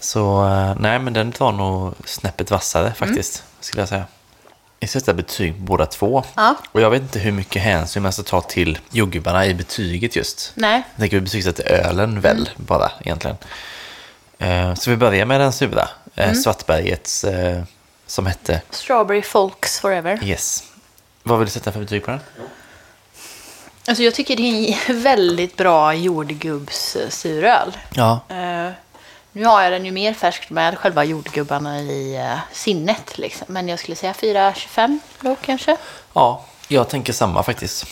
[0.00, 4.04] Så eh, nej, men den var nog snäppet vassare faktiskt, skulle jag säga.
[4.80, 6.24] Jag sätter betyg på båda två.
[6.34, 6.54] Ja.
[6.72, 10.52] Och jag vet inte hur mycket hänsyn man ska ta till jordgubbarna i betyget just.
[10.54, 13.36] Nej, Jag tänker vi betygsätter ölen väl bara egentligen.
[14.38, 15.88] Eh, Så vi börjar med den sura.
[16.14, 17.62] eh, Svartbergets eh,
[18.06, 20.24] som hette Strawberry Folks Forever.
[20.24, 20.62] Yes.
[21.22, 22.20] Vad vill du sätta för betyg på den?
[23.88, 27.76] Alltså jag tycker det är en väldigt bra jordgubbssuröl.
[27.94, 28.20] Ja.
[28.28, 28.70] Eh,
[29.32, 33.18] nu har jag den ju mer färskt med själva jordgubbarna i uh, sinnet.
[33.18, 33.46] Liksom.
[33.48, 35.76] Men jag skulle säga 4,25 då kanske.
[36.12, 37.86] Ja, jag tänker samma faktiskt.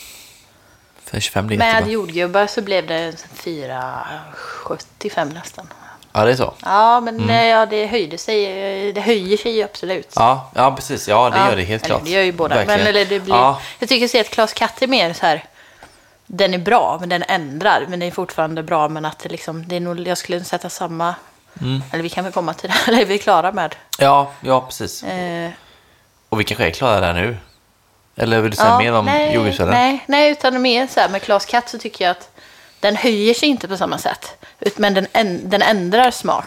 [1.05, 1.92] För 25 blir Med jättebra.
[1.92, 5.68] jordgubbar så blev det 4,75 nästan.
[6.12, 6.55] Ja, det är så.
[6.62, 8.92] Ja, men eh, ja, det höjde sig.
[8.92, 10.12] Det höjer sig ju absolut.
[10.16, 11.09] Ja, ja precis.
[11.09, 12.05] Ja, det Ja, gör det helt eller klart.
[12.05, 12.55] Det gör ju båda.
[12.55, 12.80] Verkligen.
[12.80, 15.45] Men, eller det blir, Ja, Jag tycker se att Klas Katt är mer så här.
[16.27, 17.81] Den är bra, men den ändrar.
[17.81, 18.89] Men den är fortfarande bra.
[18.89, 21.14] Men att det liksom, det är nog, jag skulle sätta samma.
[21.61, 21.83] Mm.
[21.93, 22.77] Eller vi kan väl komma till det.
[22.93, 23.75] Eller är vi klara med?
[23.99, 25.03] ja, ja, precis.
[25.03, 25.51] Eh,
[26.29, 27.37] Och vi kanske är klara där nu.
[28.16, 29.72] Eller vill du säga ja, mer om nej, jordgubbsölen?
[29.75, 32.31] nej, nej, utan mer så här med Klas Katt så tycker jag att
[32.81, 34.45] Den höjer sig inte på samma sätt.
[34.77, 36.45] Men den, änd- den ändrar smak.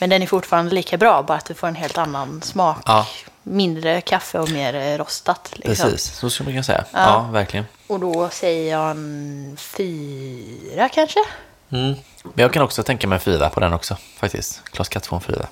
[0.00, 2.76] Men den är fortfarande lika bra, bara att du får en helt annan smak.
[2.86, 3.06] Ja.
[3.48, 5.52] Mindre kaffe och mer eh, rostat.
[5.52, 5.90] Liksom.
[5.90, 6.84] Precis, så skulle man kunna säga.
[6.92, 7.66] Ja, verkligen.
[7.86, 11.20] Och då säger jag en fyra kanske?
[11.68, 11.96] Men
[12.34, 14.64] jag kan också tänka mig fyra på den också, faktiskt.
[14.64, 15.46] Klas Katt får en fyra.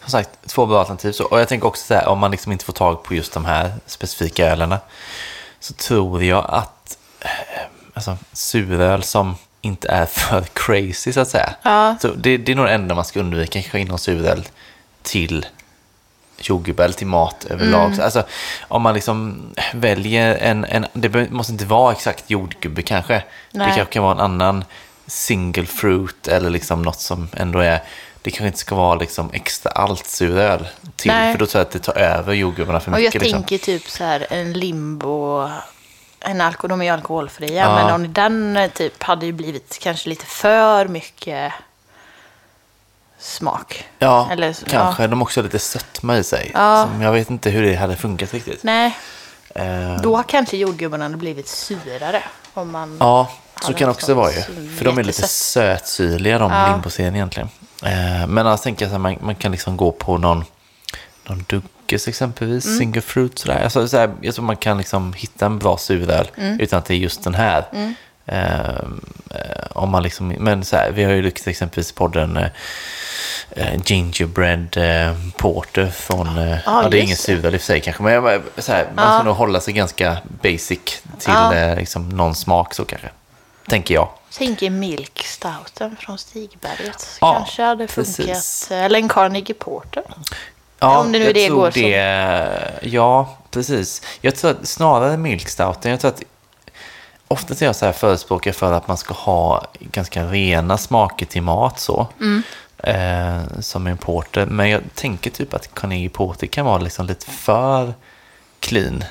[0.00, 1.12] Som sagt, två bra alternativ.
[1.12, 1.24] Så.
[1.24, 3.44] Och jag tänker också så här, om man liksom inte får tag på just de
[3.44, 4.80] här specifika ölerna,
[5.60, 7.30] så tror jag att eh,
[7.94, 11.54] alltså, suröl som inte är för crazy, så att säga.
[11.62, 11.96] Ja.
[12.00, 14.48] Så det, det är nog det enda man ska undvika, kanske inom suröl
[15.02, 15.46] till
[16.48, 17.84] jordgubbe eller till mat överlag.
[17.84, 17.96] Mm.
[17.96, 18.22] Så Alltså,
[18.68, 23.14] om man liksom väljer en, en, det måste inte vara exakt jordgubbe kanske.
[23.14, 23.24] Det
[23.58, 23.66] Nej.
[23.76, 24.64] kanske kan vara en annan
[25.06, 27.82] single fruit eller liksom något som ändå är,
[28.22, 31.32] det kanske inte ska vara liksom extra allt suröl till, Nej.
[31.32, 33.22] för då tror jag att det tar över jordgubbarna för Och jag mycket.
[33.22, 33.42] Liksom.
[33.42, 35.48] tänker typ så här en limbo,
[36.20, 37.74] en alkohol, de är ju alkoholfria, Ja.
[37.74, 41.52] men om den eh, typ hade ju blivit kanske lite för mycket
[43.22, 43.84] smak.
[43.98, 45.06] Ja, Eller så- kanske.
[45.06, 46.50] De har också lite sötma i sig.
[46.54, 46.88] Ja.
[46.92, 48.62] Som jag vet inte hur det hade funkat riktigt.
[48.62, 48.96] Nej,
[49.54, 52.22] Eh, då kanske jordgubbarna blivit surare.
[52.54, 52.96] Om man...
[53.00, 53.30] Ja,
[53.62, 54.40] så kan det också vara ju.
[54.78, 56.72] För de är lite sötsyrliga de Ja.
[56.72, 57.48] limboserien egentligen.
[57.84, 60.44] Eh, men jag tänker att man, man kan liksom gå på någon,
[61.28, 62.78] någon Dugges exempelvis, Mm.
[62.78, 63.64] single fruit sådär.
[63.64, 66.60] Alltså, så här, jag tror man kan liksom hitta en bra suröl Mm.
[66.60, 67.68] utan att det är just den här.
[67.72, 67.90] Eh,
[69.70, 72.46] om man liksom, men så här, vi har ju lyckats exempelvis podden eh,
[73.50, 78.42] eh, gingerbread eh, porter från, eh, ja, det är ingen suröl i sig kanske, men
[78.58, 81.54] så här, man ska nog hålla sig ganska basic till Ja.
[81.54, 83.08] eh, liksom, någon smak så kanske.
[83.68, 84.08] Tänker jag.
[84.38, 87.06] Tänker milk stouten från Stigberget.
[87.20, 88.16] Ja, kanske hade funkat.
[88.16, 88.70] precis.
[88.70, 90.02] Eller en Carnegie Porter.
[90.78, 94.02] Ja, Om det nu jag det tror går det, Ja, precis.
[94.20, 96.22] Jag tror att snarare milkstouten, jag tror att
[97.32, 101.42] ofta är jag så här förespråkare för att man ska ha ganska rena smaker till
[101.42, 102.06] mat så.
[102.20, 102.42] Mm.
[102.78, 104.46] Eh, som en porter.
[104.46, 107.94] Men jag tänker typ att Carnegie Porter kan vara liksom lite för
[108.60, 109.04] clean.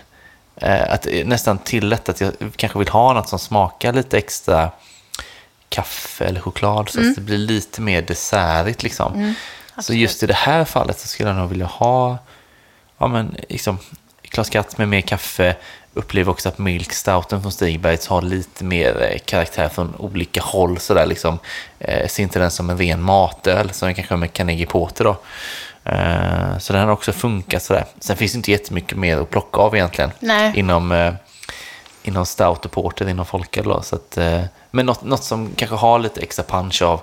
[0.55, 4.17] Eh, att är nästan till lätt att jag kanske vill ha något som smakar lite
[4.17, 4.72] extra
[5.69, 9.36] kaffe eller choklad så att det blir lite mer dessertigt liksom.
[9.80, 12.17] så just i det här fallet så skulle jag nog vilja ha
[13.01, 13.78] ja, men, liksom,
[14.22, 15.55] Klas Katt med mer kaffe.
[15.93, 20.79] Upplever också att Milk Stouten från Stigbergs har lite mer eh, karaktär från olika håll.
[20.79, 21.39] Sådär, liksom.
[21.79, 25.03] eh, ser inte den som en ren matöl som den kanske med Carnegie Porter.
[25.03, 25.17] Då.
[25.91, 27.85] Eh, så den har också funkat sådär.
[27.99, 30.11] Sen finns det inte jättemycket mer att plocka av egentligen.
[30.19, 30.53] Nej.
[30.55, 31.13] Inom, eh,
[32.03, 33.65] inom Stout och Porter, inom folköl.
[33.65, 33.81] Då.
[33.81, 37.01] Så att, eh, men något, något som kanske har lite extra punch av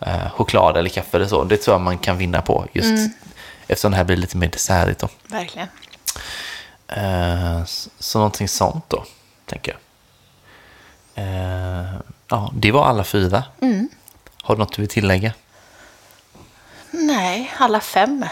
[0.00, 1.44] eh, choklad eller kaffe eller så.
[1.44, 2.66] Det tror jag man kan vinna på.
[2.72, 3.10] Just
[3.66, 4.98] eftersom det här blir lite mer dessertigt.
[4.98, 5.08] Då.
[5.26, 5.68] Verkligen.
[6.88, 7.64] Eh,
[7.98, 9.04] så någonting sånt då,
[9.46, 9.80] tänker jag.
[11.24, 11.84] Eh,
[12.28, 13.44] ja, det var alla fyra.
[14.42, 15.32] Har du något du vill tillägga?
[16.90, 18.24] Nej, alla fem.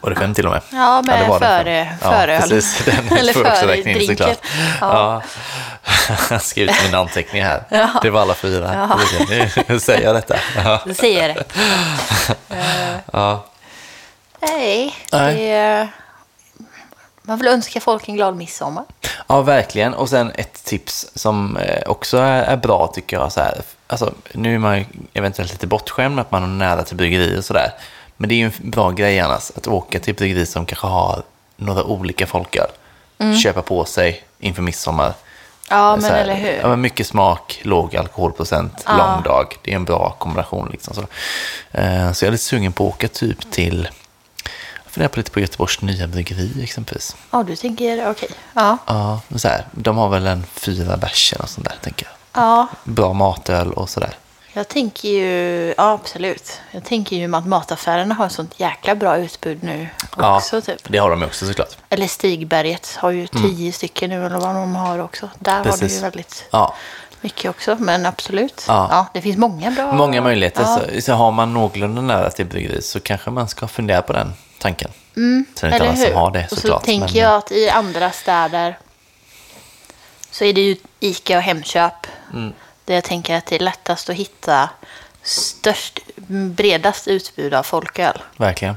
[0.00, 0.62] Var det fem till och med?
[0.72, 2.84] Ja, med det var det före- före ja, precis.
[3.08, 4.38] Den Eller får också räkna in såklart.
[4.80, 5.22] Ja.
[6.30, 7.90] Jag skrev ut mina anteckningar här.
[8.02, 8.98] Det var alla fyra.
[9.68, 10.36] Nu säger jag detta.
[10.56, 10.82] Ja.
[10.86, 11.52] Det säger rätt.
[13.12, 13.44] Ja.
[14.40, 15.34] Nej, Nej.
[15.36, 15.88] det.
[17.28, 18.84] Man vill önska folk en glad midsommar.
[19.26, 19.94] Ja, verkligen.
[19.94, 23.32] Och sen ett tips som eh, också är, bra tycker jag.
[23.32, 26.82] Så här, alltså, nu är man ju eventuellt lite bortskämd med att man är nära
[26.82, 27.72] till bryggerier och sådär.
[28.16, 31.22] Men det är ju en bra grej annars att åka till bryggeri som kanske har
[31.56, 32.68] några olika folköl.
[33.42, 35.04] Köpa på sig inför midsommar.
[35.04, 35.16] Mm.
[35.70, 36.58] Ja, men här, eller hur?
[36.62, 38.96] Ja, men mycket smak, låg alkoholprocent, Ja.
[38.96, 39.56] lång dag.
[39.62, 40.68] Det är en bra kombination.
[40.72, 41.00] Liksom, så.
[41.78, 43.88] Eh, så jag är lite sugen på att åka typ till,
[44.88, 47.16] jag funderar på lite på Göteborgs nya bryggeri exempelvis.
[47.30, 48.28] Ja, du tänker, okej.
[48.54, 48.78] Ja.
[48.86, 52.42] Ja, men så här, de har väl en fyra bärsen och sånt där, tänker jag.
[52.44, 54.14] ja, Bra matöl och sådär.
[54.52, 56.60] jag tänker ju, ja absolut.
[56.70, 60.80] Jag tänker ju att mataffärerna har ett sånt jäkla bra utbud nu också typ.
[60.88, 61.76] det har de ju också såklart.
[61.88, 65.30] Eller Stigberget har ju tio stycken nu eller vad de har också.
[65.38, 65.96] Där har du Precis.
[65.96, 66.74] ju väldigt Ja,
[67.20, 68.64] mycket också, men absolut.
[68.68, 68.88] Ja.
[68.90, 69.06] Ja.
[69.14, 69.92] det finns många bra.
[69.92, 70.62] många möjligheter.
[70.62, 70.80] Ja.
[70.94, 74.32] Så, så har man någorlunda nära till bryggeri så kanske man ska fundera på den
[74.58, 74.90] tanken.
[75.16, 76.06] Mm, Sen är det inte alla hur?
[76.06, 76.84] som har det och så såklart.
[76.84, 78.78] tänker men- jag att i andra städer
[80.30, 82.06] så är det ju Ica och Hemköp.
[82.32, 82.52] Mm.
[82.84, 84.70] Där jag tänker att det är lättast att hitta
[85.22, 85.98] störst,
[86.56, 88.18] bredast utbud av folköl.
[88.36, 88.76] Verkligen.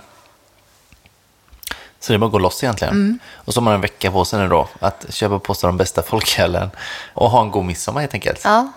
[1.99, 2.93] Så det är bara att gå loss egentligen.
[2.93, 3.19] Mm.
[3.35, 5.77] Och så har man en vecka på sig nu då att köpa på sig de
[5.77, 6.71] bästa folkölen
[7.13, 8.41] och ha en god midsommar helt enkelt.
[8.43, 8.71] Ja,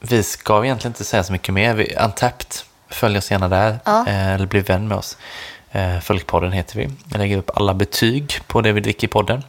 [0.00, 1.74] Vi ska egentligen inte säga så mycket mer.
[1.74, 2.46] Vi, Untapped,
[2.88, 3.78] följ oss gärna där.
[3.84, 4.06] Ja.
[4.08, 5.16] Eh, eller bli vän med oss.
[5.72, 6.90] Eh, Folkpodden heter vi.
[7.10, 9.42] Jag lägger upp alla betyg på det vi dricker i podden.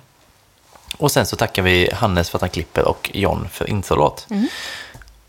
[0.98, 4.28] Och sen så tackar vi Hannes för att han klipper och John för introlåt.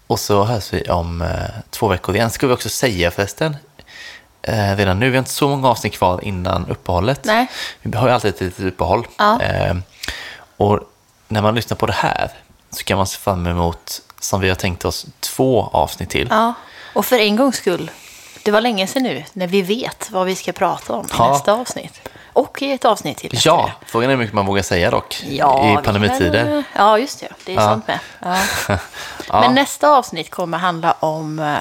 [0.07, 1.29] Och så hörs vi om eh,
[1.71, 2.31] två veckor igen.
[2.31, 3.57] Ska vi också säga förresten,
[4.43, 7.25] eh, redan nu, vi har inte så många avsnitt kvar innan uppehållet.
[7.25, 7.47] Nej.
[7.83, 9.07] Vi har ju alltid ett litet uppehåll.
[9.19, 9.41] Ja.
[9.43, 9.75] Eh,
[10.57, 10.81] och
[11.29, 12.31] när man lyssnar på det här
[12.71, 16.29] så kan man se fram emot, som vi har tänkt oss, två avsnitt till.
[16.31, 16.55] Ja,
[16.93, 17.91] och för en gångs skull,
[18.45, 21.33] det var länge sedan nu när vi vet vad vi ska prata om i Ja.
[21.33, 22.09] nästa avsnitt.
[22.33, 23.39] Och i ett avsnitt till.
[23.45, 23.87] Ja, det.
[23.91, 26.45] frågan är hur mycket man vågar säga dock Ja, i pandemitider.
[26.45, 27.29] kan- Ja, just det.
[27.47, 27.63] Det är Ja.
[27.63, 27.99] sant med.
[28.69, 28.79] Ja.
[29.41, 31.57] Men nästa avsnitt kommer handla om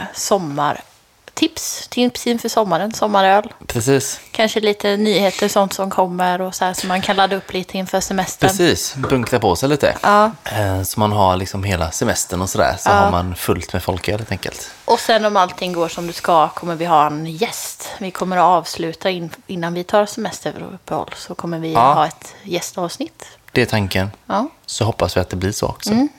[1.34, 3.54] Tips inför sommaren, sommaröl.
[3.68, 7.54] Precis, Kanske lite nyheter, sånt som kommer och så här så man kan ladda upp
[7.54, 8.50] lite inför semestern.
[8.50, 8.96] precis.
[8.96, 9.98] Bunkra på sig lite.
[10.04, 10.32] Ja.
[10.46, 12.76] Eh, Så man har liksom hela semestern och sådär.
[12.80, 12.94] Så Ja.
[12.94, 14.72] har man fullt med folköl helt enkelt.
[14.86, 17.90] Och sen om allting går som det ska kommer vi ha en gäst.
[17.98, 21.94] Vi kommer att avsluta in, innan vi tar semesteruppehåll så kommer vi Ja.
[21.94, 23.26] ha ett gästavsnitt.
[23.52, 24.12] Det är tanken.
[24.26, 24.50] Ja.
[24.66, 25.90] Så hoppas vi att det blir så också.
[25.92, 26.10] Mm.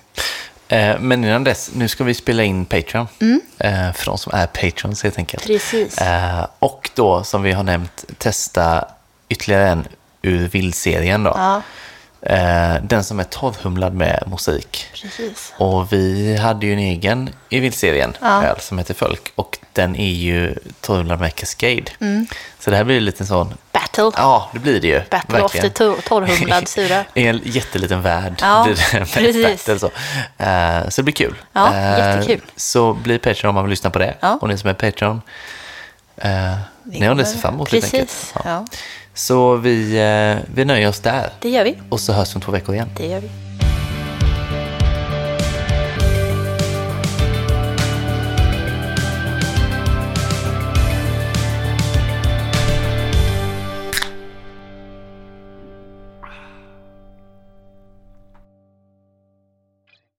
[0.68, 3.06] Eh, Men innan dess, nu ska vi spela in Patreon.
[3.20, 3.40] Mm.
[3.58, 5.46] Eh, För de som är Patrons helt enkelt.
[5.46, 5.98] Precis.
[5.98, 8.84] Eh, Och då, som vi har nämnt, testa
[9.28, 9.86] ytterligare en
[10.22, 11.32] ur vildserien då.
[11.36, 11.62] Ja,
[12.26, 14.86] Eh, Den som är torrhumlad med mosaik.
[15.02, 15.52] precis.
[15.56, 18.42] Och vi hade ju en egen i vildserien, Ja.
[18.44, 19.32] öl, som heter Folk.
[19.34, 21.84] Och den är ju torrhumlad med Cascade.
[22.58, 24.10] Så det här blir lite sån, Battle.
[24.16, 25.02] ja det blir det ju.
[25.10, 27.04] Battle of the tor- torrhumlad syra.
[27.14, 29.66] I en jätteliten värld Ja, blir det en precis.
[29.66, 29.90] battle så.
[30.44, 31.34] Eh, så det blir kul.
[31.52, 32.40] Ja, Eh, jättekul.
[32.56, 34.14] Så bli Patreon om man vill lyssna på det.
[34.20, 34.38] Ja.
[34.40, 35.22] Och ni som är Patreon,
[36.16, 36.30] eh,
[36.84, 37.70] ni har det fram emot.
[37.70, 38.32] Precis.
[38.34, 38.40] Ja.
[38.44, 38.64] Ja,
[39.14, 41.30] Så vi, eh, vi nöjer oss där.
[41.40, 41.74] det gör vi.
[41.88, 42.88] Och så hörs vi om två veckor igen.
[42.96, 43.43] Det gör vi.